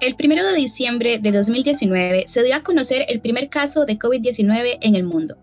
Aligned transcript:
El 0.00 0.16
1 0.22 0.44
de 0.44 0.56
diciembre 0.56 1.18
de 1.18 1.30
2019 1.30 2.24
se 2.26 2.42
dio 2.42 2.56
a 2.56 2.62
conocer 2.62 3.06
el 3.08 3.20
primer 3.20 3.48
caso 3.48 3.86
de 3.86 3.98
COVID-19 3.98 4.78
en 4.80 4.96
el 4.96 5.04
mundo. 5.04 5.36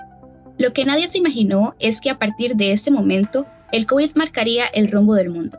Lo 0.57 0.73
que 0.73 0.85
nadie 0.85 1.07
se 1.07 1.17
imaginó 1.17 1.75
es 1.79 2.01
que 2.01 2.09
a 2.09 2.19
partir 2.19 2.55
de 2.55 2.71
este 2.71 2.91
momento 2.91 3.47
el 3.71 3.85
COVID 3.85 4.11
marcaría 4.15 4.65
el 4.67 4.91
rumbo 4.91 5.15
del 5.15 5.29
mundo. 5.29 5.57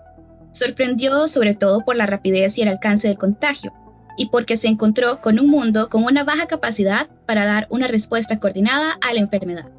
Sorprendió 0.53 1.27
sobre 1.27 1.55
todo 1.55 1.81
por 1.81 1.97
la 1.97 2.07
rapidez 2.07 2.59
y 2.59 2.63
el 2.63 2.69
alcance 2.69 3.09
del 3.09 3.19
contagio, 3.19 3.73
y 4.19 4.27
porque 4.27 4.59
se 4.59 4.69
encontró 4.69 5.21
con 5.23 5.41
un 5.41 5.49
mundo 5.49 5.89
con 5.89 6.05
una 6.05 6.23
baja 6.23 6.47
capacidad 6.47 7.09
para 7.27 7.47
dar 7.47 7.67
una 7.71 7.87
respuesta 7.87 8.39
coordinada 8.39 8.99
a 9.01 9.15
la 9.15 9.21
enfermedad. 9.21 9.73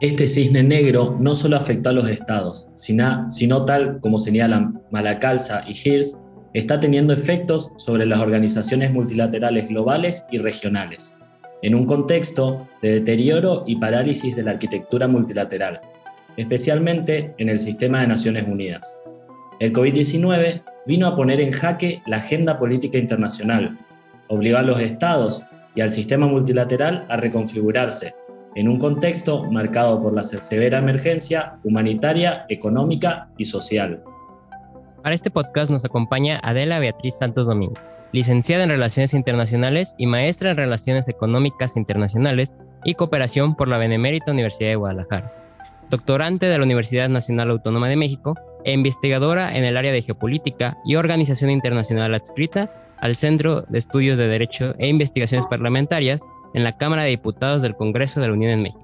Este 0.00 0.26
cisne 0.26 0.62
negro 0.62 1.16
no 1.20 1.34
solo 1.34 1.56
afectó 1.56 1.90
a 1.90 1.92
los 1.92 2.08
estados, 2.08 2.68
sino, 2.76 3.64
tal 3.64 4.00
como 4.00 4.18
señalan 4.18 4.80
Malacalza 4.90 5.64
y 5.66 5.72
Hirsch, 5.72 6.16
está 6.54 6.78
teniendo 6.78 7.12
efectos 7.12 7.70
sobre 7.76 8.06
las 8.06 8.20
organizaciones 8.20 8.92
multilaterales 8.92 9.68
globales 9.68 10.24
y 10.30 10.38
regionales, 10.38 11.16
en 11.62 11.74
un 11.74 11.84
contexto 11.84 12.68
de 12.80 13.00
deterioro 13.00 13.64
y 13.66 13.76
parálisis 13.76 14.36
de 14.36 14.44
la 14.44 14.52
arquitectura 14.52 15.08
multilateral, 15.08 15.80
especialmente 16.36 17.34
en 17.38 17.48
el 17.48 17.58
sistema 17.58 18.00
de 18.00 18.06
Naciones 18.06 18.46
Unidas. 18.46 19.00
El 19.58 19.72
COVID-19 19.72 20.62
vino 20.86 21.08
a 21.08 21.16
poner 21.16 21.40
en 21.40 21.50
jaque 21.50 22.02
la 22.06 22.18
agenda 22.18 22.58
política 22.58 22.98
internacional, 22.98 23.76
obligó 24.28 24.58
a 24.58 24.62
los 24.62 24.80
estados 24.80 25.42
y 25.74 25.80
al 25.80 25.90
sistema 25.90 26.26
multilateral 26.28 27.04
a 27.08 27.16
reconfigurarse 27.16 28.14
en 28.54 28.68
un 28.68 28.78
contexto 28.78 29.44
marcado 29.50 30.00
por 30.00 30.14
la 30.14 30.22
severa 30.22 30.78
emergencia 30.78 31.58
humanitaria, 31.64 32.46
económica 32.48 33.28
y 33.36 33.44
social. 33.46 34.04
Para 35.04 35.16
este 35.16 35.30
podcast 35.30 35.70
nos 35.70 35.84
acompaña 35.84 36.40
Adela 36.42 36.78
Beatriz 36.78 37.18
Santos 37.18 37.46
Domingo, 37.46 37.74
licenciada 38.12 38.64
en 38.64 38.70
Relaciones 38.70 39.12
Internacionales 39.12 39.94
y 39.98 40.06
maestra 40.06 40.50
en 40.50 40.56
Relaciones 40.56 41.10
Económicas 41.10 41.76
Internacionales 41.76 42.54
y 42.84 42.94
Cooperación 42.94 43.54
por 43.54 43.68
la 43.68 43.76
Benemérita 43.76 44.32
Universidad 44.32 44.70
de 44.70 44.76
Guadalajara, 44.76 45.30
doctorante 45.90 46.46
de 46.46 46.56
la 46.56 46.64
Universidad 46.64 47.10
Nacional 47.10 47.50
Autónoma 47.50 47.90
de 47.90 47.96
México 47.96 48.34
e 48.64 48.72
investigadora 48.72 49.54
en 49.58 49.64
el 49.64 49.76
área 49.76 49.92
de 49.92 50.00
geopolítica 50.00 50.78
y 50.86 50.94
organización 50.96 51.50
internacional 51.50 52.14
adscrita 52.14 52.72
al 52.96 53.14
Centro 53.14 53.66
de 53.68 53.80
Estudios 53.80 54.18
de 54.18 54.26
Derecho 54.26 54.74
e 54.78 54.88
Investigaciones 54.88 55.46
Parlamentarias 55.46 56.26
en 56.54 56.64
la 56.64 56.78
Cámara 56.78 57.02
de 57.02 57.10
Diputados 57.10 57.60
del 57.60 57.76
Congreso 57.76 58.22
de 58.22 58.28
la 58.28 58.32
Unión 58.32 58.52
en 58.52 58.62
México. 58.62 58.83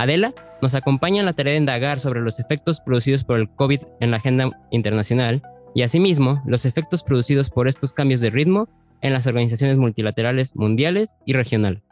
Adela 0.00 0.32
nos 0.62 0.74
acompaña 0.74 1.20
en 1.20 1.26
la 1.26 1.34
tarea 1.34 1.52
de 1.52 1.58
indagar 1.58 2.00
sobre 2.00 2.20
los 2.20 2.38
efectos 2.38 2.80
producidos 2.80 3.22
por 3.22 3.38
el 3.38 3.50
COVID 3.50 3.80
en 4.00 4.10
la 4.10 4.16
agenda 4.16 4.50
internacional 4.70 5.42
y 5.74 5.82
asimismo 5.82 6.42
los 6.46 6.64
efectos 6.64 7.02
producidos 7.02 7.50
por 7.50 7.68
estos 7.68 7.92
cambios 7.92 8.22
de 8.22 8.30
ritmo 8.30 8.68
en 9.02 9.12
las 9.12 9.26
organizaciones 9.26 9.76
multilaterales 9.76 10.56
mundiales 10.56 11.16
y 11.26 11.34
regionales. 11.34 11.82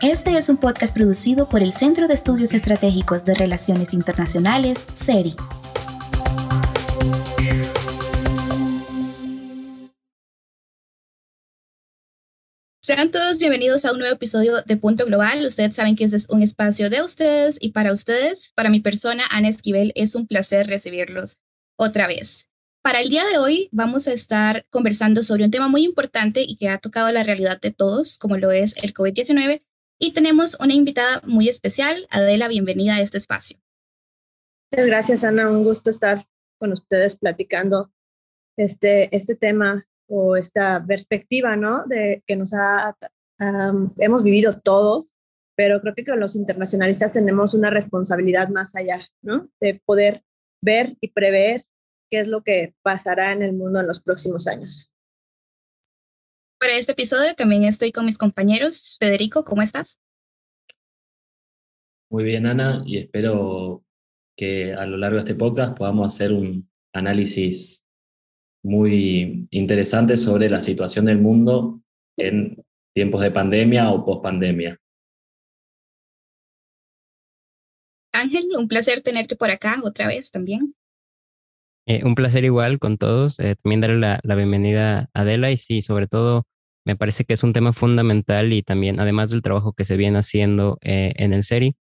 Este 0.00 0.36
es 0.36 0.48
un 0.48 0.58
podcast 0.58 0.94
producido 0.94 1.48
por 1.48 1.62
el 1.62 1.72
Centro 1.72 2.06
de 2.06 2.14
Estudios 2.14 2.52
Estratégicos 2.52 3.24
de 3.24 3.34
Relaciones 3.34 3.94
Internacionales, 3.94 4.86
CERI. 4.94 5.34
Sean 12.84 13.10
todos 13.10 13.38
bienvenidos 13.38 13.86
a 13.86 13.92
un 13.92 13.98
nuevo 13.98 14.14
episodio 14.14 14.60
de 14.60 14.76
Punto 14.76 15.06
Global. 15.06 15.42
Ustedes 15.46 15.74
saben 15.74 15.96
que 15.96 16.04
este 16.04 16.18
es 16.18 16.28
un 16.28 16.42
espacio 16.42 16.90
de 16.90 17.00
ustedes 17.00 17.56
y 17.58 17.70
para 17.70 17.94
ustedes. 17.94 18.52
Para 18.52 18.68
mi 18.68 18.80
persona, 18.80 19.24
Ana 19.30 19.48
Esquivel, 19.48 19.90
es 19.94 20.14
un 20.14 20.26
placer 20.26 20.66
recibirlos 20.66 21.38
otra 21.78 22.06
vez. 22.06 22.50
Para 22.82 23.00
el 23.00 23.08
día 23.08 23.24
de 23.24 23.38
hoy 23.38 23.70
vamos 23.72 24.06
a 24.06 24.12
estar 24.12 24.66
conversando 24.68 25.22
sobre 25.22 25.44
un 25.44 25.50
tema 25.50 25.68
muy 25.68 25.82
importante 25.82 26.42
y 26.42 26.56
que 26.56 26.68
ha 26.68 26.76
tocado 26.76 27.10
la 27.10 27.22
realidad 27.22 27.58
de 27.58 27.70
todos, 27.70 28.18
como 28.18 28.36
lo 28.36 28.50
es 28.50 28.76
el 28.76 28.92
COVID-19, 28.92 29.62
y 29.98 30.12
tenemos 30.12 30.54
una 30.60 30.74
invitada 30.74 31.22
muy 31.24 31.48
especial. 31.48 32.06
Adela, 32.10 32.48
bienvenida 32.48 32.96
a 32.96 33.00
este 33.00 33.16
espacio. 33.16 33.56
Muchas 34.70 34.86
gracias, 34.86 35.24
Ana. 35.24 35.50
Un 35.50 35.64
gusto 35.64 35.88
estar 35.88 36.28
con 36.58 36.70
ustedes 36.72 37.16
platicando 37.16 37.90
este, 38.58 39.08
este 39.16 39.36
tema 39.36 39.88
o 40.08 40.36
esta 40.36 40.84
perspectiva, 40.86 41.56
¿no? 41.56 41.84
De 41.86 42.22
que 42.26 42.36
nos 42.36 42.52
ha, 42.54 42.96
hemos 43.98 44.22
vivido 44.22 44.60
todos, 44.60 45.14
pero 45.56 45.80
creo 45.80 45.94
que 45.94 46.04
con 46.04 46.20
los 46.20 46.36
internacionalistas 46.36 47.12
tenemos 47.12 47.54
una 47.54 47.70
responsabilidad 47.70 48.48
más 48.48 48.74
allá, 48.74 49.06
¿no? 49.22 49.48
De 49.60 49.80
poder 49.84 50.22
ver 50.62 50.96
y 51.00 51.08
prever 51.08 51.64
qué 52.10 52.20
es 52.20 52.28
lo 52.28 52.42
que 52.42 52.74
pasará 52.82 53.32
en 53.32 53.42
el 53.42 53.52
mundo 53.52 53.80
en 53.80 53.86
los 53.86 54.02
próximos 54.02 54.46
años. 54.46 54.90
Para 56.58 56.76
este 56.78 56.92
episodio 56.92 57.34
también 57.34 57.64
estoy 57.64 57.92
con 57.92 58.06
mis 58.06 58.18
compañeros. 58.18 58.96
Federico, 58.98 59.44
¿cómo 59.44 59.62
estás? 59.62 60.00
Muy 62.10 62.24
bien, 62.24 62.46
Ana, 62.46 62.82
y 62.86 62.98
espero 62.98 63.84
que 64.36 64.72
a 64.72 64.86
lo 64.86 64.96
largo 64.96 65.16
de 65.16 65.20
este 65.20 65.34
podcast 65.34 65.76
podamos 65.76 66.06
hacer 66.06 66.32
un 66.32 66.70
análisis 66.92 67.83
muy 68.64 69.46
interesante 69.50 70.16
sobre 70.16 70.50
la 70.50 70.60
situación 70.60 71.04
del 71.04 71.20
mundo 71.20 71.80
en 72.16 72.64
tiempos 72.94 73.20
de 73.20 73.30
pandemia 73.30 73.90
o 73.90 74.04
post-pandemia. 74.04 74.76
Ángel, 78.12 78.48
un 78.56 78.68
placer 78.68 79.00
tenerte 79.02 79.36
por 79.36 79.50
acá 79.50 79.80
otra 79.84 80.06
vez 80.06 80.30
también. 80.30 80.74
Eh, 81.86 82.02
un 82.04 82.14
placer 82.14 82.44
igual 82.44 82.78
con 82.78 82.96
todos. 82.96 83.38
Eh, 83.40 83.56
también 83.62 83.80
darle 83.80 83.98
la, 83.98 84.20
la, 84.22 84.34
bienvenida 84.34 85.10
a 85.12 85.20
Adela 85.20 85.50
y 85.50 85.58
sí, 85.58 85.82
sobre 85.82 86.06
todo 86.06 86.46
me 86.86 86.96
parece 86.96 87.24
que 87.24 87.34
es 87.34 87.42
un 87.42 87.52
tema 87.52 87.72
fundamental 87.72 88.52
y 88.52 88.62
también, 88.62 89.00
además 89.00 89.30
del 89.30 89.42
trabajo 89.42 89.72
que 89.72 89.84
se 89.84 89.96
viene 89.96 90.18
haciendo 90.18 90.78
eh, 90.82 91.12
en 91.16 91.32
el 91.32 91.42
SERI, 91.42 91.76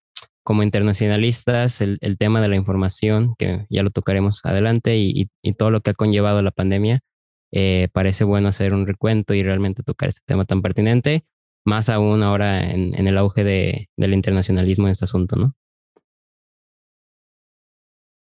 como 0.52 0.64
internacionalistas, 0.64 1.80
el, 1.80 2.18
tema 2.20 2.42
de 2.42 2.50
la 2.50 2.58
información, 2.58 3.36
que 3.38 3.66
ya 3.70 3.84
lo 3.84 3.90
tocaremos 3.90 4.42
adelante, 4.44 4.98
y, 4.98 5.30
todo 5.58 5.72
lo 5.72 5.80
que 5.80 5.92
ha 5.92 5.94
conllevado 5.94 6.42
la 6.42 6.52
pandemia, 6.52 7.00
eh, 7.54 7.88
parece 7.94 8.26
bueno 8.26 8.50
hacer 8.50 8.74
un 8.74 8.86
recuento 8.86 9.34
y 9.34 9.44
realmente 9.44 9.82
tocar 9.82 10.10
este 10.10 10.20
tema 10.26 10.44
tan 10.44 10.62
pertinente, 10.62 11.24
más 11.66 11.88
aún 11.88 12.22
ahora 12.22 12.70
en, 12.70 13.08
el 13.08 13.18
auge 13.18 13.46
de, 13.46 13.90
del 13.96 14.14
internacionalismo 14.14 14.88
en 14.88 14.92
este 14.92 15.06
asunto, 15.06 15.38
¿no? 15.38 15.56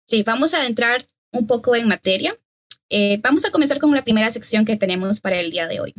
Sí, 0.09 0.25
vamos 0.25 0.55
a 0.55 0.67
entrar 0.67 1.01
un 1.31 1.47
poco 1.47 1.77
en 1.77 1.87
materia. 1.87 2.37
Eh, 2.91 3.21
vamos 3.23 3.45
a 3.45 3.53
comenzar 3.53 3.79
con 3.79 3.95
la 3.95 4.03
primera 4.03 4.33
sección 4.33 4.65
que 4.65 4.75
tenemos 4.75 5.21
para 5.21 5.39
el 5.39 5.53
día 5.53 5.69
de 5.69 5.79
hoy. 5.79 5.95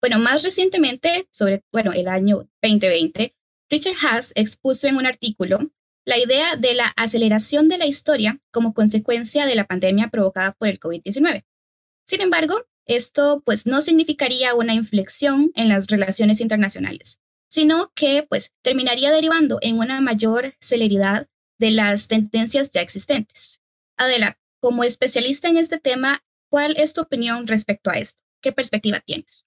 Bueno, 0.00 0.18
más 0.18 0.42
recientemente, 0.42 1.28
sobre 1.30 1.62
bueno, 1.70 1.92
el 1.92 2.08
año 2.08 2.48
2020, 2.64 3.36
Richard 3.72 3.96
Haas 4.02 4.32
expuso 4.34 4.86
en 4.86 4.96
un 4.96 5.06
artículo 5.06 5.72
la 6.04 6.18
idea 6.18 6.56
de 6.56 6.74
la 6.74 6.92
aceleración 6.94 7.68
de 7.68 7.78
la 7.78 7.86
historia 7.86 8.38
como 8.50 8.74
consecuencia 8.74 9.46
de 9.46 9.54
la 9.54 9.66
pandemia 9.66 10.08
provocada 10.08 10.52
por 10.52 10.68
el 10.68 10.78
COVID-19. 10.78 11.46
Sin 12.06 12.20
embargo, 12.20 12.66
esto 12.84 13.42
pues 13.46 13.66
no 13.66 13.80
significaría 13.80 14.54
una 14.54 14.74
inflexión 14.74 15.52
en 15.54 15.70
las 15.70 15.86
relaciones 15.86 16.42
internacionales, 16.42 17.22
sino 17.48 17.90
que 17.94 18.26
pues 18.28 18.52
terminaría 18.60 19.10
derivando 19.10 19.58
en 19.62 19.78
una 19.78 20.02
mayor 20.02 20.54
celeridad 20.60 21.28
de 21.58 21.70
las 21.70 22.08
tendencias 22.08 22.72
ya 22.72 22.82
existentes. 22.82 23.62
Adela, 23.96 24.38
como 24.60 24.84
especialista 24.84 25.48
en 25.48 25.56
este 25.56 25.78
tema, 25.78 26.22
¿cuál 26.50 26.76
es 26.76 26.92
tu 26.92 27.00
opinión 27.00 27.46
respecto 27.46 27.88
a 27.90 27.94
esto? 27.94 28.22
¿Qué 28.42 28.52
perspectiva 28.52 29.00
tienes? 29.00 29.46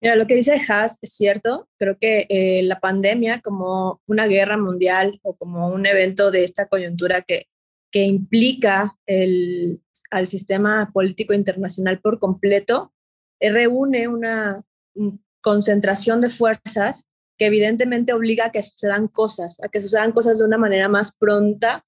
Mira, 0.00 0.14
lo 0.14 0.26
que 0.26 0.34
dice 0.34 0.60
Haas 0.68 0.98
es 1.02 1.12
cierto. 1.14 1.68
Creo 1.76 1.98
que 1.98 2.26
eh, 2.28 2.62
la 2.62 2.78
pandemia 2.78 3.40
como 3.40 4.00
una 4.06 4.26
guerra 4.26 4.56
mundial 4.56 5.18
o 5.22 5.34
como 5.36 5.68
un 5.68 5.86
evento 5.86 6.30
de 6.30 6.44
esta 6.44 6.66
coyuntura 6.66 7.22
que, 7.22 7.46
que 7.90 8.04
implica 8.04 8.96
el, 9.06 9.82
al 10.10 10.28
sistema 10.28 10.90
político 10.92 11.34
internacional 11.34 12.00
por 12.00 12.18
completo, 12.18 12.92
eh, 13.40 13.50
reúne 13.50 14.08
una 14.08 14.62
concentración 15.40 16.20
de 16.20 16.30
fuerzas 16.30 17.06
que 17.36 17.46
evidentemente 17.46 18.12
obliga 18.12 18.46
a 18.46 18.52
que 18.52 18.62
sucedan 18.62 19.08
cosas, 19.08 19.62
a 19.62 19.68
que 19.68 19.80
sucedan 19.80 20.12
cosas 20.12 20.38
de 20.38 20.44
una 20.44 20.58
manera 20.58 20.88
más 20.88 21.16
pronta 21.16 21.84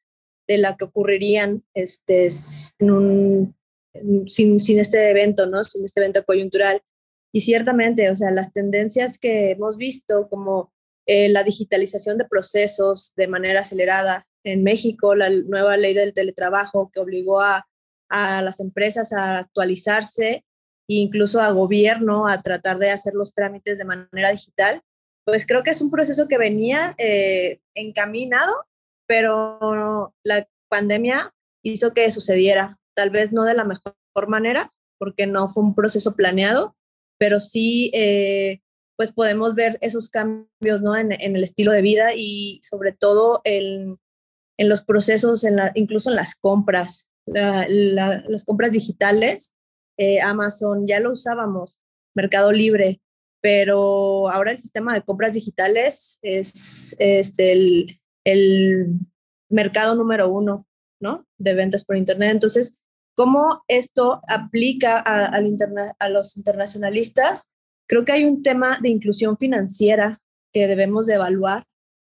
de 0.47 0.59
la 0.59 0.77
que 0.77 0.85
ocurrirían 0.85 1.65
este, 1.75 2.31
sin, 2.31 3.55
sin 4.27 4.79
este 4.79 5.11
evento, 5.11 5.47
¿no? 5.47 5.65
sin 5.65 5.85
este 5.85 6.01
evento 6.01 6.25
coyuntural. 6.25 6.81
Y 7.33 7.43
ciertamente, 7.43 8.11
o 8.11 8.17
sea, 8.17 8.31
las 8.31 8.53
tendencias 8.53 9.19
que 9.19 9.53
hemos 9.53 9.77
visto 9.77 10.29
como 10.29 10.73
eh, 11.07 11.29
la 11.29 11.43
digitalización 11.43 12.19
de 12.19 12.25
procesos 12.25 13.13
de 13.17 13.29
manera 13.29 13.61
acelerada 13.61 14.27
en 14.45 14.63
México, 14.63 15.15
la 15.15 15.31
nueva 15.31 15.77
ley 15.77 15.95
del 15.95 16.15
teletrabajo 16.15 16.91
que 16.93 17.01
obligó 17.01 17.41
a, 17.41 17.67
a 18.09 18.43
las 18.43 18.61
empresas 18.61 19.13
a 19.13 19.39
actualizarse 19.39 20.45
e 20.89 20.95
incluso 20.95 21.41
a 21.41 21.53
gobierno 21.53 22.27
a 22.27 22.43
tratar 22.43 22.79
de 22.79 22.91
hacer 22.91 23.15
los 23.15 23.33
trámites 23.35 23.79
de 23.79 23.85
manera 23.85 24.31
digital, 24.33 24.83
pues 25.25 25.47
creo 25.47 25.63
que 25.63 25.71
es 25.71 25.81
un 25.81 25.91
proceso 25.91 26.27
que 26.27 26.39
venía 26.39 26.95
eh, 26.99 27.61
encaminado, 27.75 28.53
pero 29.07 30.15
la 30.25 30.49
pandemia 30.69 31.33
hizo 31.63 31.95
que 31.95 32.11
sucediera 32.11 32.79
tal 32.95 33.11
vez 33.11 33.33
no 33.33 33.45
de 33.45 33.55
la 33.55 33.65
mejor 33.65 33.95
manera, 34.29 34.71
porque 34.99 35.27
no 35.27 35.49
fue 35.49 35.63
un 35.63 35.75
proceso 35.75 36.17
planeado, 36.17 36.77
pero 37.21 37.39
sí, 37.39 37.91
eh, 37.93 38.63
pues 38.97 39.13
podemos 39.13 39.55
ver 39.55 39.77
esos 39.83 40.09
cambios 40.09 40.81
¿no? 40.81 40.97
en, 40.97 41.13
el 41.13 41.45
estilo 41.45 41.71
de 41.71 41.83
vida 41.83 42.15
y 42.17 42.61
sobre 42.63 42.93
todo 42.93 43.43
en, 43.45 43.99
en 44.59 44.69
los 44.71 44.83
procesos, 44.83 45.45
incluso 45.75 46.09
en 46.09 46.17
las 46.17 46.35
compras, 46.35 47.11
las 47.27 48.45
compras 48.47 48.73
digitales. 48.73 49.53
Eh, 49.99 50.23
Amazon 50.23 50.87
ya 50.87 50.99
lo 50.99 51.13
usábamos, 51.13 51.79
Mercado 52.15 52.53
Libre, 52.53 53.03
pero 53.43 54.31
ahora 54.31 54.53
el 54.53 54.59
sistema 54.59 54.95
de 54.95 55.03
compras 55.03 55.35
digitales 55.35 56.19
es, 56.23 56.97
es 56.99 57.39
el, 57.39 58.01
el 58.25 58.95
mercado 59.51 59.95
número 59.95 60.31
uno, 60.31 60.67
¿no? 61.01 61.27
De 61.37 61.53
ventas 61.53 61.85
por 61.85 61.99
Internet. 61.99 62.31
Entonces, 62.31 62.79
¿cómo 63.21 63.65
esto 63.69 64.23
aplica 64.29 64.99
a, 64.99 65.27
al 65.27 65.45
a 65.99 66.09
los 66.09 66.39
internacionalistas? 66.39 67.51
Creo 67.87 68.07
que 68.07 68.13
hay 68.13 68.25
un 68.25 68.43
tema 68.43 68.79
de 68.81 68.89
inclusión 68.89 69.37
financiera 69.37 70.23
que 70.55 70.67
debemos 70.67 71.05
de 71.05 71.17
evaluar 71.17 71.67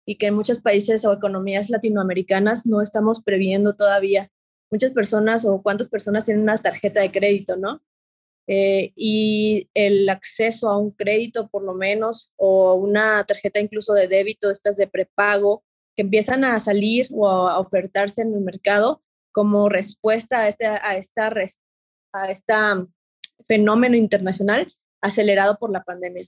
y 0.06 0.18
que 0.18 0.26
en 0.26 0.34
muchos 0.34 0.60
países 0.60 1.06
o 1.06 1.14
economías 1.14 1.70
latinoamericanas 1.70 2.66
no 2.66 2.82
estamos 2.82 3.24
previendo 3.24 3.74
todavía. 3.74 4.30
Muchas 4.70 4.92
personas 4.92 5.46
o 5.46 5.62
cuántas 5.62 5.88
personas 5.88 6.26
tienen 6.26 6.44
una 6.44 6.58
tarjeta 6.58 7.00
de 7.00 7.10
crédito, 7.10 7.56
¿no? 7.56 7.82
Eh, 8.46 8.92
y 8.98 9.70
el 9.76 10.10
acceso 10.10 10.70
a 10.70 10.78
un 10.78 10.92
crédito 10.92 11.48
por 11.48 11.64
lo 11.64 11.74
menos 11.74 12.34
o 12.36 12.74
una 12.76 13.24
tarjeta 13.24 13.62
incluso 13.62 13.94
de 13.94 14.10
débito, 14.10 14.52
estas 14.52 14.76
de 14.76 14.88
prepago, 14.88 15.64
que 15.96 16.02
empiezan 16.02 16.44
a 16.44 16.60
salir 16.60 17.08
o 17.12 17.30
a 17.30 17.60
ofertarse 17.60 18.24
en 18.24 18.34
el 18.34 18.42
mercado 18.42 19.02
como 19.38 19.70
respuesta 19.70 20.40
a 20.40 20.48
este 20.48 20.66
a 20.66 20.98
esta, 20.98 21.32
a 22.12 22.32
esta 22.32 22.88
fenómeno 23.48 23.96
internacional 23.96 24.74
acelerado 25.00 25.60
por 25.60 25.72
la 25.72 25.84
pandemia. 25.84 26.26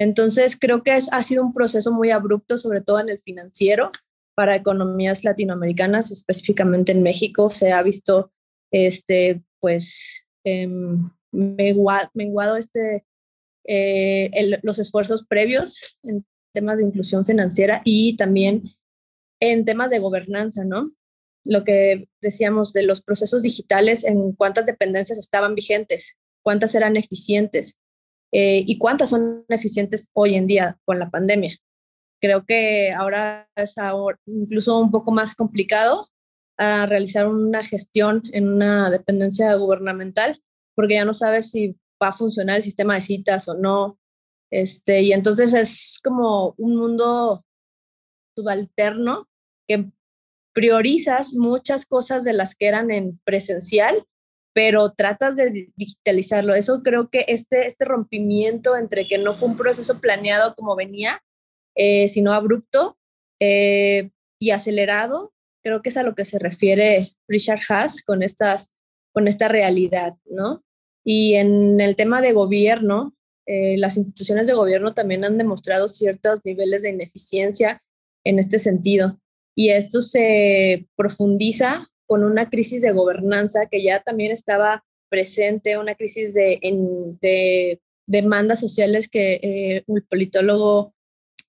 Entonces, 0.00 0.58
creo 0.58 0.82
que 0.82 0.96
es, 0.96 1.12
ha 1.12 1.22
sido 1.22 1.44
un 1.44 1.52
proceso 1.52 1.92
muy 1.92 2.12
abrupto, 2.12 2.56
sobre 2.56 2.80
todo 2.80 2.98
en 3.00 3.10
el 3.10 3.20
financiero, 3.20 3.92
para 4.34 4.56
economías 4.56 5.22
latinoamericanas, 5.22 6.10
específicamente 6.10 6.92
en 6.92 7.02
México. 7.02 7.50
Se 7.50 7.72
ha 7.72 7.82
visto, 7.82 8.32
este, 8.72 9.42
pues, 9.60 10.24
eh, 10.44 10.66
menguado, 11.32 12.56
este, 12.56 13.04
eh, 13.66 14.58
los 14.62 14.78
esfuerzos 14.78 15.26
previos 15.26 15.98
en 16.04 16.24
temas 16.54 16.78
de 16.78 16.84
inclusión 16.84 17.22
financiera 17.26 17.82
y 17.84 18.16
también 18.16 18.62
en 19.40 19.66
temas 19.66 19.90
de 19.90 19.98
gobernanza, 19.98 20.64
¿no? 20.64 20.88
Lo 21.46 21.64
que 21.64 22.08
decíamos 22.20 22.72
de 22.72 22.82
los 22.82 23.02
procesos 23.02 23.42
digitales, 23.42 24.04
en 24.04 24.32
cuántas 24.32 24.66
dependencias 24.66 25.18
estaban 25.18 25.54
vigentes, 25.54 26.18
cuántas 26.42 26.74
eran 26.74 26.96
eficientes 26.96 27.78
eh, 28.32 28.64
y 28.66 28.78
cuántas 28.78 29.10
son 29.10 29.44
eficientes 29.48 30.10
hoy 30.12 30.34
en 30.34 30.46
día 30.46 30.78
con 30.84 30.98
la 30.98 31.10
pandemia. 31.10 31.56
Creo 32.20 32.44
que 32.44 32.92
ahora 32.92 33.48
es 33.56 33.74
incluso 34.26 34.78
un 34.78 34.90
poco 34.90 35.12
más 35.12 35.34
complicado 35.34 36.08
ah, 36.58 36.86
realizar 36.86 37.26
una 37.26 37.64
gestión 37.64 38.22
en 38.32 38.48
una 38.48 38.90
dependencia 38.90 39.54
gubernamental 39.54 40.40
porque 40.76 40.94
ya 40.94 41.04
no 41.04 41.14
sabes 41.14 41.50
si 41.50 41.76
va 42.00 42.08
a 42.08 42.12
funcionar 42.12 42.56
el 42.56 42.62
sistema 42.62 42.94
de 42.94 43.00
citas 43.00 43.48
o 43.48 43.54
no. 43.54 43.98
Este, 44.50 45.02
y 45.02 45.12
entonces 45.12 45.54
es 45.54 45.98
como 46.04 46.54
un 46.58 46.76
mundo 46.76 47.44
subalterno 48.36 49.28
que 49.66 49.90
priorizas 50.56 51.34
muchas 51.34 51.84
cosas 51.84 52.24
de 52.24 52.32
las 52.32 52.56
que 52.56 52.66
eran 52.66 52.90
en 52.90 53.20
presencial, 53.24 54.06
pero 54.54 54.90
tratas 54.94 55.36
de 55.36 55.70
digitalizarlo. 55.76 56.54
Eso 56.54 56.82
creo 56.82 57.10
que 57.10 57.26
este, 57.28 57.66
este 57.66 57.84
rompimiento 57.84 58.74
entre 58.74 59.06
que 59.06 59.18
no 59.18 59.34
fue 59.34 59.50
un 59.50 59.58
proceso 59.58 60.00
planeado 60.00 60.54
como 60.54 60.74
venía, 60.74 61.20
eh, 61.74 62.08
sino 62.08 62.32
abrupto 62.32 62.96
eh, 63.38 64.08
y 64.40 64.52
acelerado, 64.52 65.34
creo 65.62 65.82
que 65.82 65.90
es 65.90 65.98
a 65.98 66.02
lo 66.02 66.14
que 66.14 66.24
se 66.24 66.38
refiere 66.38 67.12
Richard 67.28 67.60
Haas 67.68 68.02
con, 68.02 68.22
estas, 68.22 68.72
con 69.12 69.28
esta 69.28 69.48
realidad, 69.48 70.14
¿no? 70.24 70.64
Y 71.04 71.34
en 71.34 71.82
el 71.82 71.96
tema 71.96 72.22
de 72.22 72.32
gobierno, 72.32 73.14
eh, 73.44 73.76
las 73.76 73.98
instituciones 73.98 74.46
de 74.46 74.54
gobierno 74.54 74.94
también 74.94 75.22
han 75.26 75.36
demostrado 75.36 75.90
ciertos 75.90 76.46
niveles 76.46 76.80
de 76.80 76.92
ineficiencia 76.92 77.82
en 78.24 78.38
este 78.38 78.58
sentido. 78.58 79.20
Y 79.56 79.70
esto 79.70 80.00
se 80.00 80.86
profundiza 80.96 81.88
con 82.06 82.22
una 82.22 82.50
crisis 82.50 82.82
de 82.82 82.92
gobernanza 82.92 83.66
que 83.66 83.82
ya 83.82 84.00
también 84.00 84.30
estaba 84.30 84.84
presente, 85.08 85.78
una 85.78 85.94
crisis 85.94 86.34
de, 86.34 86.60
de 87.20 87.80
demandas 88.06 88.60
sociales 88.60 89.08
que 89.08 89.40
eh, 89.42 89.84
el 89.86 90.02
politólogo 90.04 90.94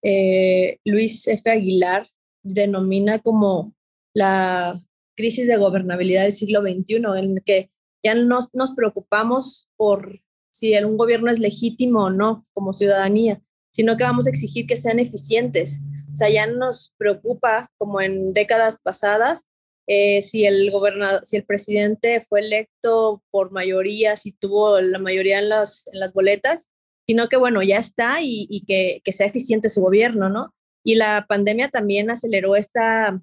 eh, 0.01 0.79
Luis 0.85 1.27
F. 1.27 1.49
Aguilar 1.49 2.07
denomina 2.43 3.19
como 3.19 3.75
la 4.13 4.79
crisis 5.15 5.47
de 5.47 5.57
gobernabilidad 5.57 6.23
del 6.23 6.31
siglo 6.31 6.61
XXI, 6.61 7.01
en 7.17 7.41
que 7.45 7.71
ya 8.03 8.15
nos, 8.15 8.53
nos 8.53 8.71
preocupamos 8.71 9.67
por 9.75 10.21
si 10.51 10.75
un 10.77 10.97
gobierno 10.97 11.29
es 11.29 11.39
legítimo 11.39 12.05
o 12.05 12.09
no 12.09 12.47
como 12.53 12.73
ciudadanía, 12.73 13.41
sino 13.71 13.97
que 13.97 14.03
vamos 14.03 14.27
a 14.27 14.29
exigir 14.29 14.65
que 14.65 14.77
sean 14.77 14.99
eficientes, 14.99 15.81
o 16.11 16.15
sea, 16.15 16.29
ya 16.29 16.47
nos 16.47 16.93
preocupa, 16.97 17.71
como 17.77 18.01
en 18.01 18.33
décadas 18.33 18.79
pasadas, 18.81 19.45
eh, 19.87 20.21
si, 20.21 20.45
el 20.45 20.69
gobernador, 20.71 21.25
si 21.25 21.37
el 21.37 21.45
presidente 21.45 22.21
fue 22.27 22.41
electo 22.41 23.23
por 23.31 23.51
mayoría, 23.51 24.15
si 24.17 24.33
tuvo 24.33 24.81
la 24.81 24.99
mayoría 24.99 25.39
en 25.39 25.49
las, 25.49 25.87
en 25.93 25.99
las 25.99 26.11
boletas, 26.13 26.67
sino 27.07 27.29
que, 27.29 27.37
bueno, 27.37 27.63
ya 27.63 27.77
está 27.77 28.21
y, 28.21 28.47
y 28.49 28.65
que, 28.65 29.01
que, 29.03 29.13
sea 29.13 29.27
eficiente 29.27 29.69
su 29.69 29.81
gobierno, 29.81 30.29
¿no? 30.29 30.53
Y 30.83 30.95
la 30.95 31.25
pandemia 31.27 31.69
también 31.69 32.09
aceleró 32.09 32.57
esta 32.57 33.21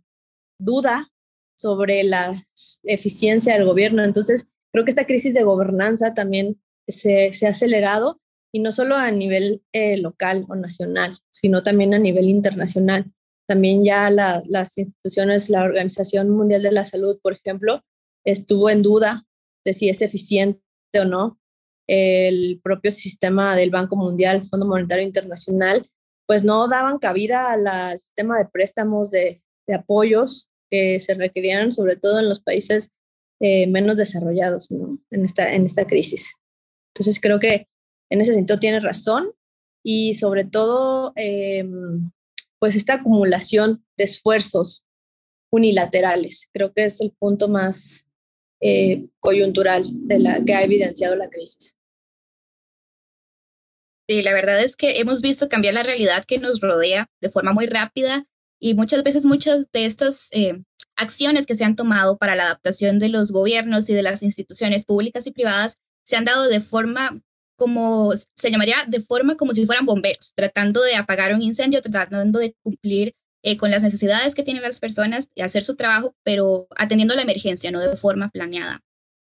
duda 0.59 1.09
sobre 1.57 2.03
la 2.03 2.35
eficiencia 2.83 3.55
del 3.55 3.67
gobierno. 3.67 4.03
Entonces, 4.03 4.49
creo 4.73 4.85
que 4.85 4.91
esta 4.91 5.07
crisis 5.07 5.35
de 5.35 5.43
gobernanza 5.43 6.15
también 6.15 6.61
se, 6.87 7.33
se 7.35 7.47
ha 7.47 7.51
acelerado 7.51 8.21
y 8.55 8.61
no 8.61 8.71
solo 8.71 8.95
a 8.95 9.11
nivel 9.11 9.65
eh, 9.73 9.97
local 9.97 10.47
o 10.49 10.55
nacional, 10.55 11.19
sino 11.33 11.65
también 11.65 11.93
a 11.93 11.99
nivel 11.99 12.29
internacional. 12.29 13.13
También 13.49 13.85
ya 13.85 14.11
las 14.11 14.79
instituciones, 14.79 15.51
la 15.51 15.65
Organización 15.65 16.31
Mundial 16.31 16.63
de 16.63 16.71
la 16.71 16.87
Salud, 16.87 17.19
por 17.21 17.33
ejemplo, 17.33 17.83
estuvo 18.25 18.71
en 18.71 18.83
duda 18.83 19.27
de 19.65 19.73
si 19.73 19.89
es 19.89 20.03
eficiente 20.03 20.63
o 20.95 21.05
no. 21.05 21.41
El 21.89 22.61
propio 22.63 22.93
sistema 22.93 23.57
del 23.57 23.71
Banco 23.71 23.97
Mundial, 23.97 24.45
Fondo 24.45 24.67
Monetario 24.67 25.05
Internacional, 25.05 25.91
pues 26.29 26.45
no 26.45 26.69
daban 26.69 26.99
cabida 27.01 27.53
al 27.53 28.01
sistema 28.01 28.39
de 28.39 28.47
préstamos 28.47 29.11
de, 29.11 29.43
de, 29.67 29.75
apoyos 29.75 30.49
que 30.71 31.01
se 31.01 31.15
requerían, 31.15 31.73
sobre 31.73 31.97
todo 31.97 32.21
en 32.21 32.29
los 32.29 32.41
países 32.41 32.95
eh, 33.41 33.67
menos 33.67 33.97
desarrollados 33.97 34.71
¿no? 34.71 35.01
en, 35.11 35.25
esta, 35.25 35.53
en 35.53 35.67
esta 35.67 35.89
crisis. 35.89 36.37
Entonces 36.95 37.21
creo 37.21 37.41
que 37.41 37.67
en 38.15 38.21
ese 38.21 38.35
sentido 38.35 38.59
tiene 38.59 38.81
razón 38.81 39.33
y 39.85 40.15
sobre 40.15 40.45
todo, 40.45 41.13
em, 41.17 42.11
pues 42.59 42.75
esta 42.77 42.95
acumulación 42.95 43.85
de 43.97 44.05
esfuerzos 44.05 44.87
unilaterales, 45.51 46.49
creo 46.53 46.73
que 46.73 46.85
es 46.85 47.01
el 47.01 47.13
punto 47.13 47.49
más 47.49 48.07
eh, 48.61 49.07
coyuntural 49.21 49.91
de 49.93 50.19
la 50.21 50.43
que 50.43 50.55
ha 50.55 50.63
evidenciado 50.63 51.17
la 51.17 51.29
crisis. 51.29 51.77
Sí, 54.09 54.23
la 54.23 54.33
verdad 54.33 54.63
es 54.63 54.77
que 54.77 55.01
hemos 55.01 55.21
visto 55.21 55.49
cambiar 55.49 55.75
la 55.75 55.83
realidad 55.83 56.25
que 56.25 56.39
nos 56.39 56.61
rodea 56.61 57.11
de 57.21 57.31
forma 57.31 57.53
muy 57.53 57.67
rápida 57.67 58.27
y 58.61 58.75
muchas 58.75 59.03
veces 59.03 59.25
muchas 59.25 59.71
de 59.73 59.87
estas 59.87 60.29
eh, 60.33 60.63
acciones 60.97 61.47
que 61.47 61.57
se 61.57 61.65
han 61.65 61.77
tomado 61.77 62.17
para 62.17 62.37
la 62.37 62.45
adaptación 62.45 62.99
de 62.99 63.09
los 63.09 63.33
gobiernos 63.33 63.91
y 63.91 63.95
de 63.95 64.03
las 64.03 64.23
instituciones 64.23 64.85
públicas 64.85 65.27
y 65.27 65.33
privadas 65.33 65.79
se 66.05 66.17
han 66.17 66.25
dado 66.25 66.49
de 66.49 66.61
forma 66.61 67.21
como 67.57 68.13
se 68.35 68.51
llamaría 68.51 68.85
de 68.87 69.01
forma 69.01 69.37
como 69.37 69.53
si 69.53 69.67
fueran 69.67 69.87
bomberos, 69.87 70.33
tratando 70.35 70.83
de 70.83 70.97
apagar 70.97 71.35
un 71.35 71.43
incendio, 71.43 71.83
tratando 71.83 72.39
de 72.39 72.55
cumplir 72.63 73.15
eh, 73.43 73.57
con 73.57 73.71
las 73.71 73.83
necesidades 73.83 74.35
que 74.35 74.43
tienen 74.43 74.63
las 74.63 74.81
personas 74.81 75.29
y 75.35 75.43
hacer 75.43 75.63
su 75.63 75.77
trabajo, 75.77 76.15
pero 76.23 76.67
atendiendo 76.77 77.15
la 77.15 77.23
emergencia, 77.23 77.71
no 77.71 77.81
de 77.81 77.97
forma 77.97 78.31
planeada. 78.31 78.81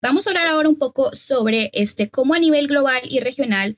Vamos 0.03 0.25
a 0.25 0.31
hablar 0.31 0.47
ahora 0.47 0.67
un 0.67 0.77
poco 0.77 1.15
sobre 1.15 1.69
este, 1.73 2.09
cómo 2.09 2.33
a 2.33 2.39
nivel 2.39 2.67
global 2.67 3.01
y 3.07 3.19
regional 3.19 3.77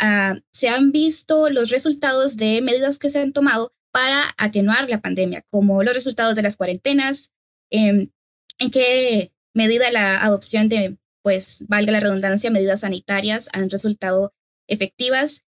uh, 0.00 0.38
se 0.52 0.68
han 0.68 0.92
visto 0.92 1.50
los 1.50 1.70
resultados 1.70 2.36
de 2.36 2.62
medidas 2.62 2.98
que 2.98 3.10
se 3.10 3.20
han 3.20 3.32
tomado 3.32 3.74
para 3.92 4.34
atenuar 4.38 4.88
la 4.88 5.00
pandemia, 5.00 5.44
como 5.50 5.82
los 5.82 5.94
resultados 5.94 6.34
de 6.34 6.42
las 6.42 6.56
cuarentenas, 6.56 7.32
eh, 7.70 8.08
en 8.58 8.70
qué 8.70 9.32
medida 9.52 9.90
la 9.92 10.24
adopción 10.24 10.68
de 10.68 10.96
pues 11.24 11.64
valga 11.68 11.90
la 11.90 12.00
redundancia, 12.00 12.50
medidas 12.50 12.80
sanitarias 12.80 13.48
han 13.54 13.70
resultado 13.70 14.34
efectivas, 14.68 15.44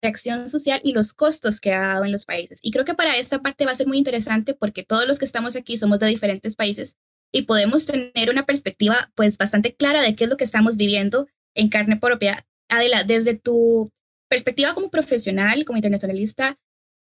reacción 0.00 0.48
social 0.48 0.80
y 0.84 0.92
los 0.92 1.12
costos 1.12 1.60
que 1.60 1.72
ha 1.72 1.80
dado 1.80 2.04
en 2.04 2.12
los 2.12 2.24
países. 2.24 2.60
Y 2.62 2.70
creo 2.70 2.84
que 2.84 2.94
para 2.94 3.16
esta 3.16 3.42
parte 3.42 3.66
va 3.66 3.72
a 3.72 3.74
ser 3.74 3.88
muy 3.88 3.98
interesante 3.98 4.54
porque 4.54 4.84
todos 4.84 5.08
los 5.08 5.18
que 5.18 5.24
estamos 5.24 5.56
aquí 5.56 5.76
somos 5.76 5.98
de 5.98 6.06
diferentes 6.06 6.54
países 6.54 6.96
y 7.32 7.42
podemos 7.42 7.84
tener 7.86 8.30
una 8.30 8.46
perspectiva 8.46 9.10
pues 9.16 9.36
bastante 9.36 9.74
clara 9.74 10.02
de 10.02 10.14
qué 10.14 10.24
es 10.24 10.30
lo 10.30 10.36
que 10.36 10.44
estamos 10.44 10.76
viviendo 10.76 11.26
en 11.56 11.68
carne 11.68 11.96
propia. 11.96 12.46
Adela, 12.68 13.02
desde 13.02 13.36
tu 13.36 13.90
perspectiva 14.30 14.72
como 14.74 14.90
profesional, 14.90 15.64
como 15.64 15.78
internacionalista, 15.78 16.60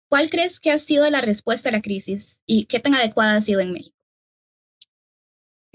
¿cuál 0.08 0.30
crees 0.30 0.60
que 0.60 0.70
ha 0.70 0.78
sido 0.78 1.10
la 1.10 1.20
respuesta 1.20 1.68
a 1.68 1.72
la 1.72 1.82
crisis 1.82 2.42
y 2.46 2.64
qué 2.64 2.80
tan 2.80 2.94
adecuada 2.94 3.36
ha 3.36 3.40
sido 3.42 3.60
en 3.60 3.72
México? 3.72 3.95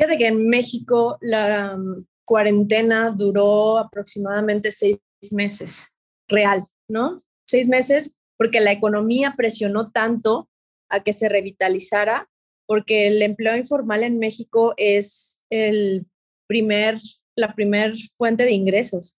Fíjate 0.01 0.17
que 0.17 0.27
en 0.29 0.49
México 0.49 1.19
la 1.21 1.77
mm, 1.77 2.07
cuarentena 2.25 3.11
duró 3.11 3.77
aproximadamente 3.77 4.71
seis 4.71 4.99
meses, 5.31 5.93
real, 6.27 6.63
¿no? 6.89 7.23
Seis 7.45 7.67
meses 7.67 8.15
porque 8.35 8.61
la 8.61 8.71
economía 8.71 9.35
presionó 9.37 9.91
tanto 9.91 10.49
a 10.89 11.03
que 11.03 11.13
se 11.13 11.29
revitalizara, 11.29 12.31
porque 12.65 13.05
el 13.09 13.21
empleo 13.21 13.55
informal 13.55 14.01
en 14.01 14.17
México 14.17 14.73
es 14.77 15.43
el 15.51 16.07
primer, 16.47 16.99
la 17.35 17.53
primer 17.53 17.93
fuente 18.17 18.43
de 18.45 18.53
ingresos. 18.53 19.19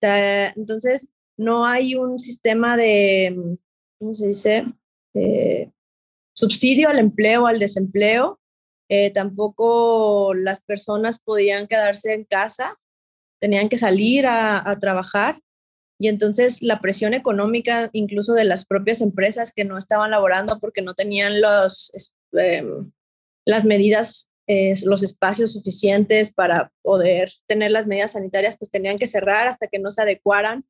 entonces, 0.00 1.10
no 1.36 1.66
hay 1.66 1.94
un 1.94 2.18
sistema 2.20 2.78
de, 2.78 3.58
¿cómo 3.98 4.14
se 4.14 4.28
dice? 4.28 4.64
Eh, 5.12 5.70
subsidio 6.34 6.88
al 6.88 6.98
empleo, 6.98 7.46
al 7.46 7.58
desempleo. 7.58 8.40
Eh, 8.94 9.10
tampoco 9.10 10.34
las 10.34 10.60
personas 10.60 11.18
podían 11.18 11.66
quedarse 11.66 12.12
en 12.12 12.24
casa, 12.24 12.78
tenían 13.40 13.70
que 13.70 13.78
salir 13.78 14.26
a, 14.26 14.76
trabajar. 14.82 15.40
Y 15.98 16.08
entonces 16.08 16.60
la 16.60 16.78
presión 16.82 17.14
económica, 17.14 17.88
incluso 17.94 18.34
de 18.34 18.44
las 18.44 18.66
propias 18.66 19.00
empresas 19.00 19.54
que 19.54 19.64
no 19.64 19.78
estaban 19.78 20.10
laborando 20.10 20.60
porque 20.60 20.82
no 20.82 20.92
tenían 20.92 21.40
los, 21.40 21.90
em, 22.32 22.92
las 23.46 23.64
medidas, 23.64 24.30
eh, 24.46 24.74
los 24.84 25.02
espacios 25.02 25.54
suficientes 25.54 26.34
para 26.34 26.70
poder 26.82 27.32
tener 27.46 27.70
las 27.70 27.86
medidas 27.86 28.12
sanitarias, 28.12 28.58
pues 28.58 28.70
tenían 28.70 28.98
que 28.98 29.06
cerrar 29.06 29.48
hasta 29.48 29.68
que 29.68 29.78
no 29.78 29.90
se 29.90 30.02
adecuaran. 30.02 30.66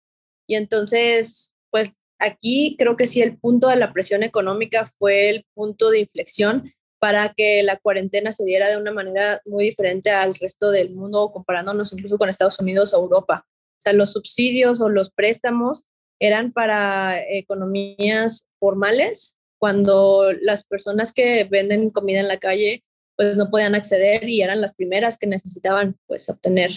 Y 0.47 0.55
entonces, 0.55 1.57
pues 1.73 1.91
aquí 2.21 2.77
creo 2.79 2.97
que 2.97 3.09
sí 3.09 3.21
el 3.21 3.37
punto 3.37 3.67
de 3.67 3.77
la 3.77 3.93
presión 3.93 4.23
económica 4.23 4.87
fue 4.97 5.29
el 5.29 5.45
punto 5.55 5.91
de 5.91 5.99
inflexión 5.99 6.73
para 7.03 7.35
que 7.37 7.65
la 7.65 7.79
cuarentena 7.79 8.31
se 8.31 8.45
diera 8.45 8.71
de 8.71 8.77
una 8.77 8.93
manera 8.93 9.43
muy 9.45 9.65
diferente 9.65 10.11
al 10.11 10.37
resto 10.37 10.71
del 10.71 10.95
mundo, 10.95 11.33
comparándonos 11.33 11.93
incluso 11.93 12.17
con 12.17 12.29
Estados 12.29 12.61
Unidos 12.61 12.95
o 12.95 13.01
Europa. 13.01 13.45
O 13.45 13.83
sea, 13.83 13.93
los 13.93 14.13
subsidios 14.13 14.81
o 14.81 14.89
los 14.89 15.11
préstamos 15.11 15.85
eran 16.21 16.53
para 16.53 17.21
economías 17.29 18.47
formales, 18.61 19.37
cuando 19.59 20.33
las 20.43 20.63
personas 20.63 21.13
que 21.13 21.43
venden 21.43 21.91
comida 21.91 22.21
en 22.21 22.29
la 22.29 22.39
calle 22.39 22.85
pues 23.17 23.37
no 23.37 23.51
podían 23.51 23.75
acceder 23.75 24.29
y 24.29 24.43
eran 24.43 24.61
las 24.61 24.73
primeras 24.73 25.19
que 25.19 25.27
necesitaban 25.27 25.97
pues 26.07 26.29
obtener 26.29 26.71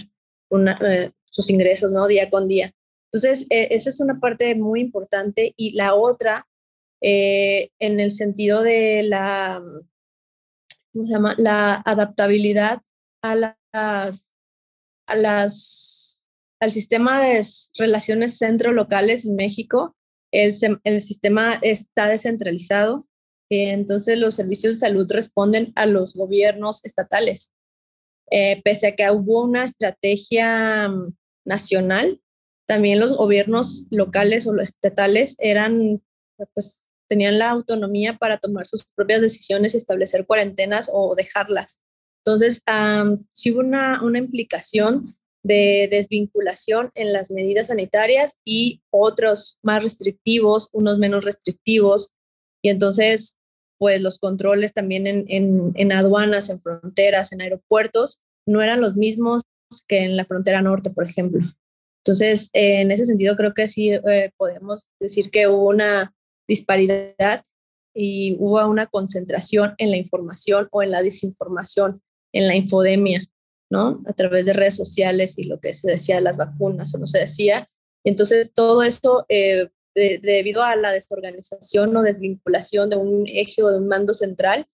eh, 0.82 1.12
sus 1.26 1.52
ingresos, 1.52 1.92
¿no? 1.92 2.08
Día 2.08 2.32
con 2.32 2.48
día. 2.48 2.74
Entonces, 3.12 3.46
e, 3.52 3.68
esa 3.76 3.92
es 3.92 4.00
una 4.00 4.20
parte 4.20 4.56
muy 4.56 4.82
importante 4.82 5.54
y 5.56 5.74
la 5.74 5.94
otra, 5.94 6.48
eh, 7.00 7.70
en 7.78 8.00
el 8.00 8.10
sentido 8.10 8.64
de 8.64 9.04
la, 9.04 9.62
¿cómo 10.96 11.08
se 11.08 11.14
llama? 11.14 11.36
La 11.38 11.76
adaptabilidad 11.86 12.82
a 13.22 13.36
las, 13.36 14.28
a 15.08 15.16
las 15.16 16.24
al 16.62 16.72
sistema 16.72 17.22
de 17.22 17.46
relaciones 17.78 18.38
centro-locales 18.38 19.26
en 19.26 19.36
México, 19.36 19.96
el, 20.32 20.56
el, 20.86 21.02
sistema 21.02 21.60
está 21.62 22.08
descentralizado, 22.08 23.08
eh, 23.50 23.72
entonces 23.72 24.18
los 24.18 24.36
servicios 24.36 24.76
de 24.76 24.80
salud 24.80 25.06
responden 25.12 25.74
a 25.76 25.86
los 25.86 26.14
gobiernos 26.14 26.84
estatales. 26.86 27.54
Eh, 28.32 28.62
pese 28.64 28.88
a 28.88 28.96
que 28.96 29.12
hubo 29.12 29.44
una 29.44 29.66
estrategia 29.66 30.88
mm, 30.88 31.14
nacional, 31.46 32.22
también 32.66 33.02
los 33.02 33.16
gobiernos 33.16 33.86
locales 33.92 34.48
o 34.48 34.54
los 34.54 34.70
estatales 34.70 35.36
eran, 35.40 36.02
pues, 36.54 36.85
tenían 37.08 37.40
la 37.40 37.50
autonomía 37.50 38.18
para 38.18 38.38
tomar 38.38 38.68
sus 38.68 38.86
propias 38.96 39.22
decisiones 39.22 39.74
y 39.74 39.78
establecer 39.78 40.26
cuarentenas 40.26 40.90
o 40.92 41.16
dejarlas. 41.16 41.82
Entonces, 42.26 42.64
sí 43.34 43.52
hubo 43.52 43.60
una, 43.60 44.02
una 44.02 44.18
implicación 44.18 45.16
de 45.46 45.88
desvinculación 45.92 46.90
en 46.96 47.14
las 47.14 47.30
medidas 47.30 47.68
sanitarias 47.68 48.40
y 48.44 48.82
otros 48.90 49.60
más 49.62 49.84
restrictivos, 49.84 50.70
unos 50.72 50.98
menos 50.98 51.24
restrictivos. 51.24 52.14
Y 52.64 52.70
entonces, 52.70 53.38
pues 53.78 54.02
los 54.02 54.18
controles 54.18 54.74
también 54.74 55.06
en, 55.06 55.26
en, 55.76 55.92
aduanas, 55.92 56.50
en 56.50 56.60
fronteras, 56.60 57.32
en 57.32 57.42
aeropuertos, 57.42 58.22
no 58.48 58.64
eran 58.64 58.82
los 58.82 58.96
mismos 58.96 59.44
que 59.88 60.00
en 60.00 60.18
la 60.18 60.26
frontera 60.26 60.64
norte, 60.64 60.90
por 60.90 61.06
ejemplo. 61.06 61.46
Entonces, 62.04 62.50
en 62.54 62.90
ese 62.90 63.06
sentido, 63.06 63.36
creo 63.36 63.54
que 63.54 63.68
sí 63.68 63.92
eh, 63.92 64.32
podemos 64.38 64.88
decir 65.00 65.30
que 65.30 65.48
hubo 65.48 65.70
una 65.70 66.15
disparidad 66.48 67.44
y 67.94 68.36
hubo 68.40 68.66
una 68.68 68.88
concentración 68.88 69.74
en 69.78 69.92
la 69.92 69.98
información 69.98 70.68
o 70.72 70.84
en 70.84 70.92
la 70.92 71.02
desinformación, 71.02 72.02
en 72.34 72.48
la 72.48 72.56
infodemia. 72.56 73.28
¿no? 73.70 74.02
A 74.06 74.14
través 74.14 74.46
de 74.46 74.54
redes 74.54 74.76
sociales 74.76 75.38
y 75.38 75.46
lo 75.46 75.60
que 75.60 75.74
se 75.74 75.90
decía 75.90 76.16
de 76.16 76.22
las 76.22 76.38
vacunas 76.38 76.94
o 76.94 77.00
no 77.00 77.08
se 77.08 77.20
decía. 77.20 77.70
Entonces, 78.04 78.54
todo 78.54 78.84
esto, 78.84 79.26
eh, 79.30 79.70
debido 79.96 80.62
a 80.62 80.76
la 80.76 80.92
desorganización 80.92 81.96
o 81.96 82.04
desvinculación 82.04 82.90
de 82.90 82.98
un 82.98 83.28
eje 83.28 83.64
o 83.64 83.72
de 83.72 83.80
un 83.80 83.88
mando 83.88 84.14
central 84.14 84.68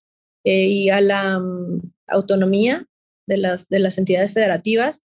eh, 0.44 0.66
y 0.66 0.90
a 0.90 1.00
la 1.00 1.40
mm, 1.40 1.94
autonomía 2.08 2.86
de 3.28 3.38
las, 3.38 3.70
de 3.70 3.80
las 3.80 3.98
entidades 3.98 4.34
federativas, 4.34 5.04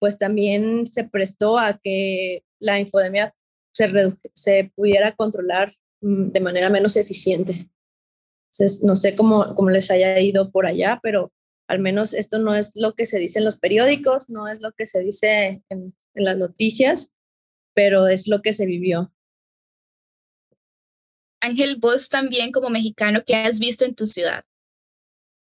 pues 0.00 0.18
también 0.18 0.86
se 0.86 1.04
prestó 1.04 1.58
a 1.58 1.78
que 1.82 2.44
la 2.60 2.80
infodemia 2.80 3.34
se, 3.72 3.90
se 4.34 4.72
pudiera 4.74 5.14
controlar 5.14 5.74
de 6.00 6.40
manera 6.40 6.68
menos 6.70 6.96
eficiente. 6.96 7.68
Entonces, 8.52 8.82
no 8.84 8.96
sé 8.96 9.14
cómo, 9.14 9.54
cómo 9.54 9.70
les 9.70 9.90
haya 9.90 10.18
ido 10.20 10.50
por 10.50 10.66
allá, 10.66 11.00
pero 11.02 11.32
al 11.68 11.80
menos 11.80 12.14
esto 12.14 12.38
no 12.38 12.54
es 12.54 12.72
lo 12.74 12.94
que 12.94 13.06
se 13.06 13.18
dice 13.18 13.38
en 13.38 13.44
los 13.44 13.58
periódicos, 13.58 14.30
no 14.30 14.48
es 14.48 14.60
lo 14.60 14.72
que 14.72 14.86
se 14.86 15.00
dice 15.00 15.62
en, 15.68 15.94
las 16.14 16.36
noticias, 16.36 17.12
pero 17.74 18.08
es 18.08 18.26
lo 18.26 18.42
que 18.42 18.52
se 18.52 18.66
vivió. 18.66 19.12
Ángel, 21.40 21.76
vos 21.78 22.08
también 22.08 22.50
como 22.50 22.70
mexicano, 22.70 23.22
¿qué 23.24 23.36
has 23.36 23.60
visto 23.60 23.84
en 23.84 23.94
tu 23.94 24.08
ciudad? 24.08 24.42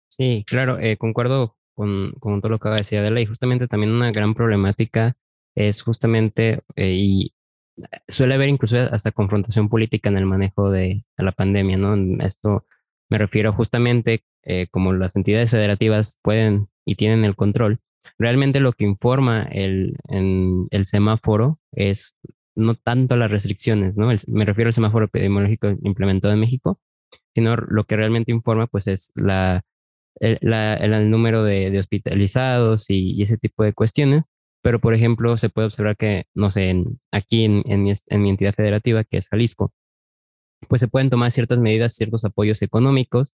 Sí, 0.08 0.44
claro, 0.44 0.80
eh, 0.80 0.96
concuerdo 0.96 1.56
con, 1.74 2.10
con, 2.18 2.40
todo 2.40 2.50
lo 2.50 2.58
que 2.58 2.62
acaba 2.62 2.74
de 2.74 2.80
decir 2.80 2.98
Adela 2.98 3.20
y 3.20 3.26
justamente 3.26 3.68
también 3.68 3.92
una 3.92 4.10
gran 4.10 4.34
problemática 4.34 5.16
es 5.54 5.82
justamente, 5.82 6.62
eh, 6.74 6.94
y 6.94 7.34
suele 8.08 8.34
haber 8.34 8.48
incluso 8.48 8.78
hasta 8.78 9.12
confrontación 9.12 9.68
política 9.68 10.08
en 10.08 10.18
el 10.18 10.26
manejo 10.26 10.70
de, 10.70 11.04
la 11.16 11.32
pandemia, 11.32 11.76
¿no? 11.76 11.96
Esto 12.24 12.66
me 13.10 13.18
refiero 13.18 13.52
justamente 13.52 14.22
eh, 14.44 14.66
como 14.70 14.92
las 14.92 15.16
entidades 15.16 15.50
federativas 15.50 16.18
pueden 16.22 16.68
y 16.84 16.96
tienen 16.96 17.24
el 17.24 17.36
control, 17.36 17.80
realmente 18.18 18.60
lo 18.60 18.72
que 18.72 18.84
informa 18.84 19.42
el, 19.42 19.96
el 20.08 20.86
semáforo 20.86 21.58
es 21.72 22.16
no 22.54 22.74
tanto 22.74 23.16
las 23.16 23.30
restricciones, 23.30 23.98
¿no? 23.98 24.08
me 24.26 24.44
refiero 24.44 24.68
al 24.68 24.74
semáforo 24.74 25.04
epidemiológico 25.04 25.68
implementado 25.82 26.34
en 26.34 26.40
México, 26.40 26.80
sino 27.34 27.56
lo 27.56 27.84
que 27.84 27.96
realmente 27.96 28.32
informa 28.32 28.66
pues 28.66 28.88
es 28.88 29.12
la, 29.14 29.64
el, 30.20 30.38
el, 30.42 31.10
número 31.10 31.44
de, 31.44 31.78
hospitalizados 31.78 32.90
y, 32.90 33.22
ese 33.22 33.38
tipo 33.38 33.62
de 33.62 33.72
cuestiones. 33.72 34.26
Pero, 34.68 34.80
por 34.80 34.92
ejemplo, 34.92 35.38
se 35.38 35.48
puede 35.48 35.68
observar 35.68 35.96
que, 35.96 36.26
no 36.34 36.50
sé, 36.50 36.84
aquí 37.10 37.44
en, 37.46 37.62
en, 37.64 37.84
mi, 37.84 37.94
en 38.08 38.26
entidad 38.26 38.54
federativa, 38.54 39.02
que 39.02 39.16
es 39.16 39.26
Jalisco, 39.30 39.72
pues 40.68 40.82
se 40.82 40.88
pueden 40.88 41.08
tomar 41.08 41.32
ciertas 41.32 41.58
medidas, 41.58 41.94
ciertos 41.94 42.22
apoyos 42.26 42.60
económicos, 42.60 43.34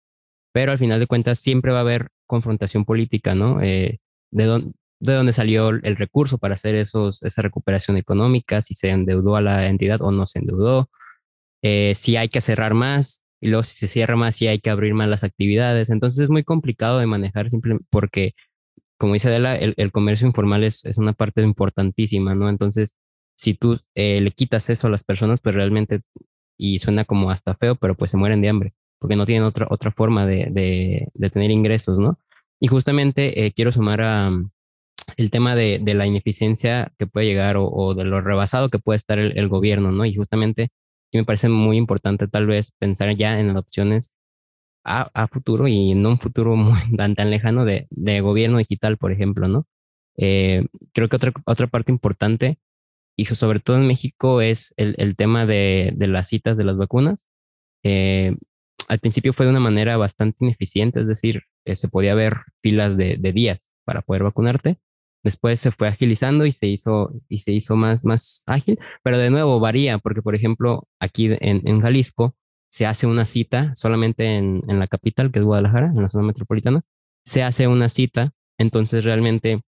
pero 0.52 0.72
al 0.72 0.78
final 0.78 1.00
de 1.00 1.06
cuentas 1.06 1.38
siempre 1.38 1.72
va 1.72 1.78
a 1.78 1.80
haber 1.80 2.10
confrontación 2.26 2.84
política, 2.84 3.34
¿no? 3.34 3.62
Eh, 3.62 3.98
de, 4.30 4.44
dónde, 4.44 4.72
de 5.00 5.14
dónde 5.14 5.32
salió 5.32 5.70
el 5.70 5.96
recurso 5.96 6.36
para 6.36 6.52
hacer 6.52 6.74
esos, 6.74 7.22
esa 7.22 7.40
recuperación 7.40 7.96
económica, 7.96 8.60
si 8.60 8.74
se 8.74 8.90
endeudó 8.90 9.34
a 9.34 9.40
la 9.40 9.68
entidad 9.68 10.02
o 10.02 10.10
no 10.10 10.26
se 10.26 10.40
endeudó, 10.40 10.90
eh, 11.62 11.94
si 11.96 12.16
hay 12.16 12.28
que 12.28 12.42
cerrar 12.42 12.74
más, 12.74 13.24
y 13.40 13.48
luego 13.48 13.64
si 13.64 13.74
se 13.74 13.88
cierra 13.88 14.16
más, 14.16 14.36
si 14.36 14.48
hay 14.48 14.60
que 14.60 14.68
abrir 14.68 14.92
más 14.92 15.08
las 15.08 15.24
actividades. 15.24 15.88
Entonces 15.88 16.24
es 16.24 16.28
muy 16.28 16.44
complicado 16.44 16.98
de 16.98 17.06
manejar 17.06 17.48
simplemente 17.48 17.86
porque, 17.88 18.34
como 19.02 19.14
dice 19.14 19.30
Adela, 19.30 19.56
el, 19.56 19.74
el 19.78 19.90
comercio 19.90 20.28
informal 20.28 20.62
es, 20.62 20.84
es, 20.84 20.96
una 20.96 21.12
parte 21.12 21.42
importantísima, 21.42 22.36
¿no? 22.36 22.48
Entonces, 22.48 22.96
si 23.36 23.54
tú 23.54 23.80
eh, 23.96 24.20
le 24.20 24.30
quitas 24.30 24.70
eso 24.70 24.86
a 24.86 24.90
las 24.90 25.02
personas, 25.02 25.40
pues 25.40 25.56
realmente 25.56 26.02
y 26.56 26.78
suena 26.78 27.04
como 27.04 27.32
hasta 27.32 27.56
feo, 27.56 27.74
pero 27.74 27.96
pues 27.96 28.12
se 28.12 28.16
mueren 28.16 28.40
de 28.42 28.48
hambre, 28.48 28.74
porque 29.00 29.16
no 29.16 29.26
tienen 29.26 29.42
otra, 29.42 29.66
otra 29.70 29.90
forma 29.90 30.24
de, 30.24 30.46
de, 30.52 31.30
tener 31.30 31.50
ingresos, 31.50 31.98
¿no? 31.98 32.20
Y 32.60 32.68
justamente 32.68 33.44
eh, 33.44 33.52
quiero 33.52 33.72
sumar 33.72 34.02
a, 34.02 34.30
el 35.16 35.30
tema 35.32 35.56
de, 35.56 35.80
de, 35.82 35.94
la 35.94 36.06
ineficiencia 36.06 36.92
que 36.96 37.08
puede 37.08 37.26
llegar 37.26 37.56
o, 37.58 37.94
de 37.94 38.04
lo 38.04 38.20
rebasado 38.20 38.70
que 38.70 38.78
puede 38.78 38.98
estar 38.98 39.18
el, 39.18 39.48
gobierno, 39.48 39.90
¿no? 39.90 40.06
Y 40.06 40.14
justamente 40.14 40.68
me 41.12 41.24
parece 41.24 41.48
muy 41.48 41.76
importante 41.76 42.28
tal 42.28 42.46
vez 42.46 42.70
pensar 42.78 43.16
ya 43.16 43.40
en 43.40 43.50
adopciones 43.50 44.12
a, 44.84 45.28
futuro 45.28 45.68
y 45.68 45.94
no 45.94 46.10
un 46.10 46.18
futuro 46.18 46.56
muy 46.56 46.80
tan, 46.96 47.14
tan 47.14 47.30
lejano 47.30 47.64
de, 47.64 47.86
de 47.90 48.20
gobierno 48.20 48.58
digital, 48.58 48.96
por 48.98 49.12
ejemplo, 49.12 49.48
¿no? 49.48 49.66
Eh, 50.16 50.66
creo 50.92 51.08
que 51.08 51.16
otra, 51.16 51.32
otra 51.46 51.66
parte 51.66 51.92
importante, 51.92 52.58
y 53.16 53.26
sobre 53.26 53.60
todo 53.60 53.76
en 53.76 53.86
México, 53.86 54.40
es 54.40 54.74
el, 54.76 54.94
el 54.98 55.16
tema 55.16 55.46
de, 55.46 55.92
de, 55.94 56.06
las 56.08 56.28
citas 56.28 56.56
de 56.56 56.64
las 56.64 56.76
vacunas. 56.76 57.28
Eh, 57.84 58.36
al 58.88 58.98
principio 59.00 59.32
fue 59.32 59.46
de 59.46 59.50
una 59.50 59.60
manera 59.60 59.96
bastante 59.96 60.44
ineficiente, 60.44 61.00
es 61.00 61.08
decir, 61.08 61.42
eh, 61.64 61.76
se 61.76 61.88
podía 61.88 62.14
ver 62.14 62.38
filas 62.62 62.96
de, 62.96 63.16
de, 63.18 63.32
días 63.32 63.70
para 63.84 64.02
poder 64.02 64.24
vacunarte. 64.24 64.78
Después 65.22 65.60
se 65.60 65.70
fue 65.70 65.88
agilizando 65.88 66.46
y 66.46 66.52
se 66.52 66.66
hizo, 66.66 67.12
y 67.28 67.40
se 67.40 67.52
hizo 67.52 67.76
más, 67.76 68.04
más 68.04 68.44
ágil, 68.46 68.78
pero 69.02 69.18
de 69.18 69.30
nuevo 69.30 69.60
varía, 69.60 69.98
porque 69.98 70.22
por 70.22 70.34
ejemplo, 70.34 70.88
aquí 71.00 71.26
en, 71.26 71.62
en 71.66 71.80
Jalisco 71.80 72.34
se 72.72 72.86
hace 72.86 73.06
una 73.06 73.26
cita 73.26 73.74
solamente 73.74 74.36
en, 74.36 74.62
en 74.68 74.78
la 74.78 74.86
capital, 74.86 75.30
que 75.30 75.40
es 75.40 75.44
Guadalajara, 75.44 75.88
en 75.88 76.02
la 76.02 76.08
zona 76.08 76.26
metropolitana, 76.26 76.82
se 77.24 77.42
hace 77.42 77.68
una 77.68 77.88
cita, 77.88 78.32
entonces 78.58 79.04
realmente 79.04 79.62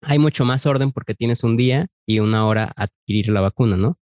hay 0.00 0.18
mucho 0.18 0.44
más 0.44 0.66
orden 0.66 0.92
porque 0.92 1.14
tienes 1.14 1.44
un 1.44 1.56
día 1.56 1.88
y 2.06 2.20
una 2.20 2.46
hora 2.46 2.72
a 2.76 2.84
adquirir 2.84 3.28
la 3.28 3.40
vacuna, 3.40 3.76
¿no? 3.76 3.98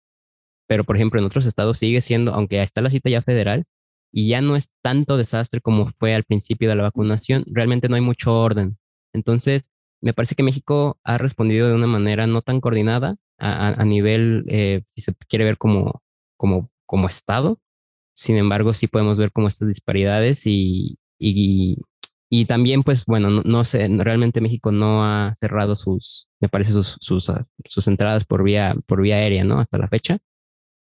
Pero, 0.68 0.84
por 0.84 0.96
ejemplo, 0.96 1.20
en 1.20 1.26
otros 1.26 1.46
estados 1.46 1.78
sigue 1.78 2.02
siendo, 2.02 2.34
aunque 2.34 2.60
está 2.60 2.80
la 2.80 2.90
cita 2.90 3.08
ya 3.08 3.22
federal 3.22 3.64
y 4.12 4.28
ya 4.28 4.40
no 4.40 4.56
es 4.56 4.72
tanto 4.82 5.16
desastre 5.16 5.60
como 5.60 5.88
fue 5.88 6.14
al 6.14 6.24
principio 6.24 6.68
de 6.68 6.74
la 6.74 6.82
vacunación, 6.82 7.44
realmente 7.46 7.88
no 7.88 7.96
hay 7.96 8.00
mucho 8.00 8.34
orden. 8.34 8.76
Entonces, 9.12 9.70
me 10.02 10.12
parece 10.12 10.34
que 10.34 10.42
México 10.42 10.98
ha 11.04 11.18
respondido 11.18 11.68
de 11.68 11.74
una 11.74 11.86
manera 11.86 12.26
no 12.26 12.42
tan 12.42 12.60
coordinada 12.60 13.16
a, 13.38 13.84
nivel, 13.84 14.44
eh, 14.48 14.82
si 14.94 15.02
se 15.02 15.14
quiere 15.28 15.44
ver 15.44 15.58
como, 15.58 16.02
como, 16.36 16.70
como 16.86 17.08
estado. 17.08 17.60
Sin 18.16 18.36
embargo, 18.38 18.74
sí 18.74 18.86
podemos 18.88 19.18
ver 19.18 19.30
como 19.32 19.48
estas 19.48 19.68
disparidades 19.68 20.46
y, 20.46 20.98
y, 21.18 21.76
y 22.30 22.46
también, 22.46 22.82
pues 22.82 23.04
bueno, 23.06 23.30
no, 23.30 23.64
sé, 23.64 23.86
realmente 23.88 24.40
México 24.40 24.72
no 24.72 25.04
ha 25.04 25.34
cerrado 25.34 25.76
sus, 25.76 26.28
me 26.40 26.48
parece, 26.48 26.72
sus, 26.72 26.96
sus, 27.00 27.30
ah, 27.30 27.46
entradas 27.86 28.24
por 28.24 28.42
vía, 28.42 28.74
por 28.86 29.02
vía 29.02 29.16
aérea, 29.16 29.44
¿no? 29.44 29.60
Hasta 29.60 29.78
la 29.78 29.88
fecha. 29.88 30.18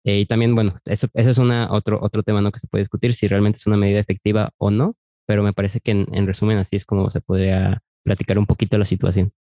Eh, 0.04 0.20
y 0.20 0.26
también, 0.26 0.54
bueno, 0.54 0.78
eso, 0.84 1.08
eso 1.14 1.30
es 1.30 1.38
una, 1.38 1.72
otro, 1.72 1.98
otro 2.02 2.22
tema, 2.22 2.40
¿no? 2.42 2.52
Que 2.52 2.58
se 2.60 2.68
puede 2.68 2.82
discutir 2.82 3.14
si 3.14 3.28
realmente 3.28 3.58
es 3.58 3.66
una 3.66 3.76
medida 3.76 4.00
efectiva 4.00 4.50
o 4.58 4.70
no, 4.70 4.96
pero 5.26 5.42
me 5.42 5.52
parece 5.52 5.80
que 5.80 5.92
en, 5.92 6.06
en 6.12 6.26
resumen 6.26 6.58
así 6.58 6.76
es 6.76 6.84
como 6.84 7.10
se 7.10 7.20
podría 7.20 7.82
platicar 8.04 8.38
un 8.38 8.46
poquito 8.46 8.78
la 8.78 8.86
situación. 8.86 9.32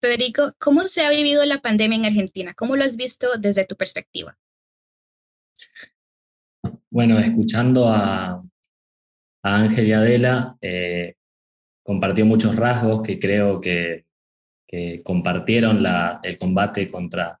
Federico, 0.00 0.52
¿cómo 0.58 0.82
se 0.82 1.04
ha 1.04 1.10
vivido 1.10 1.44
la 1.44 1.60
pandemia 1.60 1.98
en 1.98 2.04
Argentina? 2.06 2.54
¿Cómo 2.54 2.76
lo 2.76 2.84
has 2.84 2.96
visto 2.96 3.26
desde 3.38 3.64
tu 3.64 3.76
perspectiva? 3.76 4.38
Bueno, 6.90 7.18
escuchando 7.18 7.88
a, 7.88 8.42
Ángel 9.42 9.88
y 9.88 9.92
Adela, 9.92 10.56
eh, 10.60 11.14
compartió 11.82 12.26
muchos 12.26 12.56
rasgos 12.56 13.02
que 13.02 13.18
creo 13.18 13.60
que, 13.60 14.06
compartieron 15.02 15.82
el 16.22 16.36
combate 16.36 16.86
contra 16.86 17.40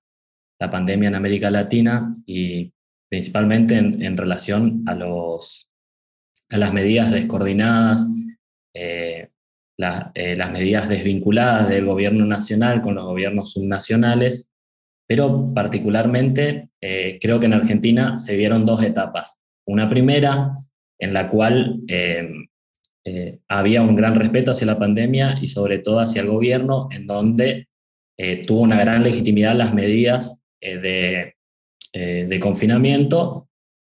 la 0.58 0.70
pandemia 0.70 1.08
en 1.08 1.14
América 1.14 1.50
Latina 1.50 2.10
y 2.24 2.72
principalmente 3.06 3.76
en, 3.76 4.16
relación 4.16 4.82
a, 4.86 4.94
los, 4.94 5.68
a 6.48 6.56
las 6.56 6.72
medidas 6.72 7.10
descoordinadas, 7.10 8.06
eh, 8.72 9.28
eh, 9.80 10.34
las 10.34 10.50
medidas 10.50 10.88
desvinculadas 10.88 11.68
del 11.68 11.84
gobierno 11.84 12.26
nacional 12.26 12.80
con 12.82 12.96
los 12.96 13.04
gobiernos 13.04 13.52
subnacionales 13.52 14.50
pero 15.06 15.54
particularmente 15.54 16.70
eh, 16.80 17.16
creo 17.20 17.38
que 17.38 17.46
en 17.46 17.52
Argentina 17.52 18.18
se 18.18 18.36
vieron 18.36 18.66
dos 18.66 18.82
etapas. 18.82 19.40
Una 19.66 19.88
primera 19.88 20.52
en 20.98 21.12
la 21.14 21.30
cual 21.30 21.80
eh, 21.86 22.28
había 23.48 23.82
un 23.82 23.94
gran 23.94 24.16
respeto 24.16 24.50
hacia 24.50 24.66
la 24.66 24.80
pandemia 24.80 25.38
y 25.40 25.46
sobre 25.46 25.78
todo 25.78 26.00
hacia 26.00 26.22
el 26.22 26.28
gobierno, 26.28 26.88
en 26.90 27.06
donde 27.06 27.68
tuvo 28.46 28.62
una 28.62 28.78
gran 28.78 29.02
legitimidad 29.02 29.54
las 29.54 29.72
medidas 29.72 30.40
de, 30.60 31.36
de, 31.94 32.38
confinamiento 32.40 33.48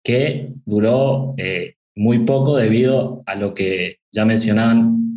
que 0.04 0.52
duró 0.64 1.34
muy 1.96 2.20
poco 2.20 2.56
debido 2.56 3.24
a 3.26 3.34
lo 3.34 3.52
que 3.52 3.98
ya 4.12 4.24
mencionaban 4.24 5.09